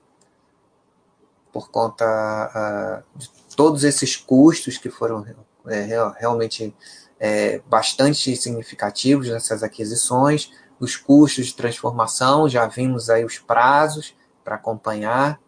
por 1.53 1.71
conta 1.71 2.05
uh, 2.05 3.17
de 3.17 3.31
todos 3.55 3.85
esses 3.85 4.17
custos 4.17 4.77
que 4.77 4.91
foram 4.91 5.25
é, 5.69 5.87
realmente 6.19 6.75
é, 7.21 7.61
bastante 7.69 8.35
significativos 8.35 9.29
nessas 9.29 9.63
aquisições, 9.63 10.51
os 10.81 10.97
custos 10.97 11.47
de 11.47 11.55
transformação, 11.55 12.49
já 12.49 12.67
vimos 12.67 13.09
aí 13.09 13.25
os 13.25 13.39
prazos 13.39 14.17
para 14.43 14.57
acompanhar, 14.57 15.39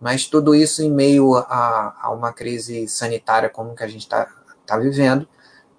mas 0.00 0.26
tudo 0.26 0.56
isso 0.56 0.82
em 0.82 0.90
meio 0.90 1.36
a, 1.36 1.96
a 2.02 2.10
uma 2.10 2.32
crise 2.32 2.88
sanitária 2.88 3.48
como 3.48 3.76
que 3.76 3.84
a 3.84 3.88
gente 3.88 4.02
está 4.02 4.26
tá 4.66 4.76
vivendo, 4.76 5.28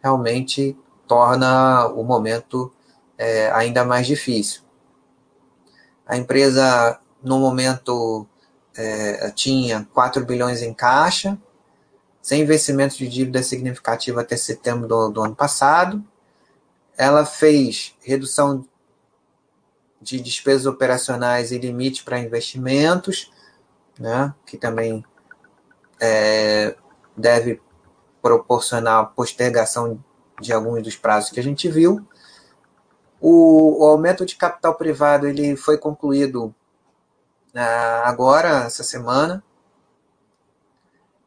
realmente 0.01 0.77
torna 1.05 1.85
o 1.87 2.01
momento 2.05 2.71
é, 3.19 3.51
ainda 3.51 3.83
mais 3.83 4.07
difícil. 4.07 4.61
A 6.07 6.15
empresa, 6.17 6.97
no 7.21 7.37
momento, 7.37 8.25
é, 8.75 9.29
tinha 9.31 9.85
4 9.93 10.25
bilhões 10.25 10.61
em 10.61 10.73
caixa, 10.73 11.37
sem 12.21 12.41
investimento 12.41 12.97
de 12.97 13.09
dívida 13.09 13.43
significativa 13.43 14.21
até 14.21 14.37
setembro 14.37 14.87
do, 14.87 15.09
do 15.09 15.21
ano 15.21 15.35
passado. 15.35 16.01
Ela 16.97 17.25
fez 17.25 17.93
redução 18.01 18.65
de 20.01 20.21
despesas 20.21 20.65
operacionais 20.65 21.51
e 21.51 21.57
limite 21.57 22.05
para 22.05 22.19
investimentos, 22.19 23.31
né, 23.99 24.33
que 24.45 24.57
também 24.57 25.03
é, 25.99 26.73
deve 27.17 27.61
proporcionar 28.21 29.11
postergação 29.13 30.01
de 30.39 30.53
alguns 30.53 30.81
dos 30.83 30.95
prazos 30.95 31.31
que 31.31 31.39
a 31.39 31.43
gente 31.43 31.67
viu. 31.67 32.07
O, 33.21 33.83
o 33.83 33.87
aumento 33.87 34.25
de 34.25 34.35
capital 34.35 34.75
privado 34.75 35.27
ele 35.27 35.55
foi 35.55 35.77
concluído 35.77 36.53
ah, 37.53 38.03
agora, 38.05 38.65
essa 38.65 38.83
semana, 38.83 39.43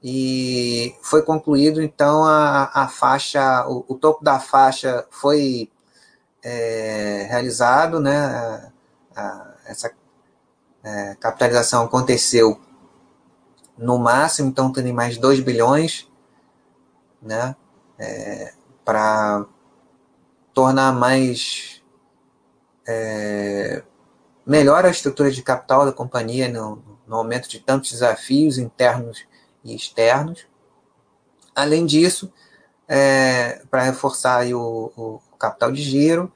e 0.03 0.97
foi 1.03 1.23
concluído, 1.23 1.81
então, 1.81 2.25
a, 2.25 2.71
a 2.75 2.89
faixa, 2.89 3.67
o, 3.69 3.85
o 3.89 3.95
topo 3.95 4.25
da 4.25 4.41
faixa 4.41 5.07
foi 5.11 5.71
é, 6.43 7.27
realizado, 7.31 8.01
né? 8.01 8.17
A, 8.27 8.73
a, 9.17 9.55
essa 9.67 9.93
é, 10.83 11.15
capitalização 11.21 11.85
aconteceu 11.85 12.61
no 13.79 13.99
máximo, 13.99 14.49
então 14.49 14.73
tem 14.73 14.93
mais 14.93 15.19
2 15.19 15.41
bilhões, 15.41 16.09
né? 17.21 17.55
É, 17.99 18.55
para 18.85 19.47
tornar 20.53 20.93
mais 20.93 21.82
é, 22.87 23.83
melhora 24.47 24.89
a 24.89 24.91
estrutura 24.91 25.31
de 25.31 25.43
capital 25.43 25.85
da 25.85 25.93
companhia 25.93 26.49
no, 26.49 26.83
no 27.07 27.17
aumento 27.17 27.49
de 27.49 27.61
tantos 27.61 27.91
desafios 27.93 28.59
internos 28.59 29.25
e 29.65 29.75
externos. 29.75 30.47
Além 31.55 31.87
disso, 31.87 32.33
é, 32.89 33.63
para 33.71 33.83
reforçar 33.83 34.47
o, 34.53 34.93
o, 34.97 35.21
capital 35.39 35.73
de 35.73 35.83
giro, 35.83 36.33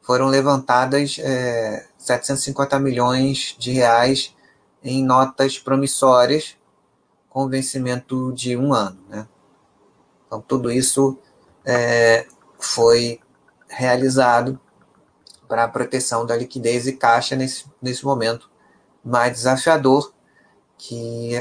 foram 0.00 0.26
levantadas 0.26 1.18
é, 1.18 1.86
750 1.98 2.78
milhões 2.78 3.54
de 3.58 3.72
reais 3.72 4.34
em 4.82 5.04
notas 5.04 5.58
promissórias 5.58 6.56
com 7.28 7.48
vencimento 7.48 8.32
de 8.32 8.56
um 8.56 8.72
ano. 8.74 8.98
Né? 9.08 9.26
Então, 10.26 10.40
tudo 10.40 10.70
isso 10.70 11.18
é, 11.64 12.26
foi 12.58 13.20
realizado 13.68 14.60
para 15.52 15.64
a 15.64 15.68
proteção 15.68 16.24
da 16.24 16.34
liquidez 16.34 16.86
e 16.86 16.94
caixa 16.94 17.36
nesse, 17.36 17.66
nesse 17.82 18.06
momento 18.06 18.48
mais 19.04 19.32
desafiador, 19.32 20.10
que 20.78 21.34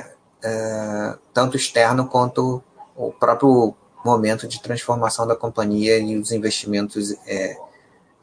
é, 0.44 1.18
tanto 1.34 1.56
externo 1.56 2.06
quanto 2.06 2.62
o 2.94 3.14
próprio 3.14 3.74
momento 4.04 4.50
de 4.50 4.62
transformação 4.62 5.26
da 5.26 5.34
companhia 5.34 5.98
e 5.98 6.18
os 6.18 6.34
investimentos 6.34 7.14
é, 7.26 7.58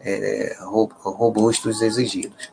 é, 0.01 0.59
robustos 0.60 1.81
exigidos. 1.81 2.51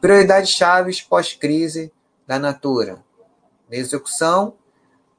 Prioridades 0.00 0.52
chaves 0.52 1.02
pós-crise 1.02 1.92
da 2.26 2.38
Natura. 2.38 3.04
Na 3.70 3.76
execução, 3.76 4.54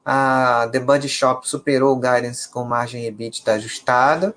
a 0.04 0.68
The 0.72 0.80
Body 0.80 1.08
Shop 1.08 1.48
superou 1.48 1.96
o 1.96 2.00
guidance 2.00 2.48
com 2.48 2.64
margem 2.64 3.04
EBITDA 3.04 3.52
ajustada, 3.52 4.34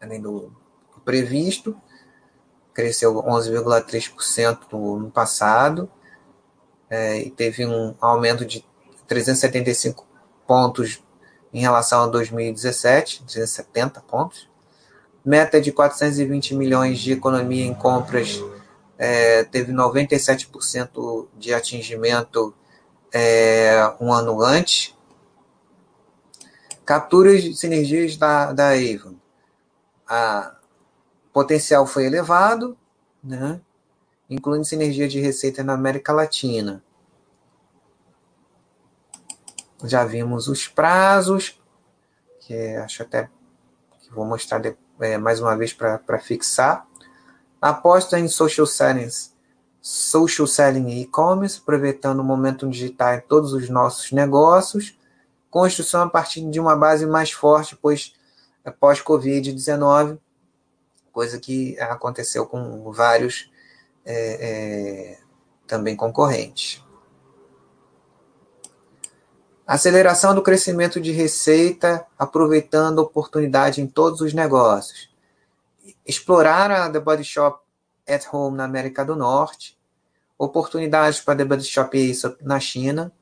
além 0.00 0.20
do, 0.20 0.52
previsto, 1.04 1.76
cresceu 2.72 3.14
11,3% 3.14 4.72
no 4.72 5.10
passado, 5.10 5.90
é, 6.88 7.18
e 7.18 7.30
teve 7.30 7.66
um 7.66 7.94
aumento 8.00 8.44
de 8.44 8.64
375 9.06 10.06
pontos 10.46 11.02
em 11.52 11.60
relação 11.60 12.04
a 12.04 12.06
2017, 12.06 13.24
270 13.24 14.00
pontos. 14.02 14.48
Meta 15.24 15.60
de 15.60 15.72
420 15.72 16.54
milhões 16.54 16.98
de 16.98 17.12
economia 17.12 17.64
em 17.64 17.74
compras, 17.74 18.42
é, 18.96 19.44
teve 19.44 19.72
97% 19.72 21.26
de 21.36 21.52
atingimento 21.52 22.54
é, 23.12 23.92
um 24.00 24.12
ano 24.12 24.40
antes. 24.40 24.96
Capturas 26.84 27.42
de 27.42 27.54
sinergias 27.54 28.16
da, 28.16 28.52
da 28.52 28.70
Avon 28.70 29.19
a 30.10 30.56
potencial 31.32 31.86
foi 31.86 32.04
elevado, 32.04 32.76
né? 33.22 33.60
incluindo 34.28 34.64
sinergia 34.64 35.08
de 35.08 35.20
receita 35.20 35.62
na 35.62 35.74
América 35.74 36.12
Latina. 36.12 36.82
Já 39.84 40.04
vimos 40.04 40.48
os 40.48 40.66
prazos, 40.66 41.60
que 42.40 42.54
acho 42.76 43.04
até 43.04 43.30
que 44.00 44.12
vou 44.12 44.26
mostrar 44.26 44.60
é, 45.00 45.16
mais 45.16 45.40
uma 45.40 45.56
vez 45.56 45.72
para 45.72 46.18
fixar. 46.18 46.86
Aposta 47.62 48.18
em 48.18 48.26
social 48.26 48.66
selling, 48.66 49.08
social 49.80 50.46
selling 50.46 50.88
e 50.88 51.02
e-commerce, 51.02 51.60
aproveitando 51.60 52.18
o 52.18 52.24
momento 52.24 52.68
digital 52.68 53.14
em 53.14 53.20
todos 53.20 53.52
os 53.52 53.68
nossos 53.68 54.10
negócios. 54.10 54.98
Construção 55.48 56.02
a 56.02 56.10
partir 56.10 56.48
de 56.50 56.58
uma 56.58 56.76
base 56.76 57.06
mais 57.06 57.30
forte, 57.30 57.76
pois 57.80 58.12
é 58.16 58.19
pós-Covid-19, 58.80 60.18
coisa 61.12 61.38
que 61.38 61.78
aconteceu 61.80 62.46
com 62.46 62.90
vários 62.92 63.50
é, 64.04 65.14
é, 65.14 65.18
também 65.66 65.96
concorrentes. 65.96 66.82
Aceleração 69.66 70.34
do 70.34 70.42
crescimento 70.42 71.00
de 71.00 71.12
receita, 71.12 72.04
aproveitando 72.18 72.98
oportunidade 72.98 73.80
em 73.80 73.86
todos 73.86 74.20
os 74.20 74.34
negócios. 74.34 75.08
Explorar 76.04 76.70
a 76.72 76.90
The 76.90 76.98
Body 76.98 77.22
Shop 77.22 77.60
at 78.08 78.24
Home 78.32 78.56
na 78.56 78.64
América 78.64 79.04
do 79.04 79.14
Norte. 79.14 79.78
Oportunidades 80.36 81.20
para 81.20 81.36
The 81.36 81.44
Body 81.44 81.62
Shop 81.62 81.96
na 82.42 82.58
China. 82.58 83.12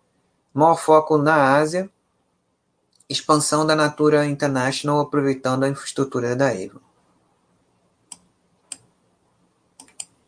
Maior 0.54 0.76
foco 0.76 1.18
na 1.18 1.54
Ásia. 1.56 1.90
Expansão 3.08 3.66
da 3.66 3.74
Natura 3.74 4.26
International, 4.26 5.00
aproveitando 5.00 5.64
a 5.64 5.68
infraestrutura 5.68 6.36
da 6.36 6.48
Avon. 6.48 6.80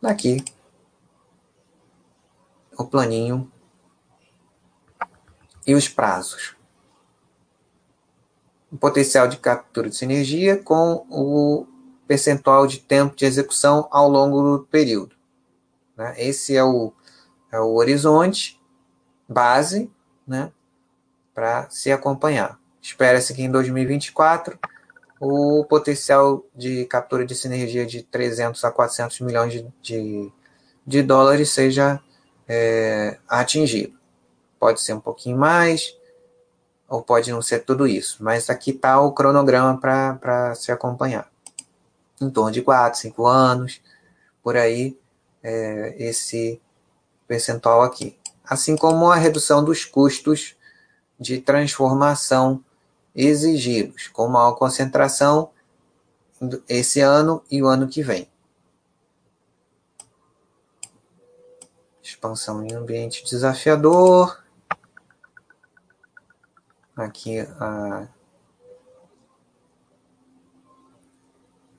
Daqui. 0.01 0.43
O 2.78 2.85
planinho 2.86 3.52
e 5.66 5.74
os 5.74 5.89
prazos. 5.89 6.57
O 8.73 8.78
potencial 8.78 9.28
de 9.28 9.36
captura 9.36 9.90
de 9.90 9.97
sinergia 9.97 10.57
com 10.57 11.07
o 11.11 11.66
percentual 12.07 12.66
de 12.66 12.78
tempo 12.78 13.15
de 13.15 13.24
execução 13.24 13.86
ao 13.90 14.09
longo 14.09 14.43
do 14.43 14.65
período. 14.65 15.15
Né? 15.97 16.15
Esse 16.16 16.57
é 16.57 16.65
o, 16.65 16.93
é 17.52 17.61
o 17.61 17.74
horizonte 17.74 18.61
base 19.28 19.90
né, 20.27 20.51
para 21.35 21.69
se 21.70 21.93
acompanhar. 21.93 22.60
Espera-se 22.81 23.35
que 23.35 23.43
em 23.43 23.51
2024 23.51 24.59
o 25.20 25.65
potencial 25.66 26.44
de 26.55 26.86
captura 26.86 27.27
de 27.27 27.35
sinergia 27.35 27.85
de 27.85 28.02
300 28.02 28.65
a 28.65 28.70
400 28.70 29.20
milhões 29.20 29.52
de, 29.52 29.66
de, 29.82 30.32
de 30.86 31.02
dólares 31.02 31.51
seja 31.51 32.01
é, 32.48 33.19
atingido. 33.28 33.98
Pode 34.59 34.81
ser 34.81 34.94
um 34.94 35.01
pouquinho 35.01 35.36
mais, 35.36 35.94
ou 36.89 37.02
pode 37.02 37.31
não 37.31 37.43
ser 37.43 37.61
tudo 37.61 37.86
isso. 37.86 38.16
Mas 38.20 38.48
aqui 38.48 38.70
está 38.70 39.01
o 39.01 39.12
cronograma 39.12 39.78
para 39.78 40.55
se 40.55 40.73
acompanhar. 40.73 41.31
Em 42.20 42.31
torno 42.31 42.51
de 42.51 42.62
4, 42.62 42.98
5 42.98 43.27
anos, 43.27 43.81
por 44.43 44.57
aí, 44.57 44.98
é, 45.43 45.94
esse 45.98 46.61
percentual 47.28 47.82
aqui. 47.82 48.19
Assim 48.44 48.77
como 48.77 49.11
a 49.11 49.16
redução 49.16 49.62
dos 49.62 49.85
custos 49.85 50.57
de 51.19 51.40
transformação 51.40 52.65
exigidos, 53.15 54.09
com 54.09 54.28
maior 54.28 54.53
concentração 54.53 55.51
esse 56.69 57.01
ano 57.01 57.43
e 57.51 57.62
o 57.62 57.66
ano 57.66 57.89
que 57.89 58.03
vem. 58.03 58.28
Expansão 62.03 62.65
em 62.65 62.74
ambiente 62.74 63.24
desafiador, 63.24 64.43
aqui 66.97 67.41
a, 67.41 68.09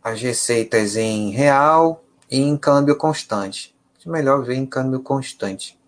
as 0.03 0.21
receitas 0.21 0.95
em 0.95 1.31
real 1.31 2.03
e 2.29 2.39
em 2.39 2.57
câmbio 2.57 2.95
constante. 2.95 3.75
É 4.05 4.09
melhor 4.09 4.43
ver 4.43 4.55
em 4.55 4.65
câmbio 4.65 5.01
constante. 5.01 5.79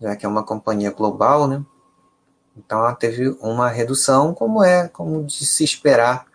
Já 0.00 0.16
que 0.16 0.26
é 0.26 0.28
uma 0.28 0.44
companhia 0.44 0.90
global, 0.90 1.46
né? 1.46 1.64
Então 2.58 2.80
ela 2.80 2.94
teve 2.94 3.30
uma 3.40 3.68
redução, 3.68 4.34
como 4.34 4.64
é, 4.64 4.88
como 4.88 5.24
de 5.24 5.46
se 5.46 5.62
esperar 5.64 6.26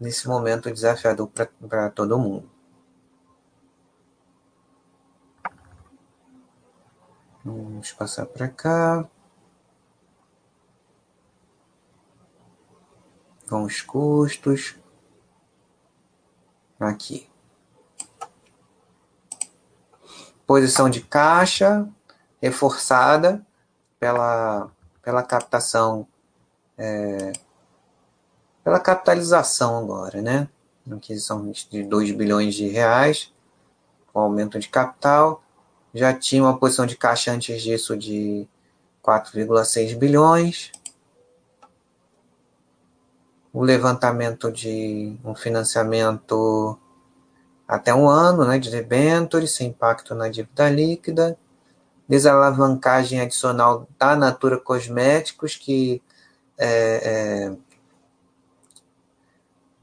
nesse 0.00 0.26
momento 0.26 0.72
desafiador 0.72 1.30
para 1.68 1.90
todo 1.90 2.18
mundo. 2.18 2.50
Vamos 7.44 7.92
passar 7.92 8.26
para 8.26 8.48
cá. 8.48 9.06
com 13.48 13.62
os 13.62 13.80
custos. 13.80 14.76
Aqui. 16.78 17.28
Posição 20.46 20.90
de 20.90 21.00
caixa 21.00 21.88
reforçada 22.40 23.44
pela, 23.98 24.70
pela 25.06 25.22
captação, 25.22 26.04
é, 26.76 27.32
pela 28.64 28.80
capitalização 28.80 29.78
agora, 29.78 30.20
né? 30.20 30.48
Aquisição 30.90 31.48
de 31.70 31.84
2 31.84 32.10
bilhões 32.10 32.56
de 32.56 32.66
reais, 32.66 33.32
com 34.12 34.18
aumento 34.18 34.58
de 34.58 34.68
capital. 34.68 35.44
Já 35.94 36.12
tinha 36.12 36.42
uma 36.42 36.58
posição 36.58 36.86
de 36.86 36.96
caixa 36.96 37.30
antes 37.30 37.62
disso 37.62 37.96
de 37.96 38.48
4,6 39.00 39.96
bilhões 39.96 40.72
o 43.52 43.62
levantamento 43.62 44.50
de 44.50 45.16
um 45.24 45.36
financiamento 45.36 46.76
até 47.66 47.94
um 47.94 48.08
ano 48.08 48.44
né, 48.44 48.58
de 48.58 48.70
debêntures, 48.70 49.52
sem 49.52 49.68
impacto 49.68 50.16
na 50.16 50.28
dívida 50.28 50.68
líquida, 50.68 51.38
desalavancagem 52.08 53.20
adicional 53.20 53.88
da 53.98 54.14
Natura 54.14 54.58
Cosméticos, 54.58 55.56
que 55.56 56.02
é, 56.58 56.68
é, 57.48 57.56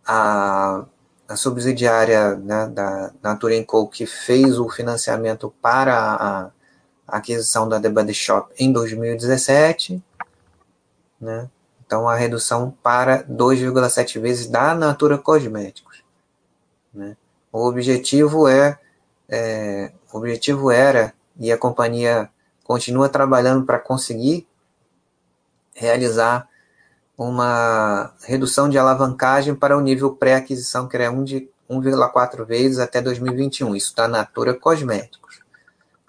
a, 0.06 0.86
a, 1.28 1.36
subsidiária 1.36 2.36
né, 2.36 2.68
da 2.68 3.12
Natura 3.22 3.62
Co. 3.64 3.88
que 3.88 4.06
fez 4.06 4.58
o 4.58 4.70
financiamento 4.70 5.54
para 5.62 5.98
a, 5.98 6.44
a 7.08 7.18
aquisição 7.18 7.68
da 7.68 7.80
The 7.80 7.90
Body 7.90 8.14
Shop 8.14 8.54
em 8.58 8.72
2017, 8.72 10.04
né? 11.20 11.50
Então, 11.86 12.10
a 12.10 12.16
redução 12.16 12.76
para 12.82 13.24
2,7 13.26 14.20
vezes 14.20 14.48
da 14.48 14.74
Natura 14.74 15.18
Cosméticos. 15.18 16.04
Né? 16.92 17.16
O 17.52 17.68
objetivo 17.68 18.48
é, 18.48 18.80
é, 19.30 19.92
o 20.12 20.18
objetivo 20.18 20.72
era 20.72 21.14
e 21.38 21.52
a 21.52 21.58
companhia 21.58 22.30
continua 22.64 23.10
trabalhando 23.10 23.66
para 23.66 23.80
conseguir 23.80 24.48
realizar 25.76 26.48
uma 27.18 28.14
redução 28.24 28.70
de 28.70 28.78
alavancagem 28.78 29.56
para 29.56 29.78
o 29.78 29.82
nível 29.82 30.16
pré-aquisição, 30.16 30.88
que 30.88 30.96
era 30.96 31.12
1,4 31.12 32.46
vezes 32.46 32.80
até 32.80 33.02
2021. 33.02 33.76
Isso 33.76 33.96
da 33.96 34.08
Natura 34.08 34.54
Cosméticos. 34.54 35.42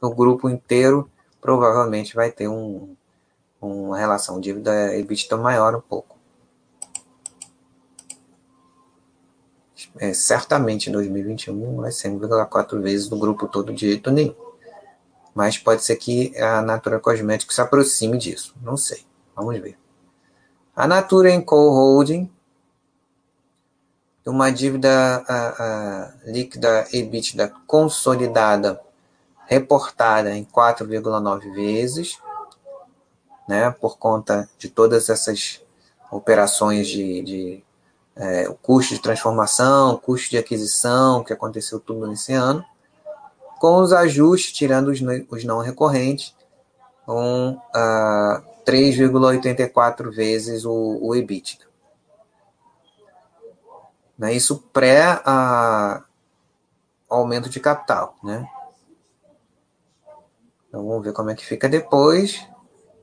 O 0.01 0.11
grupo 0.15 0.49
inteiro 0.49 1.11
provavelmente 1.41 2.15
vai 2.15 2.31
ter 2.31 2.49
um, 2.49 2.95
uma 3.61 3.99
relação 3.99 4.41
dívida 4.41 4.97
EBITDA 4.97 5.37
maior 5.37 5.75
um 5.75 5.81
pouco. 5.81 6.15
É, 9.99 10.13
certamente 10.13 10.89
em 10.89 10.93
2021 10.93 11.77
vai 11.77 11.93
ser 11.93 12.09
1,4 12.09 12.81
vezes 12.81 13.09
do 13.09 13.17
grupo 13.17 13.47
todo 13.47 13.73
de 13.73 13.87
jeito 13.87 14.11
nenhum. 14.11 14.44
Mas 15.35 15.59
pode 15.59 15.83
ser 15.83 15.97
que 15.97 16.37
a 16.39 16.63
Natura 16.63 17.01
Cosméticos 17.01 17.57
se 17.57 17.61
aproxime 17.61 18.17
disso. 18.17 18.55
Não 18.63 18.77
sei. 18.77 19.05
Vamos 19.35 19.59
ver. 19.59 19.77
A 20.77 20.87
Natura 20.87 21.41
Co 21.43 21.71
Holding 21.71 22.31
uma 24.27 24.51
dívida 24.51 25.23
a, 25.29 25.63
a, 25.63 26.13
líquida 26.25 26.87
EBITDA 26.93 27.53
consolidada 27.67 28.81
reportada 29.47 30.35
em 30.35 30.45
4,9 30.45 31.53
vezes 31.53 32.19
né, 33.47 33.71
por 33.71 33.99
conta 33.99 34.49
de 34.59 34.69
todas 34.71 35.11
essas 35.11 35.63
operações 36.11 36.89
de, 36.89 37.23
de 37.23 37.65
é, 38.17 38.49
o 38.49 38.55
custo 38.55 38.95
de 38.95 39.01
transformação, 39.01 39.97
custo 39.99 40.31
de 40.31 40.39
aquisição, 40.39 41.23
que 41.23 41.33
aconteceu 41.33 41.79
tudo 41.79 42.07
nesse 42.07 42.33
ano, 42.33 42.65
com 43.65 43.77
os 43.77 43.95
ajustes, 43.95 44.53
tirando 44.53 44.89
os, 44.89 45.01
os 45.31 45.43
não 45.43 45.61
recorrentes, 45.61 46.37
com 47.07 47.53
uh, 47.53 48.63
3,84 48.63 50.15
vezes 50.15 50.67
o, 50.67 50.99
o 51.01 51.17
EBITDA. 51.17 51.65
Né, 54.19 54.35
isso 54.35 54.63
pré 54.71 55.19
a, 55.25 56.05
aumento 57.09 57.49
de 57.49 57.59
capital, 57.59 58.15
né? 58.23 58.47
Então 60.69 60.87
vamos 60.87 61.03
ver 61.03 61.15
como 61.15 61.31
é 61.31 61.35
que 61.35 61.47
fica 61.47 61.67
depois 61.67 62.47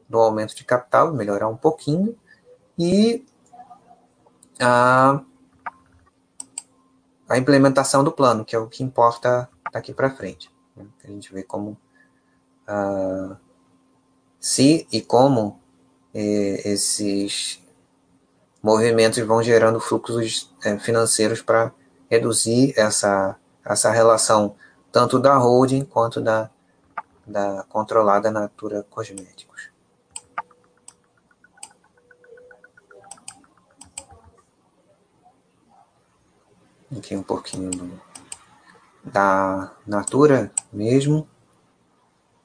do 0.08 0.20
aumento 0.20 0.56
de 0.56 0.64
capital, 0.64 1.12
melhorar 1.12 1.48
um 1.48 1.58
pouquinho, 1.58 2.16
e 2.78 3.26
a, 4.60 5.24
a 7.28 7.38
implementação 7.40 8.04
do 8.04 8.12
plano, 8.12 8.46
que 8.46 8.56
é 8.56 8.60
o 8.60 8.68
que 8.68 8.84
importa 8.84 9.50
daqui 9.74 9.92
para 9.92 10.12
frente. 10.12 10.51
Né? 10.76 10.86
A 11.04 11.08
gente 11.08 11.34
vê 11.34 11.44
como 11.44 11.78
uh, 12.68 13.36
se 14.40 14.88
e 14.92 15.02
como 15.02 15.60
eh, 16.14 16.62
esses 16.66 17.62
movimentos 18.62 19.20
vão 19.26 19.42
gerando 19.42 19.80
fluxos 19.80 20.54
eh, 20.64 20.78
financeiros 20.78 21.42
para 21.42 21.72
reduzir 22.10 22.74
essa, 22.78 23.38
essa 23.64 23.92
relação 23.92 24.56
tanto 24.92 25.20
da 25.20 25.38
holding 25.38 25.86
quanto 25.86 26.20
da, 26.20 26.50
da 27.26 27.64
controlada 27.70 28.30
Natura 28.30 28.86
Cosméticos. 28.90 29.70
Aqui 36.98 37.16
um 37.16 37.24
pouquinho 37.24 37.72
do, 37.72 38.11
da 39.04 39.72
Natura 39.86 40.52
mesmo. 40.72 41.28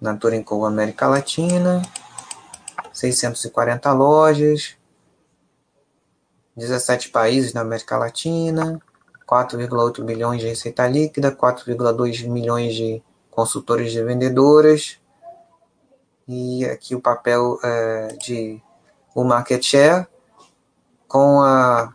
Natura 0.00 0.36
em 0.36 0.44
América 0.66 1.08
Latina. 1.08 1.82
640 2.92 3.92
lojas. 3.92 4.76
17 6.56 7.10
países 7.10 7.52
na 7.52 7.60
América 7.60 7.96
Latina. 7.96 8.80
4,8 9.26 10.04
bilhões 10.04 10.40
de 10.40 10.46
receita 10.46 10.86
líquida, 10.86 11.32
4,2 11.32 12.28
milhões 12.28 12.74
de 12.74 13.02
consultores 13.30 13.90
de 13.90 14.02
vendedoras. 14.02 14.98
E 16.28 16.64
aqui 16.64 16.94
o 16.94 17.00
papel 17.00 17.58
é, 17.62 18.16
de 18.20 18.62
o 19.14 19.24
market 19.24 19.62
share 19.62 20.06
com 21.08 21.40
a 21.40 21.92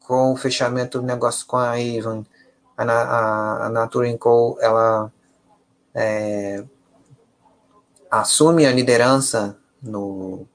com 0.00 0.32
o 0.32 0.36
fechamento 0.36 1.00
do 1.00 1.06
negócio 1.06 1.46
com 1.46 1.58
a 1.58 1.72
Avon, 1.72 2.24
a, 2.78 2.84
a, 2.84 3.66
a 3.66 3.68
Natura 3.68 4.16
Co, 4.16 4.56
ela 4.60 5.12
é, 5.94 6.64
assume 8.10 8.64
a 8.64 8.72
liderança 8.72 9.58
no, 9.82 10.46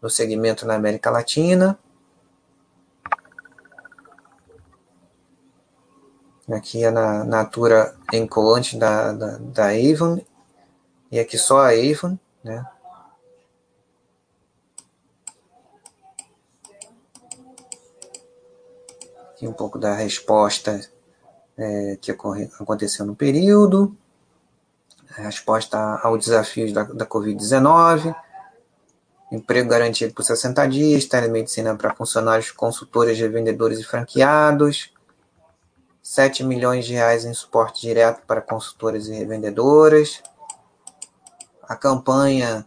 no 0.00 0.08
segmento 0.08 0.64
na 0.64 0.74
América 0.74 1.10
Latina. 1.10 1.78
Aqui 6.50 6.84
é 6.84 6.90
na 6.90 7.24
Natura 7.24 7.94
Co 8.30 8.54
antes 8.54 8.78
da, 8.78 9.12
da, 9.12 9.38
da 9.38 9.66
Avon, 9.68 10.18
e 11.10 11.18
aqui 11.18 11.36
só 11.36 11.60
a 11.60 11.70
Avon, 11.70 12.18
né? 12.42 12.64
aqui 19.38 19.46
um 19.46 19.52
pouco 19.52 19.78
da 19.78 19.94
resposta 19.94 20.80
é, 21.58 21.98
que 22.00 22.12
ocorre, 22.12 22.48
aconteceu 22.60 23.04
no 23.04 23.16
período, 23.16 23.94
a 25.16 25.22
resposta 25.22 25.78
aos 26.02 26.24
desafios 26.24 26.72
da, 26.72 26.84
da 26.84 27.04
Covid-19, 27.04 28.14
emprego 29.32 29.68
garantido 29.68 30.14
por 30.14 30.22
60 30.22 30.66
dias, 30.68 31.04
telemedicina 31.04 31.74
para 31.76 31.94
funcionários, 31.94 32.50
consultores, 32.50 33.18
revendedores 33.18 33.80
e 33.80 33.84
franqueados, 33.84 34.92
7 36.00 36.44
milhões 36.44 36.86
de 36.86 36.94
reais 36.94 37.24
em 37.24 37.34
suporte 37.34 37.82
direto 37.82 38.22
para 38.26 38.40
consultores 38.40 39.08
e 39.08 39.12
revendedoras, 39.12 40.22
a 41.62 41.76
campanha 41.76 42.66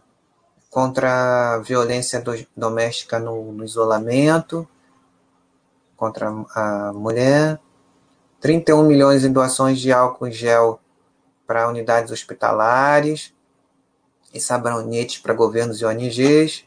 contra 0.70 1.54
a 1.54 1.58
violência 1.58 2.20
do, 2.20 2.32
doméstica 2.56 3.18
no, 3.18 3.52
no 3.52 3.64
isolamento, 3.64 4.68
contra 5.96 6.28
a 6.54 6.92
mulher, 6.92 7.60
31 8.42 8.82
milhões 8.82 9.24
em 9.24 9.32
doações 9.32 9.80
de 9.80 9.92
álcool 9.92 10.26
em 10.26 10.32
gel 10.32 10.80
para 11.46 11.68
unidades 11.68 12.12
hospitalares 12.12 13.32
e 14.34 14.40
sabonetes 14.40 15.18
para 15.18 15.32
governos 15.32 15.80
e 15.80 15.84
ONGs, 15.84 16.64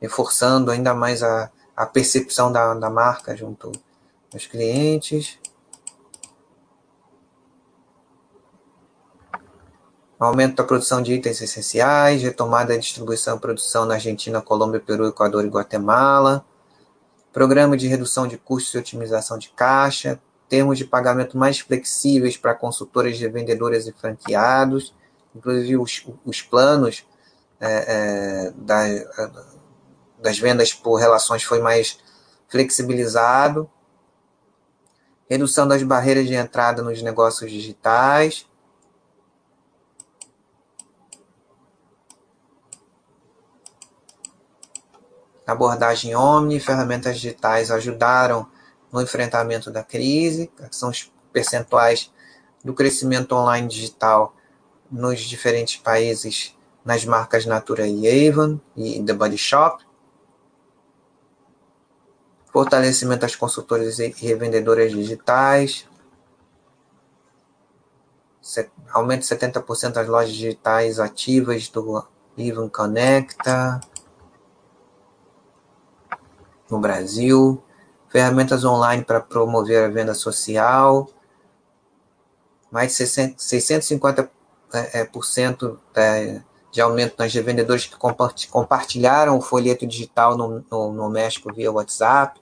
reforçando 0.00 0.70
ainda 0.70 0.94
mais 0.94 1.22
a, 1.22 1.50
a 1.76 1.86
percepção 1.86 2.50
da, 2.50 2.74
da 2.74 2.90
marca 2.90 3.36
junto 3.36 3.70
aos 4.32 4.46
clientes. 4.46 5.38
Aumento 10.18 10.56
da 10.56 10.64
produção 10.64 11.02
de 11.02 11.12
itens 11.12 11.42
essenciais, 11.42 12.22
retomada 12.22 12.72
da 12.72 12.80
distribuição 12.80 13.36
e 13.36 13.40
produção 13.40 13.84
na 13.84 13.94
Argentina, 13.94 14.40
Colômbia, 14.40 14.80
Peru, 14.80 15.06
Equador 15.06 15.44
e 15.44 15.48
Guatemala 15.48 16.44
programa 17.34 17.76
de 17.76 17.88
redução 17.88 18.28
de 18.28 18.38
custos 18.38 18.72
e 18.74 18.78
otimização 18.78 19.36
de 19.36 19.48
caixa, 19.48 20.20
termos 20.54 20.78
de 20.78 20.84
pagamento 20.84 21.36
mais 21.36 21.58
flexíveis 21.58 22.36
para 22.36 22.54
consultoras 22.54 23.18
de 23.18 23.28
vendedoras 23.28 23.88
e 23.88 23.92
franqueados, 23.92 24.94
inclusive 25.34 25.76
os, 25.76 26.06
os 26.24 26.42
planos 26.42 27.04
é, 27.60 27.72
é, 28.46 28.52
da, 28.52 28.84
das 30.22 30.38
vendas 30.38 30.72
por 30.72 30.94
relações 30.94 31.42
foi 31.42 31.60
mais 31.60 31.98
flexibilizado, 32.46 33.68
redução 35.28 35.66
das 35.66 35.82
barreiras 35.82 36.28
de 36.28 36.34
entrada 36.34 36.82
nos 36.82 37.02
negócios 37.02 37.50
digitais, 37.50 38.46
abordagem 45.44 46.14
Omni, 46.14 46.60
ferramentas 46.60 47.16
digitais 47.16 47.72
ajudaram 47.72 48.53
no 48.94 49.02
enfrentamento 49.02 49.72
da 49.72 49.82
crise, 49.82 50.48
são 50.70 50.88
os 50.88 51.12
percentuais 51.32 52.12
do 52.62 52.72
crescimento 52.72 53.34
online 53.34 53.66
digital 53.66 54.36
nos 54.88 55.20
diferentes 55.22 55.78
países 55.78 56.56
nas 56.84 57.04
marcas 57.04 57.44
Natura 57.44 57.88
e 57.88 58.28
Avon 58.28 58.60
e 58.76 59.02
The 59.02 59.12
Body 59.12 59.36
Shop. 59.36 59.84
Fortalecimento 62.52 63.22
das 63.22 63.34
consultoras 63.34 63.98
e 63.98 64.10
revendedoras 64.10 64.92
digitais. 64.92 65.88
Aumento 68.92 69.22
de 69.22 69.26
70% 69.26 69.90
das 69.90 70.06
lojas 70.06 70.32
digitais 70.32 71.00
ativas 71.00 71.68
do 71.68 72.06
Avon 72.38 72.68
Connecta 72.68 73.80
no 76.70 76.78
Brasil, 76.78 77.60
ferramentas 78.14 78.64
online 78.64 79.02
para 79.02 79.20
promover 79.20 79.82
a 79.82 79.88
venda 79.88 80.14
social, 80.14 81.08
mais 82.70 82.96
de 82.96 83.02
650% 83.04 84.30
é, 84.72 85.00
é, 85.00 85.04
por 85.04 85.24
cento 85.24 85.80
é, 85.96 86.40
de 86.70 86.80
aumento 86.80 87.16
nas 87.18 87.34
revendedores 87.34 87.86
que 87.86 87.96
compartilharam 88.48 89.36
o 89.36 89.40
folheto 89.40 89.84
digital 89.84 90.36
no, 90.36 90.64
no, 90.70 90.92
no 90.92 91.10
México 91.10 91.52
via 91.52 91.72
WhatsApp. 91.72 92.40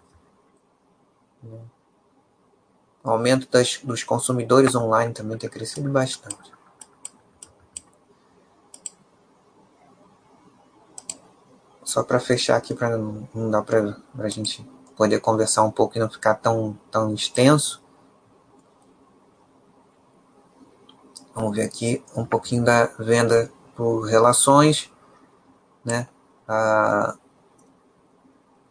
O 3.03 3.09
aumento 3.09 3.49
das, 3.51 3.81
dos 3.82 4.05
consumidores 4.05 4.74
online 4.74 5.15
também 5.15 5.39
tem 5.39 5.49
crescido 5.49 5.89
bastante. 5.90 6.53
só 11.82 12.03
para 12.03 12.19
fechar 12.19 12.57
aqui, 12.57 12.74
para 12.74 12.97
não, 12.97 13.28
não 13.35 13.51
dar 13.51 13.62
para 13.62 13.99
a 14.19 14.28
gente 14.28 14.66
poder 14.97 15.20
conversar 15.20 15.62
um 15.62 15.70
pouco 15.70 15.97
e 15.97 16.01
não 16.01 16.10
ficar 16.10 16.35
tão, 16.35 16.78
tão 16.90 17.12
extenso. 17.14 17.82
Vamos 21.35 21.56
ver 21.56 21.64
aqui 21.64 22.05
um 22.14 22.24
pouquinho 22.24 22.64
da 22.64 22.86
venda 22.98 23.51
por 23.74 24.02
relações, 24.02 24.93
né? 25.85 26.09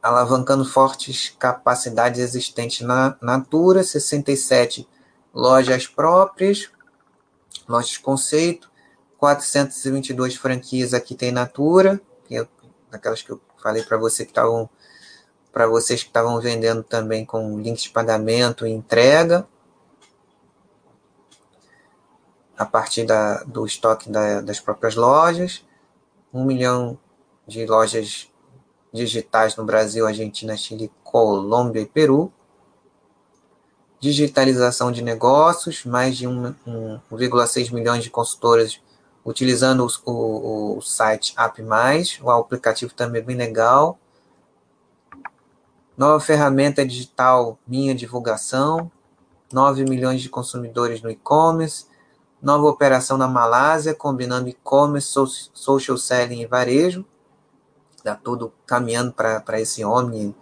Alavancando 0.02 0.64
fortes 0.64 1.35
capacidades 1.39 2.19
existentes 2.19 2.81
na 2.81 3.18
Natura, 3.22 3.84
67 3.84 4.88
lojas 5.34 5.88
próprias, 5.88 6.69
lojas 7.68 7.98
conceito, 7.98 8.69
422 9.18 10.35
franquias 10.35 10.93
aqui 10.93 11.15
tem 11.15 11.31
Natura, 11.31 12.02
que 12.26 12.38
é 12.38 12.48
daquelas 12.89 13.22
que 13.22 13.31
eu 13.31 13.41
falei 13.61 13.84
para 13.84 13.98
você 13.98 14.26
que 14.26 14.31
estavam 14.31 14.69
para 15.52 15.68
vocês 15.68 16.02
que 16.02 16.10
estavam 16.10 16.40
vendendo 16.40 16.84
também 16.84 17.26
com 17.26 17.60
links 17.60 17.84
de 17.84 17.90
pagamento 17.90 18.65
e 18.65 18.72
entrega. 18.72 19.48
A 22.57 22.65
partir 22.65 23.06
da, 23.06 23.44
do 23.44 23.65
estoque 23.65 24.10
da, 24.10 24.41
das 24.41 24.60
próprias 24.60 24.95
lojas, 24.95 25.65
um 26.34 26.44
milhão 26.45 26.98
de 27.48 27.65
lojas 27.65 28.30
digitais 28.94 29.56
no 29.56 29.65
Brasil, 29.65 30.06
Argentina, 30.06 30.56
Chile, 30.56 30.91
Colômbia 31.03 31.82
e 31.82 31.86
Peru, 31.86 32.32
digitalização 33.99 34.91
de 34.91 35.02
negócios, 35.02 35.86
mais 35.86 36.18
de 36.18 36.28
1,6 36.28 37.72
milhões 37.72 38.03
de 38.03 38.10
consultoras 38.10 38.82
utilizando 39.23 39.86
o, 40.06 40.11
o, 40.11 40.78
o 40.78 40.82
site 40.82 41.34
App+, 41.38 41.61
o 42.22 42.32
aplicativo 42.32 42.94
também 42.94 43.22
é 43.22 43.26
bem 43.26 43.36
legal. 43.36 43.99
Nova 46.02 46.19
ferramenta 46.19 46.84
digital 46.84 47.60
Minha 47.68 47.94
Divulgação, 47.94 48.91
9 49.53 49.84
milhões 49.84 50.19
de 50.19 50.30
consumidores 50.30 50.99
no 50.99 51.11
e-commerce, 51.11 51.86
nova 52.41 52.65
operação 52.65 53.19
na 53.19 53.28
Malásia, 53.28 53.94
combinando 53.94 54.49
e-commerce, 54.49 55.14
social 55.53 55.95
selling 55.99 56.41
e 56.41 56.48
varejo, 56.48 57.06
está 57.95 58.15
tudo 58.15 58.52
caminhando 58.65 59.14
para 59.14 59.61
esse 59.61 59.86
omni 59.86 60.36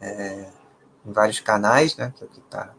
é, 0.00 0.48
em 1.06 1.12
vários 1.12 1.38
canais, 1.38 1.96
né, 1.96 2.12
que 2.16 2.26
que 2.26 2.40
está. 2.40 2.74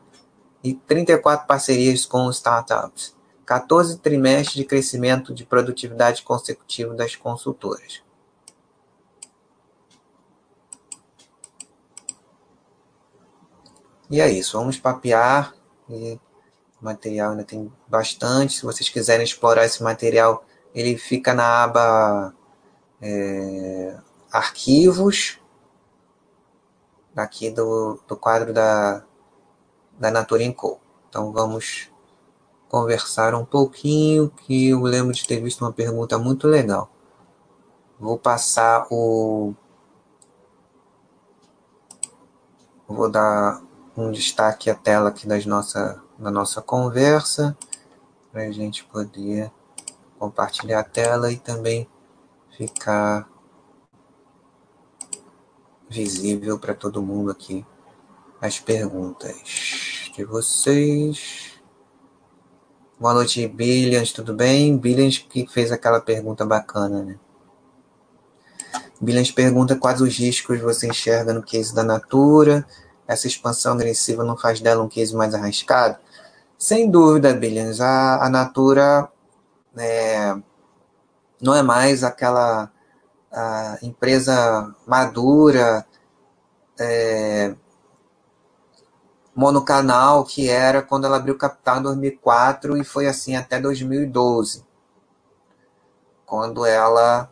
E 0.61 0.73
34 0.73 1.47
parcerias 1.47 2.05
com 2.05 2.29
startups. 2.29 3.15
14 3.45 3.99
trimestres 3.99 4.57
de 4.57 4.65
crescimento 4.65 5.33
de 5.33 5.45
produtividade 5.45 6.23
consecutivo 6.23 6.93
das 6.93 7.15
consultoras. 7.15 8.05
E 14.09 14.21
é 14.21 14.29
isso, 14.29 14.57
vamos 14.57 14.77
papear. 14.77 15.53
E 15.89 16.19
o 16.81 16.85
material 16.85 17.31
ainda 17.31 17.43
tem 17.43 17.71
bastante. 17.87 18.53
Se 18.53 18.63
vocês 18.63 18.89
quiserem 18.89 19.23
explorar 19.25 19.65
esse 19.65 19.83
material, 19.83 20.45
ele 20.73 20.97
fica 20.97 21.33
na 21.33 21.63
aba 21.63 22.33
é, 23.01 23.97
Arquivos, 24.31 25.39
aqui 27.15 27.49
do, 27.49 27.99
do 28.07 28.15
quadro 28.15 28.53
da, 28.53 29.03
da 29.99 30.11
Natura 30.11 30.51
Co. 30.53 30.79
Então 31.09 31.31
vamos 31.31 31.89
conversar 32.69 33.33
um 33.33 33.45
pouquinho, 33.45 34.29
que 34.29 34.69
eu 34.69 34.81
lembro 34.81 35.13
de 35.13 35.25
ter 35.25 35.41
visto 35.41 35.61
uma 35.61 35.71
pergunta 35.73 36.17
muito 36.19 36.47
legal. 36.47 36.89
Vou 37.99 38.17
passar 38.17 38.85
o. 38.91 39.53
Vou 42.87 43.09
dar 43.09 43.61
um 43.97 44.11
destaque 44.11 44.69
à 44.69 44.75
tela 44.75 45.09
aqui 45.09 45.27
das 45.27 45.45
nossa, 45.47 45.99
da 46.19 46.29
nossa 46.29 46.61
conversa, 46.61 47.57
para 48.31 48.43
a 48.43 48.51
gente 48.51 48.83
poder 48.85 49.51
compartilhar 50.19 50.81
a 50.81 50.83
tela 50.83 51.31
e 51.31 51.37
também 51.37 51.89
ficar 52.55 53.27
visível 55.89 56.59
para 56.59 56.75
todo 56.75 57.01
mundo 57.01 57.31
aqui 57.31 57.65
as 58.39 58.59
perguntas 58.59 60.11
de 60.15 60.23
vocês. 60.23 61.59
Boa 62.99 63.15
noite, 63.15 63.47
Billions, 63.47 64.11
tudo 64.11 64.33
bem? 64.33 64.77
Billions 64.77 65.17
que 65.17 65.47
fez 65.47 65.71
aquela 65.71 65.99
pergunta 65.99 66.45
bacana, 66.45 67.03
né? 67.03 67.19
Billions 69.01 69.31
pergunta 69.31 69.75
quais 69.75 70.01
os 70.01 70.15
riscos 70.17 70.59
você 70.59 70.87
enxerga 70.87 71.33
no 71.33 71.41
case 71.41 71.73
da 71.73 71.83
Natura 71.83 72.65
essa 73.07 73.27
expansão 73.27 73.73
agressiva 73.73 74.23
não 74.23 74.37
faz 74.37 74.59
dela 74.59 74.83
um 74.83 74.89
case 74.89 75.15
mais 75.15 75.33
arriscado? 75.33 75.97
Sem 76.57 76.89
dúvida, 76.89 77.33
Billions. 77.33 77.79
A, 77.79 78.25
a 78.25 78.29
Natura 78.29 79.09
é, 79.77 80.35
não 81.41 81.55
é 81.55 81.61
mais 81.61 82.03
aquela 82.03 82.71
empresa 83.83 84.73
madura, 84.85 85.85
é, 86.79 87.55
monocanal 89.35 90.25
que 90.25 90.49
era 90.49 90.81
quando 90.81 91.05
ela 91.05 91.17
abriu 91.17 91.37
capital 91.37 91.77
em 91.77 91.83
2004 91.83 92.77
e 92.77 92.83
foi 92.83 93.07
assim 93.07 93.35
até 93.35 93.59
2012, 93.59 94.65
quando 96.25 96.65
ela 96.65 97.31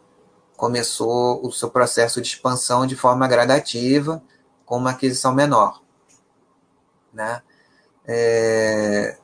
começou 0.55 1.45
o 1.45 1.51
seu 1.51 1.69
processo 1.69 2.21
de 2.21 2.27
expansão 2.27 2.85
de 2.85 2.95
forma 2.95 3.27
gradativa 3.27 4.21
com 4.65 4.77
uma 4.77 4.91
aquisição 4.91 5.33
menor. 5.33 5.81
Né? 7.13 7.41
É, 8.07 9.17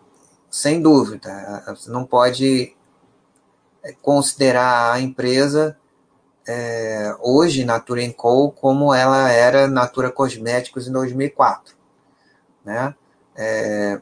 sem 0.50 0.82
dúvida, 0.82 1.64
você 1.68 1.90
não 1.90 2.06
pode 2.06 2.76
considerar 4.02 4.94
a 4.94 5.00
empresa 5.00 5.78
é, 6.48 7.16
hoje, 7.20 7.64
Natura 7.64 8.02
Co., 8.14 8.52
como 8.52 8.94
ela 8.94 9.30
era 9.30 9.68
Natura 9.68 10.12
Cosméticos 10.12 10.88
em 10.88 10.92
2004. 10.92 11.76
Né? 12.64 12.96
É, 13.36 14.02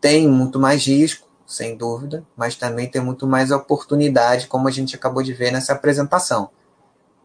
tem 0.00 0.28
muito 0.28 0.58
mais 0.58 0.86
risco, 0.86 1.28
sem 1.46 1.76
dúvida, 1.76 2.24
mas 2.36 2.56
também 2.56 2.90
tem 2.90 3.00
muito 3.00 3.26
mais 3.26 3.50
oportunidade, 3.50 4.46
como 4.46 4.68
a 4.68 4.70
gente 4.70 4.96
acabou 4.96 5.22
de 5.22 5.32
ver 5.32 5.52
nessa 5.52 5.72
apresentação. 5.72 6.50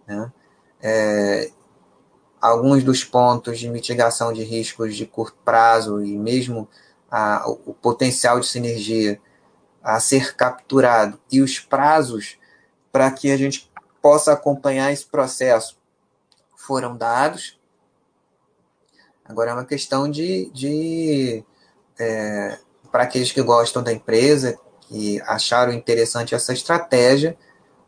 Né? 0.08 0.32
É, 0.82 1.52
alguns 2.42 2.84
dos 2.84 3.04
pontos 3.04 3.60
de 3.60 3.70
mitigação 3.70 4.34
de 4.34 4.44
riscos 4.44 4.96
de 4.96 5.06
curto 5.06 5.38
prazo 5.46 6.04
e 6.04 6.18
mesmo 6.18 6.68
o 7.66 7.74
potencial 7.74 8.40
de 8.40 8.48
sinergia 8.48 9.22
a 9.84 10.00
ser 10.00 10.36
capturado 10.36 11.20
e 11.32 11.42
os 11.42 11.60
prazos 11.60 12.38
para 12.92 13.12
que 13.12 13.32
a 13.32 13.38
gente 13.38 13.72
possa 14.02 14.34
acompanhar 14.34 14.92
esse 14.92 15.06
processo 15.06 15.78
foram 16.56 16.96
dados. 16.96 17.60
Agora 19.26 19.52
é 19.52 19.54
uma 19.54 19.66
questão 19.66 20.10
de, 20.10 20.50
de 20.52 21.44
é, 22.00 22.58
para 22.92 23.04
aqueles 23.04 23.32
que 23.32 23.42
gostam 23.42 23.84
da 23.84 23.94
empresa, 23.94 24.58
que 24.82 25.22
acharam 25.22 25.74
interessante 25.74 26.36
essa 26.36 26.54
estratégia, 26.54 27.38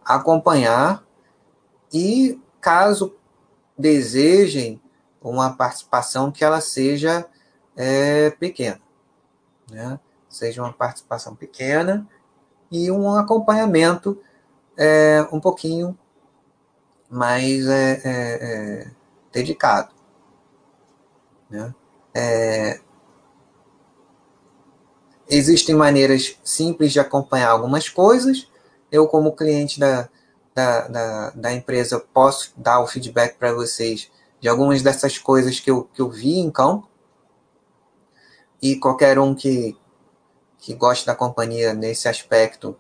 acompanhar 0.06 1.04
e 1.94 2.40
caso 2.62 3.16
desejem 3.78 4.82
uma 5.22 5.56
participação 5.56 6.32
que 6.32 6.44
ela 6.44 6.62
seja 6.62 7.26
é, 7.76 8.30
pequena, 8.32 8.80
né? 9.70 10.00
seja 10.30 10.62
uma 10.62 10.74
participação 10.74 11.36
pequena 11.36 12.08
e 12.72 12.92
um 12.92 13.14
acompanhamento 13.16 14.22
é, 14.78 15.26
um 15.32 15.40
pouquinho 15.40 15.98
mais 17.10 17.68
é, 17.68 18.02
é, 18.04 18.84
é 18.84 18.92
dedicado. 19.32 19.94
Né? 21.50 21.74
É, 22.16 22.80
existem 25.30 25.76
maneiras 25.76 26.38
simples 26.44 26.92
de 26.92 27.00
acompanhar 27.00 27.50
algumas 27.50 27.88
coisas. 27.90 28.50
Eu, 28.92 29.08
como 29.08 29.36
cliente 29.36 29.80
da, 29.80 30.10
da, 30.54 30.88
da, 30.88 31.30
da 31.32 31.54
empresa, 31.54 32.00
posso 32.00 32.54
dar 32.56 32.80
o 32.80 32.88
feedback 32.88 33.38
para 33.38 33.54
vocês 33.54 34.12
de 34.40 34.48
algumas 34.48 34.82
dessas 34.82 35.18
coisas 35.18 35.60
que 35.60 35.72
eu, 35.72 35.86
que 35.94 36.02
eu 36.02 36.10
vi 36.10 36.38
em 36.38 36.52
campo. 36.52 36.90
E 38.62 38.78
qualquer 38.78 39.20
um 39.20 39.34
que, 39.34 39.78
que 40.58 40.74
goste 40.74 41.06
da 41.06 41.16
companhia 41.16 41.74
nesse 41.74 42.08
aspecto 42.08 42.76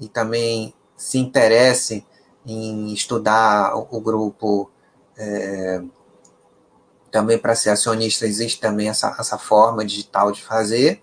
e 0.00 0.08
também 0.08 0.74
se 0.96 1.18
interesse 1.18 2.06
em 2.46 2.92
estudar 2.92 3.76
o, 3.76 3.88
o 3.90 4.00
grupo 4.00 4.70
é, 5.16 5.82
também 7.10 7.38
para 7.38 7.54
ser 7.54 7.70
acionista, 7.70 8.26
existe 8.26 8.60
também 8.60 8.88
essa, 8.88 9.14
essa 9.18 9.38
forma 9.38 9.84
digital 9.84 10.32
de 10.32 10.42
fazer. 10.42 11.02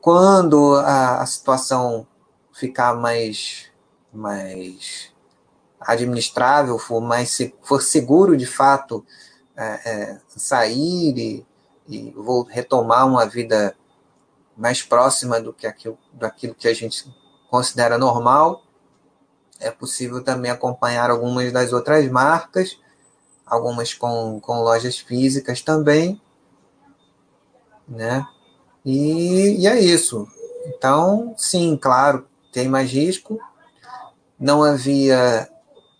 Quando 0.00 0.74
a, 0.76 1.22
a 1.22 1.26
situação 1.26 2.06
ficar 2.52 2.94
mais 2.94 3.69
mais 4.12 5.12
administrável, 5.80 6.78
for 6.78 7.00
mais 7.00 7.38
for 7.62 7.80
seguro 7.80 8.36
de 8.36 8.46
fato 8.46 9.04
é, 9.56 9.90
é, 9.90 10.20
sair 10.28 11.16
e, 11.16 11.46
e 11.88 12.10
vou 12.10 12.42
retomar 12.42 13.06
uma 13.06 13.26
vida 13.26 13.74
mais 14.56 14.82
próxima 14.82 15.40
do 15.40 15.52
que 15.52 15.66
aquilo, 15.66 15.98
daquilo 16.12 16.54
que 16.54 16.68
a 16.68 16.74
gente 16.74 17.10
considera 17.48 17.96
normal, 17.96 18.62
é 19.58 19.70
possível 19.70 20.22
também 20.22 20.50
acompanhar 20.50 21.10
algumas 21.10 21.52
das 21.52 21.72
outras 21.72 22.08
marcas, 22.10 22.78
algumas 23.44 23.92
com, 23.92 24.40
com 24.40 24.62
lojas 24.62 24.98
físicas 24.98 25.60
também, 25.60 26.20
né? 27.88 28.26
E, 28.84 29.60
e 29.60 29.66
é 29.66 29.78
isso. 29.78 30.26
Então, 30.66 31.34
sim, 31.36 31.76
claro, 31.76 32.26
tem 32.52 32.68
mais 32.68 32.90
risco, 32.90 33.38
não 34.40 34.62
havia 34.62 35.48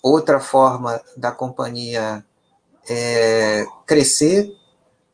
outra 0.03 0.41
forma 0.41 1.01
da 1.15 1.31
companhia 1.31 2.25
é, 2.89 3.67
crescer 3.87 4.51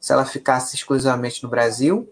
se 0.01 0.13
ela 0.13 0.25
ficasse 0.25 0.77
exclusivamente 0.77 1.43
no 1.43 1.49
Brasil. 1.49 2.09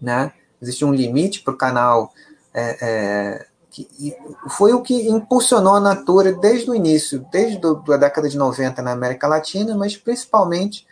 Né? 0.00 0.32
Existe 0.60 0.84
um 0.84 0.92
limite 0.92 1.40
para 1.42 1.54
o 1.54 1.56
canal. 1.56 2.12
É, 2.52 2.76
é, 2.82 3.46
que, 3.70 4.14
foi 4.50 4.74
o 4.74 4.82
que 4.82 5.08
impulsionou 5.08 5.76
a 5.76 5.80
Natura 5.80 6.32
desde 6.32 6.68
o 6.68 6.74
início, 6.74 7.24
desde 7.30 7.58
do, 7.58 7.82
a 7.90 7.96
década 7.96 8.28
de 8.28 8.36
90 8.36 8.82
na 8.82 8.92
América 8.92 9.26
Latina, 9.26 9.74
mas 9.76 9.96
principalmente 9.96 10.86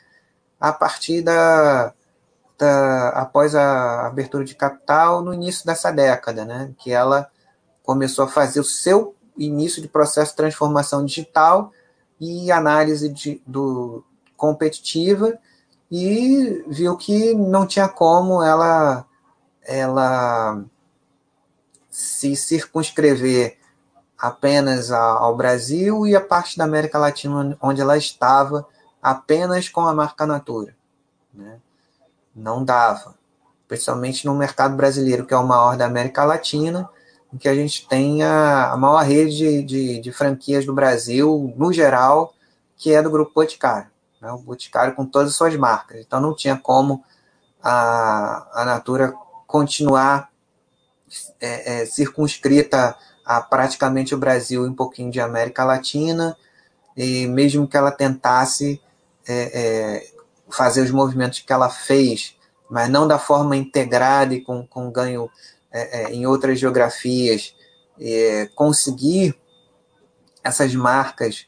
a 0.59 0.73
partir 0.73 1.21
da, 1.21 1.93
da 2.57 3.09
após 3.11 3.55
a 3.55 4.07
abertura 4.07 4.45
de 4.45 4.55
capital 4.55 5.23
no 5.23 5.35
início 5.35 5.67
dessa 5.67 5.91
década, 5.91 6.45
né? 6.45 6.73
que 6.79 6.93
ela 6.93 7.29
começou 7.91 8.25
a 8.25 8.29
fazer 8.29 8.61
o 8.61 8.65
seu 8.65 9.17
início 9.37 9.83
de 9.83 9.89
processo 9.89 10.31
de 10.31 10.37
transformação 10.37 11.05
digital 11.05 11.73
e 12.21 12.53
análise 12.53 13.09
de, 13.09 13.43
do 13.45 14.05
competitiva 14.37 15.37
e 15.91 16.65
viu 16.69 16.97
que 16.97 17.35
não 17.35 17.67
tinha 17.67 17.89
como 17.89 18.45
ela, 18.45 19.05
ela 19.65 20.63
se 21.91 22.37
circunscrever 22.37 23.59
apenas 24.17 24.93
ao 24.93 25.37
Brasil 25.37 26.07
e 26.07 26.15
a 26.15 26.21
parte 26.21 26.57
da 26.57 26.63
América 26.63 26.97
Latina 26.97 27.59
onde 27.61 27.81
ela 27.81 27.99
estava 27.99 28.69
apenas 29.03 29.69
com 29.69 29.81
a 29.81 29.93
marca 29.93 30.25
Natura. 30.25 30.77
Né? 31.35 31.59
Não 32.37 32.65
dava, 32.65 33.17
principalmente 33.67 34.25
no 34.27 34.35
mercado 34.37 34.77
brasileiro, 34.77 35.27
que 35.27 35.35
é 35.35 35.37
o 35.37 35.45
maior 35.45 35.77
da 35.77 35.87
América 35.87 36.23
Latina, 36.23 36.89
em 37.33 37.39
que 37.39 37.49
a 37.49 37.55
gente 37.55 37.87
tem 37.89 38.23
a, 38.23 38.77
maior 38.77 39.03
rede 39.05 39.37
de, 39.37 39.63
de, 39.63 40.01
de, 40.01 40.13
franquias 40.13 40.67
do 40.67 40.75
Brasil, 40.75 41.53
no 41.57 41.73
geral, 41.73 42.35
que 42.77 42.93
é 42.93 43.03
do 43.03 43.11
Grupo 43.11 43.33
Boticário. 43.35 43.89
Né? 44.21 44.31
O 44.33 44.39
Boticário 44.39 44.95
com 44.95 45.07
todas 45.07 45.31
as 45.31 45.37
suas 45.37 45.55
marcas. 45.57 46.01
Então 46.01 46.21
não 46.21 46.35
tinha 46.35 46.57
como 46.57 47.05
a, 47.63 48.63
a 48.63 48.65
Natura 48.65 49.15
continuar 49.47 50.31
é, 51.41 51.83
é, 51.83 51.87
circunscrita 51.87 52.97
a 53.25 53.41
praticamente 53.41 54.15
o 54.15 54.19
Brasil 54.19 54.65
e 54.65 54.69
um 54.69 54.75
pouquinho 54.75 55.11
de 55.11 55.21
América 55.21 55.65
Latina, 55.65 56.37
e 56.97 57.27
mesmo 57.27 57.67
que 57.69 57.77
ela 57.77 57.93
tentasse 57.93 58.81
é, 59.27 59.61
é, 59.61 60.07
fazer 60.51 60.83
os 60.83 60.91
movimentos 60.91 61.41
que 61.41 61.53
ela 61.53 61.69
fez, 61.69 62.37
mas 62.69 62.89
não 62.89 63.07
da 63.07 63.19
forma 63.19 63.57
integrada 63.57 64.35
e 64.35 64.41
com, 64.41 64.67
com 64.67 64.91
ganho 64.91 65.31
é, 65.73 66.03
é, 66.03 66.13
em 66.13 66.27
outras 66.27 66.59
geografias, 66.59 67.55
conseguir 68.55 69.39
essas 70.43 70.75
marcas 70.75 71.47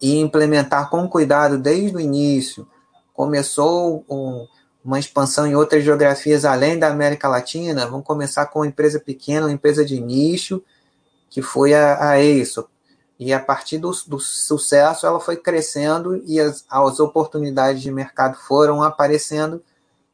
e 0.00 0.18
implementar 0.18 0.90
com 0.90 1.08
cuidado 1.08 1.56
desde 1.56 1.96
o 1.96 2.00
início. 2.00 2.66
Começou 3.12 4.04
um, 4.08 4.46
uma 4.84 4.98
expansão 4.98 5.46
em 5.46 5.54
outras 5.54 5.82
geografias 5.82 6.44
além 6.44 6.78
da 6.78 6.88
América 6.88 7.28
Latina. 7.28 7.86
Vamos 7.86 8.04
começar 8.04 8.46
com 8.46 8.58
uma 8.58 8.66
empresa 8.66 9.00
pequena, 9.00 9.46
uma 9.46 9.52
empresa 9.52 9.84
de 9.84 10.00
nicho, 10.00 10.62
que 11.30 11.40
foi 11.40 11.72
a, 11.74 12.10
a 12.10 12.20
EISO. 12.20 12.68
E 13.18 13.32
a 13.32 13.40
partir 13.40 13.78
do, 13.78 13.90
do, 14.06 14.18
sucesso, 14.18 15.06
ela 15.06 15.20
foi 15.20 15.36
crescendo 15.36 16.22
e 16.26 16.40
as, 16.40 16.64
as 16.68 17.00
oportunidades 17.00 17.80
de 17.80 17.90
mercado 17.90 18.36
foram 18.36 18.82
aparecendo 18.82 19.62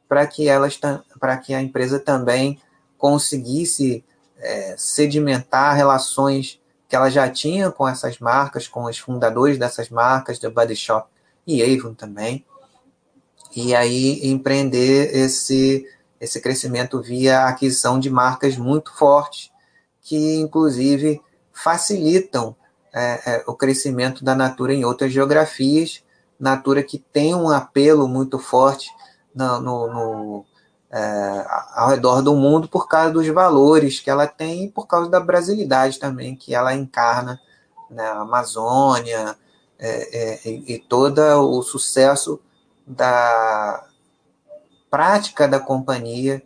para 0.08 0.26
que 0.26 0.48
elas 0.48 0.78
para 1.18 1.36
que 1.38 1.54
a 1.54 1.62
empresa 1.62 1.98
também 1.98 2.60
conseguisse 3.00 4.04
é, 4.38 4.76
sedimentar 4.76 5.74
relações 5.74 6.60
que 6.86 6.94
ela 6.94 7.08
já 7.08 7.28
tinha 7.30 7.70
com 7.70 7.88
essas 7.88 8.18
marcas, 8.18 8.68
com 8.68 8.84
os 8.84 8.98
fundadores 8.98 9.58
dessas 9.58 9.88
marcas, 9.88 10.38
da 10.38 10.50
Body 10.50 10.76
Shop 10.76 11.08
e 11.46 11.62
Avon 11.62 11.94
também, 11.94 12.44
e 13.56 13.74
aí 13.74 14.20
empreender 14.28 15.16
esse, 15.16 15.86
esse 16.20 16.40
crescimento 16.40 17.00
via 17.00 17.46
aquisição 17.46 17.98
de 17.98 18.10
marcas 18.10 18.56
muito 18.56 18.92
fortes, 18.94 19.50
que 20.02 20.36
inclusive 20.36 21.20
facilitam 21.52 22.54
é, 22.92 23.20
é, 23.24 23.44
o 23.46 23.54
crescimento 23.54 24.22
da 24.22 24.34
Natura 24.34 24.74
em 24.74 24.84
outras 24.84 25.12
geografias, 25.12 26.02
Natura 26.38 26.82
que 26.82 26.98
tem 26.98 27.34
um 27.34 27.50
apelo 27.50 28.08
muito 28.08 28.38
forte 28.38 28.90
no, 29.34 29.60
no, 29.60 29.86
no 29.86 30.46
é, 30.92 31.46
ao 31.74 31.88
redor 31.88 32.20
do 32.20 32.34
mundo 32.34 32.68
por 32.68 32.88
causa 32.88 33.12
dos 33.12 33.26
valores 33.28 34.00
que 34.00 34.10
ela 34.10 34.26
tem 34.26 34.64
e 34.64 34.68
por 34.68 34.86
causa 34.86 35.08
da 35.08 35.20
brasilidade 35.20 35.98
também 35.98 36.34
que 36.34 36.54
ela 36.54 36.74
encarna 36.74 37.40
na 37.88 38.20
Amazônia 38.20 39.36
é, 39.78 40.18
é, 40.18 40.48
e, 40.48 40.74
e 40.74 40.78
todo 40.78 41.20
o 41.20 41.62
sucesso 41.62 42.40
da 42.86 43.84
prática 44.90 45.46
da 45.46 45.60
companhia 45.60 46.42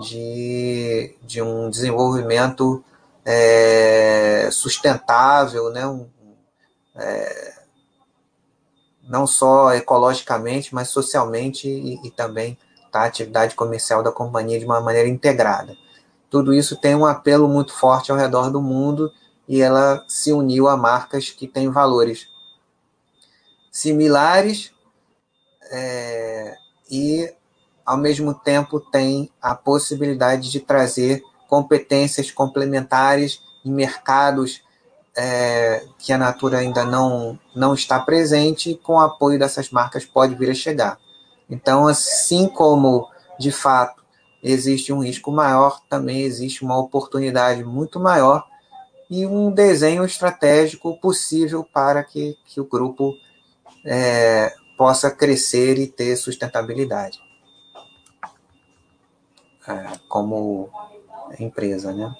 de, 0.00 1.16
de 1.22 1.42
um 1.42 1.68
desenvolvimento 1.68 2.84
é, 3.24 4.48
sustentável, 4.52 5.70
né? 5.70 5.86
Um, 5.86 6.08
é, 6.94 7.54
não 9.02 9.26
só 9.26 9.74
ecologicamente, 9.74 10.72
mas 10.72 10.88
socialmente 10.88 11.68
e, 11.68 12.06
e 12.06 12.10
também 12.10 12.56
tá, 12.90 13.02
a 13.02 13.06
atividade 13.06 13.54
comercial 13.54 14.02
da 14.02 14.12
companhia 14.12 14.58
de 14.58 14.64
uma 14.64 14.80
maneira 14.80 15.08
integrada. 15.08 15.76
Tudo 16.28 16.54
isso 16.54 16.76
tem 16.76 16.94
um 16.94 17.06
apelo 17.06 17.48
muito 17.48 17.72
forte 17.72 18.12
ao 18.12 18.18
redor 18.18 18.50
do 18.50 18.60
mundo 18.60 19.12
e 19.48 19.60
ela 19.60 20.04
se 20.06 20.32
uniu 20.32 20.68
a 20.68 20.76
marcas 20.76 21.30
que 21.30 21.46
têm 21.46 21.70
valores 21.70 22.28
similares 23.70 24.72
é, 25.70 26.56
e, 26.90 27.32
ao 27.84 27.96
mesmo 27.96 28.34
tempo, 28.34 28.80
tem 28.80 29.30
a 29.40 29.54
possibilidade 29.54 30.50
de 30.50 30.60
trazer 30.60 31.22
competências 31.48 32.30
complementares 32.30 33.42
em 33.64 33.72
mercados 33.72 34.62
é, 35.16 35.84
que 35.98 36.12
a 36.12 36.18
Natura 36.18 36.58
ainda 36.58 36.84
não, 36.84 37.38
não 37.54 37.74
está 37.74 37.98
presente, 37.98 38.78
com 38.82 38.94
o 38.94 39.00
apoio 39.00 39.38
dessas 39.38 39.70
marcas 39.70 40.04
pode 40.04 40.34
vir 40.34 40.50
a 40.50 40.54
chegar. 40.54 40.98
Então, 41.50 41.88
assim 41.88 42.48
como, 42.48 43.08
de 43.38 43.50
fato, 43.50 44.02
existe 44.42 44.92
um 44.92 45.02
risco 45.02 45.32
maior, 45.32 45.80
também 45.88 46.22
existe 46.22 46.64
uma 46.64 46.78
oportunidade 46.78 47.64
muito 47.64 47.98
maior 47.98 48.46
e 49.10 49.26
um 49.26 49.50
desenho 49.50 50.04
estratégico 50.04 50.96
possível 51.00 51.64
para 51.64 52.04
que, 52.04 52.38
que 52.46 52.60
o 52.60 52.64
grupo 52.64 53.14
é, 53.84 54.54
possa 54.78 55.10
crescer 55.10 55.78
e 55.78 55.86
ter 55.86 56.16
sustentabilidade 56.16 57.20
é, 59.66 59.98
como 60.08 60.70
empresa, 61.38 61.92
né? 61.92 62.14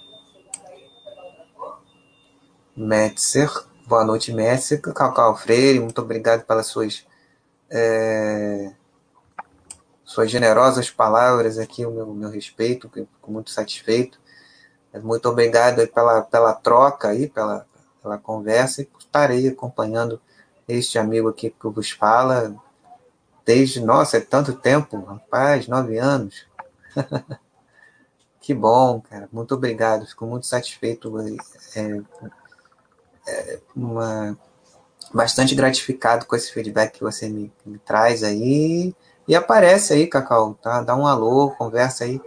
Metzer, 2.77 3.51
boa 3.87 4.05
noite, 4.05 4.33
Metzer. 4.33 4.81
Cacau 4.81 5.37
Freire, 5.37 5.81
muito 5.81 6.01
obrigado 6.01 6.45
pelas 6.47 6.67
suas 6.67 7.07
é, 7.69 8.73
suas 10.11 10.29
generosas 10.29 10.91
palavras 10.91 11.57
aqui, 11.57 11.87
o 11.87 11.91
meu, 11.93 12.07
meu 12.09 12.31
respeito, 12.31 12.91
fico 12.91 13.31
muito 13.31 13.51
satisfeito. 13.51 14.19
Muito 15.05 15.29
obrigado 15.29 15.87
pela, 15.87 16.23
pela 16.23 16.53
troca 16.53 17.11
aí, 17.11 17.29
pela, 17.29 17.65
pela 18.03 18.19
conversa, 18.19 18.83
e 18.83 18.89
estarei 18.99 19.47
acompanhando 19.47 20.21
este 20.67 20.99
amigo 20.99 21.29
aqui 21.29 21.51
que 21.51 21.69
vos 21.69 21.93
fala 21.93 22.57
desde, 23.45 23.81
nossa, 23.81 24.17
é 24.17 24.21
tanto 24.21 24.53
tempo, 24.53 25.01
rapaz, 25.01 25.69
nove 25.69 25.97
anos. 25.99 26.45
Que 28.43 28.55
bom, 28.55 29.03
cara. 29.03 29.29
Muito 29.31 29.55
obrigado. 29.55 30.07
Fico 30.07 30.27
muito 30.27 30.47
satisfeito. 30.47 31.13
É, 31.77 32.03
é 33.27 33.61
uma, 33.77 34.37
bastante 35.13 35.55
gratificado 35.55 36.25
com 36.25 36.35
esse 36.35 36.51
feedback 36.51 36.95
que 36.95 37.03
você 37.03 37.29
me, 37.29 37.53
me, 37.67 37.79
traz 37.79 38.23
aí. 38.23 38.95
E 39.31 39.37
aparece 39.37 39.93
aí, 39.93 40.09
Cacau, 40.09 40.55
tá? 40.55 40.83
Dá 40.83 40.97
um 40.97 41.07
alô, 41.07 41.53
conversa 41.53 42.03
aí. 42.03 42.21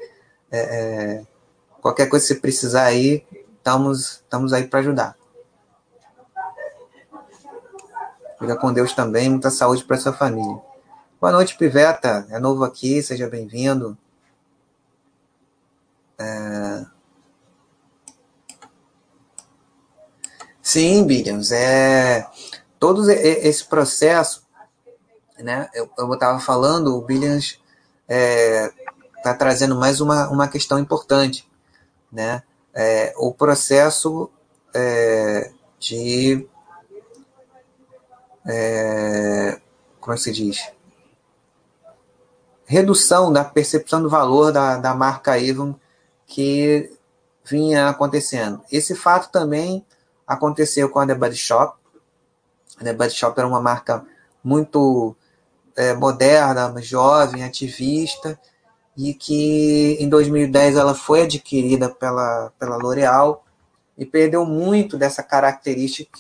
É, 0.50 0.60
é, 0.60 1.26
qualquer 1.82 2.08
coisa 2.08 2.26
que 2.26 2.34
você 2.34 2.40
precisar 2.40 2.86
aí, 2.86 3.28
estamos, 3.58 4.22
estamos 4.24 4.54
aí 4.54 4.66
para 4.66 4.80
ajudar. 4.80 5.18
Fica 8.40 8.56
com 8.56 8.72
Deus 8.72 8.94
também, 8.94 9.30
muita 9.30 9.50
saúde 9.50 9.84
para 9.84 9.98
sua 9.98 10.14
família. 10.14 10.62
Boa 11.20 11.34
noite, 11.34 11.58
Piveta. 11.58 12.26
É 12.30 12.40
novo 12.40 12.64
aqui, 12.64 13.04
seja 13.04 13.28
bem-vindo. 13.30 13.98
É... 16.18 16.86
Sim, 20.62 21.06
Billions, 21.06 21.52
é 21.52 22.26
todo 22.80 23.12
esse 23.12 23.66
processo, 23.66 24.48
né? 25.40 25.70
Eu 25.74 25.90
estava 26.14 26.40
falando, 26.40 26.96
o 26.96 27.02
Billions 27.02 27.60
está 28.08 28.16
é, 28.16 28.72
tá 29.24 29.34
trazendo 29.34 29.76
mais 29.76 30.02
uma, 30.02 30.30
uma 30.30 30.48
questão 30.48 30.80
importante, 30.80 31.50
né? 32.12 32.44
É, 32.74 33.14
o 33.18 33.34
processo 33.34 34.30
é, 34.74 35.52
de 35.80 36.48
é, 38.46 39.60
como 40.00 40.14
é 40.14 40.18
que 40.18 40.24
se 40.24 40.32
diz? 40.32 40.72
Redução 42.66 43.32
da 43.32 43.44
percepção 43.44 44.02
do 44.02 44.10
valor 44.10 44.52
da, 44.52 44.78
da 44.78 44.94
marca 44.94 45.34
Avon 45.34 45.76
que 46.26 46.92
vinha 47.46 47.90
acontecendo. 47.90 48.62
Esse 48.72 48.96
fato 48.96 49.32
também 49.32 49.86
aconteceu 50.26 50.90
com 50.90 51.00
a 51.00 51.08
The 51.08 51.16
Body 51.16 51.36
Shop. 51.36 51.78
A 52.80 52.84
The 52.84 52.94
Body 52.94 53.14
Shop 53.14 53.38
era 53.38 53.48
uma 53.48 53.62
marca 53.62 54.06
muito 54.44 55.16
é, 55.76 55.94
moderna, 55.94 56.74
jovem, 56.82 57.44
ativista, 57.44 58.40
e 58.96 59.14
que 59.14 59.98
em 60.00 60.08
2010 60.08 60.76
ela 60.78 60.94
foi 60.94 61.24
adquirida 61.24 61.90
pela, 61.90 62.52
pela 62.60 62.78
L'Oréal 62.78 63.44
e 63.98 64.06
perdeu 64.06 64.46
muito 64.46 64.98
dessa 64.98 65.24
característica, 65.24 66.20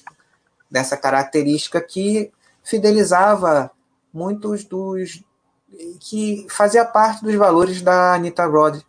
dessa 0.69 0.97
característica 0.97 1.79
que 1.81 2.31
fidelizava 2.63 3.71
muitos 4.11 4.63
dos 4.63 5.23
que 5.99 6.45
fazia 6.49 6.85
parte 6.85 7.23
dos 7.23 7.33
valores 7.35 7.81
da 7.81 8.13
Anita 8.13 8.45
Roddick, 8.45 8.85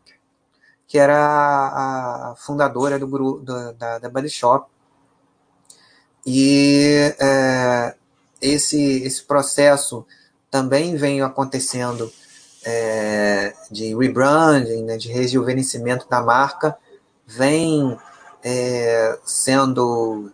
que 0.87 0.99
era 0.99 1.17
a, 1.17 2.35
fundadora 2.37 2.99
do, 2.99 3.07
do, 3.07 3.73
da, 3.73 3.99
da 3.99 4.09
Body 4.09 4.29
Shop. 4.29 4.71
E 6.27 7.15
é, 7.19 7.95
esse, 8.41 9.03
esse 9.03 9.23
processo 9.25 10.07
também 10.55 10.95
vem 10.95 11.21
acontecendo 11.21 12.13
é, 12.65 13.53
de 13.73 13.93
rebranding, 13.93 14.85
né, 14.85 14.97
de 14.97 15.11
rejuvenescimento 15.11 16.09
da 16.09 16.23
marca, 16.23 16.79
vem 17.27 17.99
é, 18.41 19.19
sendo 19.25 20.31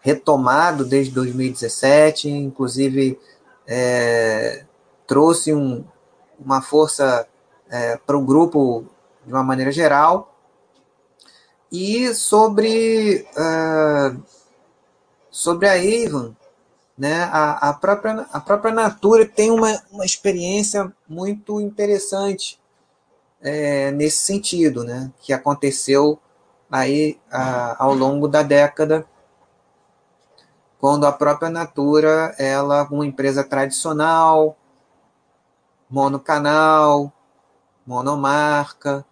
retomado 0.00 0.84
desde 0.84 1.14
2017, 1.14 2.28
inclusive 2.28 3.16
é, 3.64 4.64
trouxe 5.06 5.54
um, 5.54 5.84
uma 6.36 6.60
força 6.60 7.24
é, 7.70 7.96
para 7.96 8.18
o 8.18 8.24
grupo 8.24 8.84
de 9.24 9.32
uma 9.32 9.44
maneira 9.44 9.70
geral. 9.70 10.34
E 11.70 12.12
sobre, 12.12 13.24
uh, 13.36 14.20
sobre 15.30 15.68
a 15.68 15.74
Avon, 15.74 16.34
né, 16.96 17.24
a, 17.24 17.70
a, 17.70 17.72
própria, 17.72 18.26
a 18.32 18.40
própria 18.40 18.72
Natura 18.72 19.26
tem 19.26 19.50
uma, 19.50 19.82
uma 19.90 20.04
experiência 20.04 20.92
muito 21.08 21.60
interessante 21.60 22.60
é, 23.40 23.90
nesse 23.90 24.18
sentido, 24.18 24.84
né, 24.84 25.10
que 25.20 25.32
aconteceu 25.32 26.18
aí 26.70 27.18
a, 27.30 27.84
ao 27.84 27.94
longo 27.94 28.26
da 28.28 28.42
década, 28.42 29.06
quando 30.78 31.06
a 31.06 31.12
própria 31.12 31.50
Natura, 31.50 32.34
ela 32.38 32.84
uma 32.90 33.06
empresa 33.06 33.42
tradicional, 33.42 34.56
monocanal, 35.88 37.12
monomarca, 37.86 39.04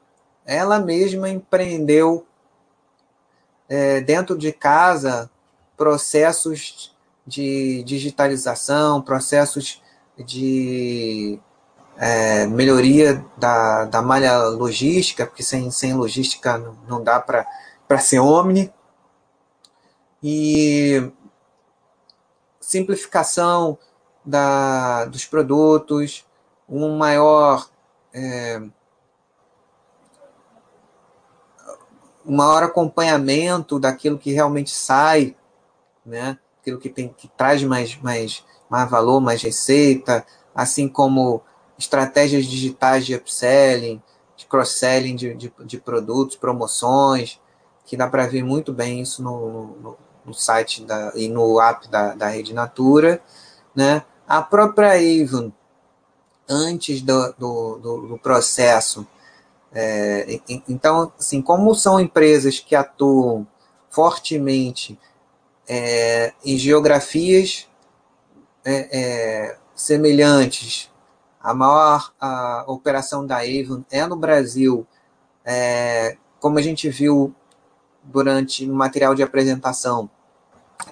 ela 0.44 0.78
mesma 0.78 1.28
empreendeu 1.28 2.26
é, 3.68 4.00
dentro 4.00 4.36
de 4.36 4.52
casa 4.52 5.30
processos 5.76 6.91
de 7.26 7.82
digitalização, 7.84 9.00
processos 9.00 9.82
de 10.18 11.38
é, 11.96 12.46
melhoria 12.46 13.24
da, 13.36 13.84
da 13.84 14.02
malha 14.02 14.38
logística, 14.48 15.26
porque 15.26 15.42
sem, 15.42 15.70
sem 15.70 15.94
logística 15.94 16.58
não, 16.88 17.02
dá 17.02 17.20
para 17.20 17.98
ser 17.98 18.18
omni, 18.18 18.72
e 20.22 21.12
simplificação 22.60 23.76
da, 24.24 25.04
dos 25.06 25.24
produtos, 25.24 26.24
um 26.68 26.96
maior 26.96 27.68
é, 28.14 28.62
um 32.24 32.36
maior 32.36 32.62
acompanhamento 32.62 33.80
daquilo 33.80 34.18
que 34.18 34.32
realmente 34.32 34.70
sai, 34.70 35.36
né? 36.06 36.38
Aquilo 36.62 36.78
que, 36.78 36.88
tem, 36.88 37.08
que 37.08 37.28
traz 37.36 37.62
mais, 37.64 37.96
mais, 38.00 38.44
mais 38.70 38.88
valor, 38.88 39.20
mais 39.20 39.42
receita, 39.42 40.24
assim 40.54 40.88
como 40.88 41.42
estratégias 41.76 42.46
digitais 42.46 43.04
de 43.04 43.16
upselling, 43.16 44.00
de 44.36 44.46
cross-selling 44.46 45.16
de, 45.16 45.34
de, 45.34 45.52
de, 45.64 45.78
produtos, 45.78 46.36
promoções, 46.36 47.40
que 47.84 47.96
dá 47.96 48.08
para 48.08 48.28
ver 48.28 48.44
muito 48.44 48.72
bem 48.72 49.00
isso 49.02 49.22
no, 49.22 49.66
no, 49.82 49.96
no, 50.24 50.32
site 50.32 50.84
da, 50.84 51.12
e 51.16 51.28
no 51.28 51.60
app 51.60 51.88
da, 51.88 52.14
da 52.14 52.28
Rede 52.28 52.54
Natura. 52.54 53.20
Né? 53.74 54.04
A 54.26 54.40
própria 54.40 54.92
Avon, 54.92 55.50
antes 56.48 57.02
do, 57.02 57.32
do, 57.32 57.78
do, 57.78 58.06
do 58.08 58.18
processo, 58.18 59.04
é, 59.74 60.40
então, 60.68 61.12
assim, 61.18 61.42
como 61.42 61.74
são 61.74 61.98
empresas 61.98 62.60
que 62.60 62.76
atuam 62.76 63.46
fortemente 63.90 64.98
é, 65.68 66.32
em 66.44 66.58
geografias 66.58 67.68
é, 68.64 68.88
é, 68.92 69.56
semelhantes, 69.74 70.90
a 71.40 71.52
maior 71.52 72.12
a 72.20 72.64
operação 72.68 73.26
da 73.26 73.38
Avon 73.38 73.84
é 73.90 74.06
no 74.06 74.16
Brasil, 74.16 74.86
é, 75.44 76.16
como 76.38 76.58
a 76.58 76.62
gente 76.62 76.88
viu 76.88 77.34
durante 78.02 78.68
o 78.68 78.74
material 78.74 79.14
de 79.14 79.22
apresentação, 79.22 80.08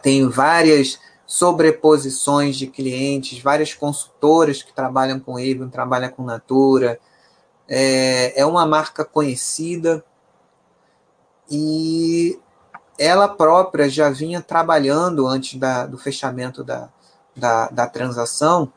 tem 0.02 0.28
várias 0.28 0.98
sobreposições 1.26 2.56
de 2.56 2.66
clientes, 2.66 3.40
várias 3.40 3.72
consultoras 3.74 4.62
que 4.62 4.72
trabalham 4.72 5.20
com 5.20 5.36
Avon, 5.36 5.68
trabalham 5.68 6.10
com 6.10 6.24
Natura, 6.24 6.98
é, 7.68 8.40
é 8.40 8.44
uma 8.44 8.66
marca 8.66 9.04
conhecida. 9.04 10.04
E 11.48 12.38
ela 13.00 13.26
própria 13.26 13.88
já 13.88 14.10
vinha 14.10 14.42
trabalhando 14.42 15.26
antes 15.26 15.58
da, 15.58 15.86
do 15.86 15.96
fechamento 15.96 16.62
da, 16.62 16.90
da, 17.34 17.68
da 17.70 17.86
transação 17.86 18.70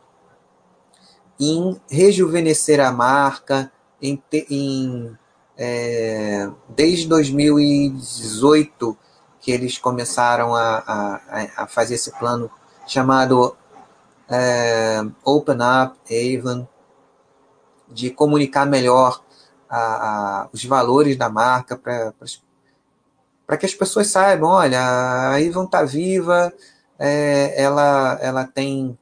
em 1.38 1.78
rejuvenescer 1.90 2.80
a 2.80 2.90
marca, 2.90 3.70
em, 4.02 4.24
em 4.50 5.18
é, 5.58 6.50
desde 6.70 7.06
2018 7.10 8.98
que 9.41 9.52
eles 9.52 9.78
começaram 9.78 10.56
a, 10.56 10.78
a, 10.88 11.64
a 11.64 11.68
fazer 11.68 11.95
esse 11.95 12.18
plano 12.18 12.50
chamado 12.88 13.58
é, 14.30 15.02
Open 15.26 15.58
Up 15.58 15.98
Avon, 16.10 16.66
de 17.90 18.10
comunicar 18.10 18.66
melhor 18.66 19.22
a, 19.70 20.48
os 20.54 20.64
valores 20.64 21.18
da 21.18 21.30
marca 21.30 21.76
para 21.76 22.14
que 23.57 23.65
as 23.65 23.74
pessoas 23.74 24.07
saibam, 24.07 24.49
olha, 24.49 24.80
a 24.80 25.36
Avon 25.36 25.65
está 25.65 25.84
viva, 25.84 26.53
é, 26.98 27.61
ela, 27.61 28.18
ela 28.22 28.45
tem 28.45 28.98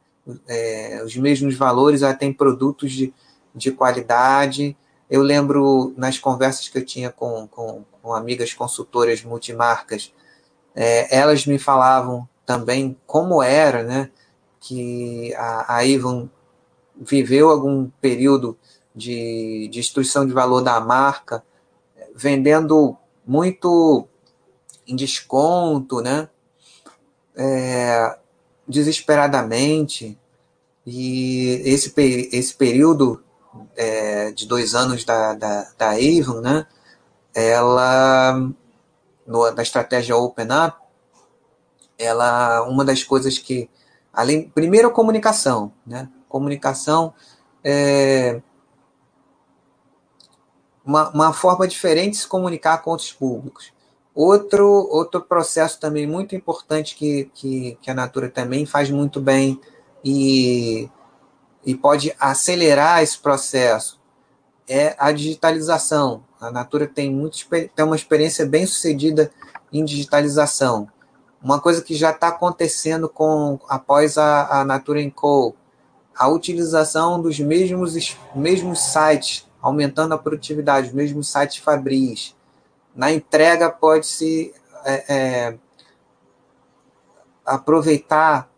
é, 0.47 1.01
os 1.05 1.15
mesmos 1.15 1.55
valores, 1.55 2.01
ela 2.01 2.13
tem 2.13 2.34
produtos 2.34 2.91
de, 2.91 3.13
de 3.53 3.72
qualidade. 3.72 4.76
Eu 5.09 5.22
lembro 5.22 5.93
nas 5.97 6.18
conversas 6.18 6.68
que 6.68 6.77
eu 6.77 6.85
tinha 6.85 7.09
com, 7.11 7.47
com, 7.47 7.84
com 8.01 8.13
amigas 8.13 8.53
consultoras 8.53 9.23
multimarcas, 9.23 10.13
é, 10.76 11.15
elas 11.15 11.45
me 11.45 11.59
falavam 11.59 12.27
também 12.45 12.97
como 13.05 13.43
era, 13.43 13.84
né, 13.84 14.09
que 14.59 15.34
a, 15.35 15.76
a 15.76 15.80
Avon 15.80 16.30
viveu 16.95 17.49
algum 17.49 17.89
período 18.01 18.57
de 18.95 19.69
destruição 19.72 20.26
de 20.26 20.34
valor 20.34 20.61
da 20.61 20.80
marca, 20.80 21.43
vendendo 22.15 22.97
muito 23.26 24.07
em 24.88 24.95
desconto, 24.95 26.02
né? 26.02 26.30
É, 27.36 28.18
desesperadamente. 28.68 30.18
E 30.86 31.62
esse, 31.66 31.94
esse 32.32 32.56
período 32.56 33.24
é, 33.76 34.32
de 34.32 34.48
dois 34.48 34.74
anos 34.76 35.03
da, 35.03 35.34
da, 35.34 35.72
da 35.78 35.91
Avon, 35.91 36.41
né? 36.41 36.66
Ela, 37.34 38.49
no, 39.26 39.52
da 39.52 39.62
estratégia 39.62 40.18
Open 40.18 40.48
Up, 40.48 40.78
ela, 41.98 42.64
uma 42.64 42.84
das 42.84 43.03
coisas 43.03 43.38
que, 43.38 43.70
além, 44.12 44.49
primeiro 44.49 44.88
a 44.88 44.91
comunicação, 44.91 45.72
né? 45.86 46.10
Comunicação 46.28 47.14
é, 47.64 48.41
uma, 50.84 51.10
uma 51.10 51.34
forma 51.34 51.68
diferente 51.68 52.12
de 52.12 52.18
se 52.18 52.28
comunicar 52.28 52.80
com 52.80 52.91
outros 52.91 53.12
públicos. 53.12 53.72
Outro, 54.13 54.65
outro 54.65 55.21
processo 55.21 55.79
também 55.79 56.05
muito 56.05 56.35
importante 56.35 56.95
que, 56.95 57.31
que, 57.33 57.77
que 57.81 57.89
a 57.89 57.93
Natura 57.93 58.29
também 58.29 58.65
faz 58.65 58.89
muito 58.89 59.21
bem 59.21 59.59
e, 60.03 60.89
e 61.65 61.73
pode 61.75 62.13
acelerar 62.19 63.01
esse 63.01 63.17
processo 63.17 64.01
é 64.67 64.95
a 64.97 65.11
digitalização. 65.11 66.23
A 66.39 66.51
Natura 66.51 66.88
tem, 66.88 67.11
muito, 67.11 67.38
tem 67.49 67.85
uma 67.85 67.95
experiência 67.95 68.45
bem 68.45 68.65
sucedida 68.65 69.31
em 69.71 69.83
digitalização. 69.85 70.88
Uma 71.41 71.59
coisa 71.59 71.81
que 71.81 71.95
já 71.95 72.11
está 72.11 72.27
acontecendo 72.27 73.09
com 73.09 73.59
após 73.67 74.17
a, 74.17 74.61
a 74.61 74.65
Natura 74.65 74.99
Co, 75.11 75.55
a 76.15 76.27
utilização 76.27 77.21
dos 77.21 77.39
mesmos, 77.39 78.17
mesmos 78.35 78.79
sites 78.79 79.49
aumentando 79.61 80.13
a 80.13 80.17
produtividade, 80.17 80.88
os 80.88 80.93
mesmos 80.93 81.31
sites 81.31 81.57
Fabris. 81.57 82.35
Na 82.95 83.11
entrega, 83.11 83.69
pode-se 83.69 84.53
é, 84.85 85.15
é, 85.15 85.57
aproveitar 87.45 88.51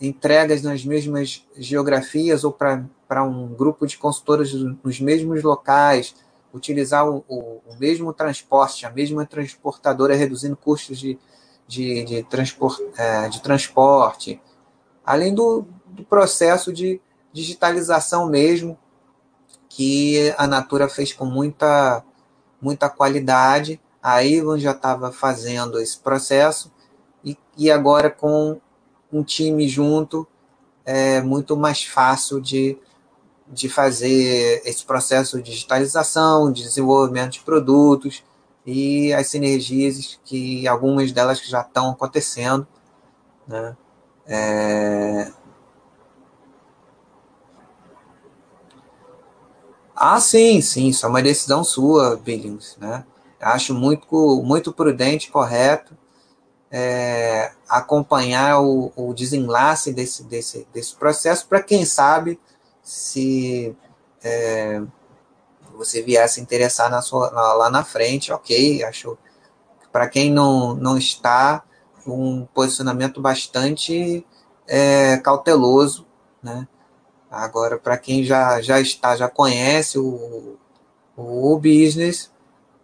entregas 0.00 0.62
nas 0.62 0.84
mesmas 0.84 1.46
geografias 1.56 2.44
ou 2.44 2.52
para 2.52 3.22
um 3.22 3.48
grupo 3.54 3.86
de 3.86 3.96
consultores 3.96 4.52
nos 4.52 5.00
mesmos 5.00 5.42
locais, 5.42 6.14
utilizar 6.52 7.08
o, 7.08 7.24
o, 7.28 7.62
o, 7.66 7.76
mesmo 7.78 8.12
transporte, 8.12 8.84
a 8.84 8.90
mesma 8.90 9.24
transportadora, 9.24 10.14
reduzindo 10.14 10.56
custos 10.56 10.98
de, 10.98 11.18
de, 11.66 12.04
de, 12.04 12.22
transport, 12.24 12.80
é, 12.98 13.28
de 13.28 13.40
transporte, 13.40 14.40
além 15.04 15.34
do, 15.34 15.64
do 15.86 16.04
processo 16.04 16.72
de 16.72 17.00
digitalização 17.32 18.28
mesmo, 18.28 18.78
que 19.68 20.34
a 20.36 20.46
Natura 20.46 20.88
fez 20.88 21.12
com 21.12 21.24
muita, 21.24 22.04
muita 22.62 22.88
qualidade. 22.88 23.80
A 24.00 24.24
Ivan 24.24 24.58
já 24.58 24.70
estava 24.70 25.12
fazendo 25.12 25.80
esse 25.80 25.98
processo 25.98 26.72
e, 27.24 27.36
e 27.58 27.70
agora 27.70 28.08
com 28.08 28.60
um 29.12 29.22
time 29.22 29.68
junto 29.68 30.26
é 30.84 31.20
muito 31.20 31.56
mais 31.56 31.84
fácil 31.84 32.40
de, 32.40 32.78
de 33.48 33.68
fazer 33.68 34.62
esse 34.64 34.84
processo 34.84 35.40
de 35.42 35.50
digitalização, 35.50 36.50
de 36.50 36.62
desenvolvimento 36.62 37.32
de 37.32 37.40
produtos 37.40 38.24
e 38.64 39.12
as 39.12 39.28
sinergias 39.28 40.18
que 40.24 40.66
algumas 40.66 41.12
delas 41.12 41.40
já 41.40 41.60
estão 41.60 41.90
acontecendo. 41.90 42.66
Né? 43.46 43.76
É... 44.26 45.32
Ah, 49.94 50.20
sim, 50.20 50.60
sim, 50.60 50.88
isso 50.88 51.04
é 51.06 51.08
uma 51.08 51.22
decisão 51.22 51.62
sua, 51.62 52.16
Billings. 52.16 52.76
Né? 52.78 53.04
Acho 53.40 53.74
muito, 53.74 54.42
muito 54.42 54.72
prudente, 54.72 55.30
correto 55.30 55.96
é, 56.72 57.52
acompanhar 57.68 58.62
o, 58.62 58.90
o, 58.96 59.12
desenlace 59.12 59.92
desse, 59.92 60.24
desse, 60.24 60.66
desse 60.72 60.96
processo 60.96 61.46
para 61.46 61.62
quem 61.62 61.84
sabe 61.84 62.40
se 62.82 63.76
é, 64.24 64.80
você 65.76 66.00
viesse 66.00 66.40
interessar 66.40 66.90
na 66.90 67.02
sua, 67.02 67.28
lá 67.30 67.68
na 67.68 67.84
frente, 67.84 68.32
ok, 68.32 68.82
acho 68.84 69.18
para 69.92 70.08
quem 70.08 70.32
não, 70.32 70.74
não 70.74 70.96
está, 70.96 71.62
um 72.06 72.46
posicionamento 72.46 73.20
bastante 73.20 74.26
é, 74.66 75.18
cauteloso, 75.18 76.06
né? 76.42 76.66
Agora, 77.32 77.78
para 77.78 77.96
quem 77.96 78.22
já, 78.22 78.60
já 78.60 78.78
está, 78.78 79.16
já 79.16 79.26
conhece 79.26 79.98
o, 79.98 80.58
o 81.16 81.56
business, 81.56 82.30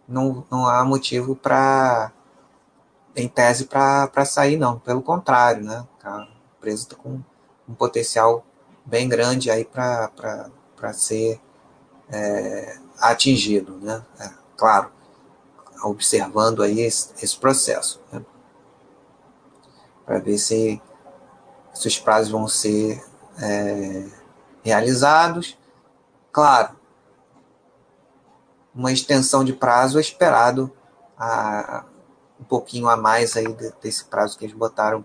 não, 0.07 0.43
não 0.49 0.65
há 0.65 0.83
motivo 0.83 1.35
para 1.35 2.11
em 3.15 3.27
tese 3.27 3.65
para 3.65 4.25
sair, 4.25 4.57
não. 4.57 4.79
Pelo 4.79 5.03
contrário, 5.03 5.63
né? 5.63 5.85
A 6.03 6.27
empresa 6.57 6.81
está 6.81 6.95
com 6.95 7.21
um 7.67 7.75
potencial 7.75 8.43
bem 8.83 9.07
grande 9.07 9.51
aí 9.51 9.63
para 9.63 10.93
ser 10.93 11.39
é, 12.11 12.79
atingido, 12.99 13.77
né? 13.77 14.03
É, 14.19 14.31
claro, 14.57 14.91
observando 15.83 16.63
aí 16.63 16.79
esse, 16.79 17.13
esse 17.21 17.37
processo, 17.37 18.01
né? 18.11 18.25
Para 20.07 20.17
ver 20.17 20.39
se, 20.39 20.81
se 21.71 21.87
os 21.87 21.99
prazos 21.99 22.31
vão 22.31 22.47
ser 22.47 22.99
é, 23.37 24.18
realizados. 24.63 25.57
Claro, 26.31 26.75
uma 28.73 28.91
extensão 28.91 29.43
de 29.43 29.53
prazo 29.53 29.97
é 29.97 30.01
esperado 30.01 30.71
a, 31.17 31.83
um 32.39 32.43
pouquinho 32.43 32.87
a 32.87 32.95
mais 32.95 33.35
aí 33.35 33.47
desse 33.81 34.05
prazo 34.05 34.37
que 34.37 34.45
eles 34.45 34.55
botaram 34.55 35.03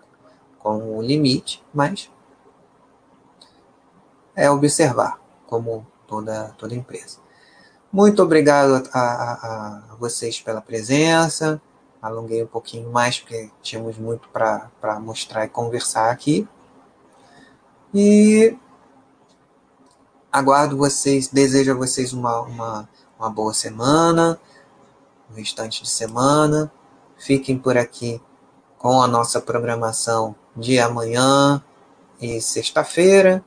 como 0.59 1.03
limite, 1.03 1.63
mas 1.73 2.11
é 4.37 4.51
observar, 4.51 5.21
como 5.47 5.87
toda, 6.07 6.55
toda 6.57 6.75
empresa. 6.75 7.19
Muito 7.93 8.23
obrigado 8.23 8.89
a, 8.93 9.01
a, 9.01 9.93
a 9.93 9.95
vocês 9.97 10.41
pela 10.41 10.61
presença. 10.61 11.61
Alonguei 12.03 12.43
um 12.43 12.47
pouquinho 12.47 12.91
mais, 12.91 13.21
porque 13.21 13.51
tínhamos 13.63 13.97
muito 13.97 14.29
para 14.29 15.01
mostrar 15.01 15.45
e 15.45 15.49
conversar 15.49 16.11
aqui. 16.11 16.47
E 17.95 18.59
aguardo 20.35 20.77
vocês, 20.77 21.29
desejo 21.29 21.71
a 21.71 21.75
vocês 21.77 22.13
uma, 22.13 22.41
uma, 22.41 22.89
uma 23.17 23.31
boa 23.31 23.55
semana, 23.55 24.37
um 25.31 25.35
restante 25.37 25.81
de 25.81 25.89
semana. 25.89 26.73
Fiquem 27.17 27.57
por 27.57 27.79
aqui 27.79 28.21
com 28.77 29.01
a 29.01 29.07
nossa 29.07 29.41
programação 29.41 30.35
de 30.57 30.81
amanhã 30.81 31.63
e 32.21 32.41
sexta-feira. 32.41 33.45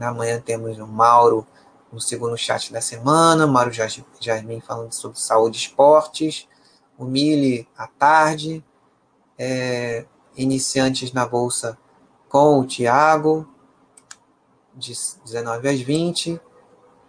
Amanhã 0.00 0.40
temos 0.40 0.78
o 0.78 0.86
Mauro 0.86 1.46
no 1.92 2.00
segundo 2.00 2.38
chat 2.38 2.72
da 2.72 2.80
semana, 2.80 3.46
Mauro 3.46 3.70
Jasmin 3.70 4.60
falando 4.60 4.94
sobre 4.94 5.20
saúde 5.20 5.58
e 5.58 5.60
esportes, 5.60 6.48
o 6.96 7.04
Mili 7.04 7.68
à 7.76 7.86
tarde, 7.86 8.64
é, 9.38 10.06
iniciantes 10.34 11.12
na 11.12 11.26
Bolsa 11.26 11.76
com 12.30 12.58
o 12.58 12.66
Tiago, 12.66 13.46
de 14.74 14.92
19 15.24 15.68
às 15.68 15.80
20. 15.80 16.40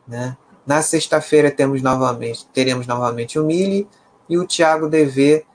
Né? 0.08 0.38
Na 0.66 0.82
sexta-feira 0.82 1.52
temos 1.52 1.82
novamente, 1.82 2.48
teremos 2.48 2.88
novamente 2.88 3.40
o 3.40 3.46
Mili 3.46 3.88
e 4.30 4.38
o 4.38 4.46
Tiago 4.48 4.90
DV 4.90 5.46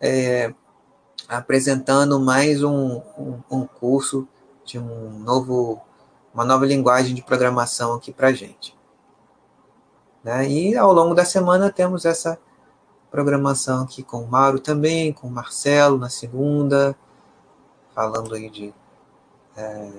é, 0.00 0.52
apresentando 1.28 2.20
mais 2.20 2.62
um, 2.62 3.00
um, 3.18 3.40
um, 3.50 3.66
curso 3.66 4.26
de 4.64 4.78
um 4.78 5.18
novo, 5.18 5.80
uma 6.32 6.44
nova 6.44 6.66
linguagem 6.66 7.14
de 7.14 7.22
programação 7.22 7.94
aqui 7.94 8.12
para 8.12 8.32
gente. 8.32 8.76
Né? 10.22 10.48
E 10.48 10.76
ao 10.76 10.92
longo 10.92 11.14
da 11.14 11.24
semana 11.24 11.70
temos 11.70 12.04
essa 12.04 12.38
programação 13.10 13.82
aqui 13.82 14.02
com 14.02 14.18
o 14.22 14.28
Mauro 14.28 14.60
também, 14.60 15.12
com 15.12 15.26
o 15.26 15.30
Marcelo 15.30 15.98
na 15.98 16.10
segunda, 16.10 16.96
falando 17.94 18.34
aí 18.34 18.50
de 18.50 18.74
é, 19.56 19.90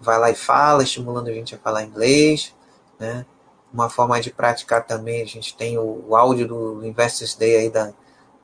vai 0.00 0.18
lá 0.18 0.30
e 0.30 0.34
fala, 0.34 0.82
estimulando 0.82 1.28
a 1.28 1.32
gente 1.32 1.54
a 1.54 1.58
falar 1.58 1.84
inglês, 1.84 2.54
né? 2.98 3.26
Uma 3.72 3.90
forma 3.90 4.20
de 4.20 4.30
praticar 4.30 4.86
também, 4.86 5.22
a 5.22 5.26
gente 5.26 5.56
tem 5.56 5.76
o, 5.78 6.04
o 6.08 6.16
áudio 6.16 6.46
do 6.46 6.86
Investors 6.86 7.34
Day 7.34 7.56
aí 7.56 7.70
da, 7.70 7.92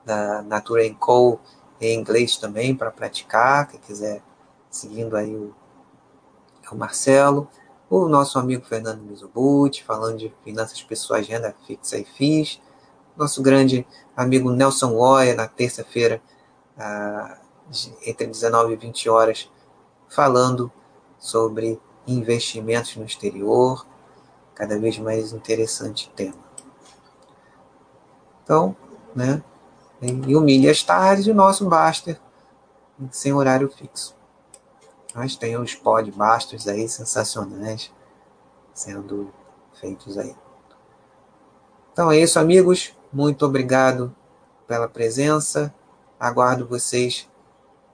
da 0.05 0.43
Natura 0.43 0.83
Co. 0.95 1.39
em 1.81 1.99
inglês 1.99 2.37
também 2.37 2.75
para 2.75 2.91
praticar, 2.91 3.69
quem 3.69 3.81
quiser 3.81 4.23
seguindo 4.71 5.17
aí 5.17 5.35
o, 5.35 5.55
o 6.71 6.75
Marcelo, 6.75 7.49
o 7.89 8.09
nosso 8.09 8.39
amigo 8.39 8.65
Fernando 8.65 9.03
Mizubuti, 9.03 9.85
falando 9.85 10.19
de 10.19 10.35
finanças 10.45 10.83
pessoais, 10.83 11.27
renda 11.27 11.55
fixa 11.67 11.99
e 11.99 12.05
FIIs, 12.05 12.61
nosso 13.17 13.43
grande 13.43 13.87
amigo 14.17 14.51
Nelson 14.51 14.95
Oia, 14.95 15.35
na 15.35 15.49
terça-feira, 15.49 16.23
ah, 16.79 17.39
entre 18.07 18.27
19 18.27 18.73
e 18.73 18.77
20 18.77 19.09
horas, 19.09 19.51
falando 20.09 20.73
sobre 21.21 21.81
investimentos 22.07 22.97
no 22.97 23.05
exterior, 23.05 23.87
cada 24.55 24.79
vez 24.79 24.99
mais 24.99 25.33
interessante 25.33 26.11
tema. 26.17 26.35
Então, 28.43 28.75
né, 29.15 29.43
e 30.03 30.35
o 30.35 30.41
milho 30.41 30.71
às 30.71 30.83
tardes 30.83 31.27
o 31.27 31.35
nosso 31.35 31.69
Baster 31.69 32.19
sem 33.11 33.33
horário 33.33 33.71
fixo. 33.71 34.17
Mas 35.15 35.37
tem 35.37 35.57
os 35.57 35.75
pod 35.75 36.11
Basters 36.11 36.67
aí 36.67 36.89
sensacionais 36.89 37.93
sendo 38.73 39.33
feitos 39.79 40.17
aí. 40.17 40.35
Então 41.93 42.11
é 42.11 42.19
isso, 42.19 42.39
amigos. 42.39 42.95
Muito 43.13 43.45
obrigado 43.45 44.15
pela 44.67 44.89
presença. 44.89 45.75
Aguardo 46.19 46.67
vocês 46.67 47.29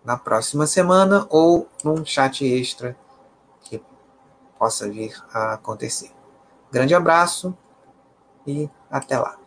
na 0.05 0.17
próxima 0.17 0.67
semana 0.67 1.27
ou 1.31 1.69
num 1.83 2.05
chat 2.05 2.45
extra 2.45 2.97
possa 4.59 4.89
vir 4.91 5.15
a 5.33 5.55
acontecer. 5.55 6.11
Grande 6.71 6.95
abraço 6.95 7.57
e 8.47 8.69
até 8.91 9.19
lá. 9.19 9.39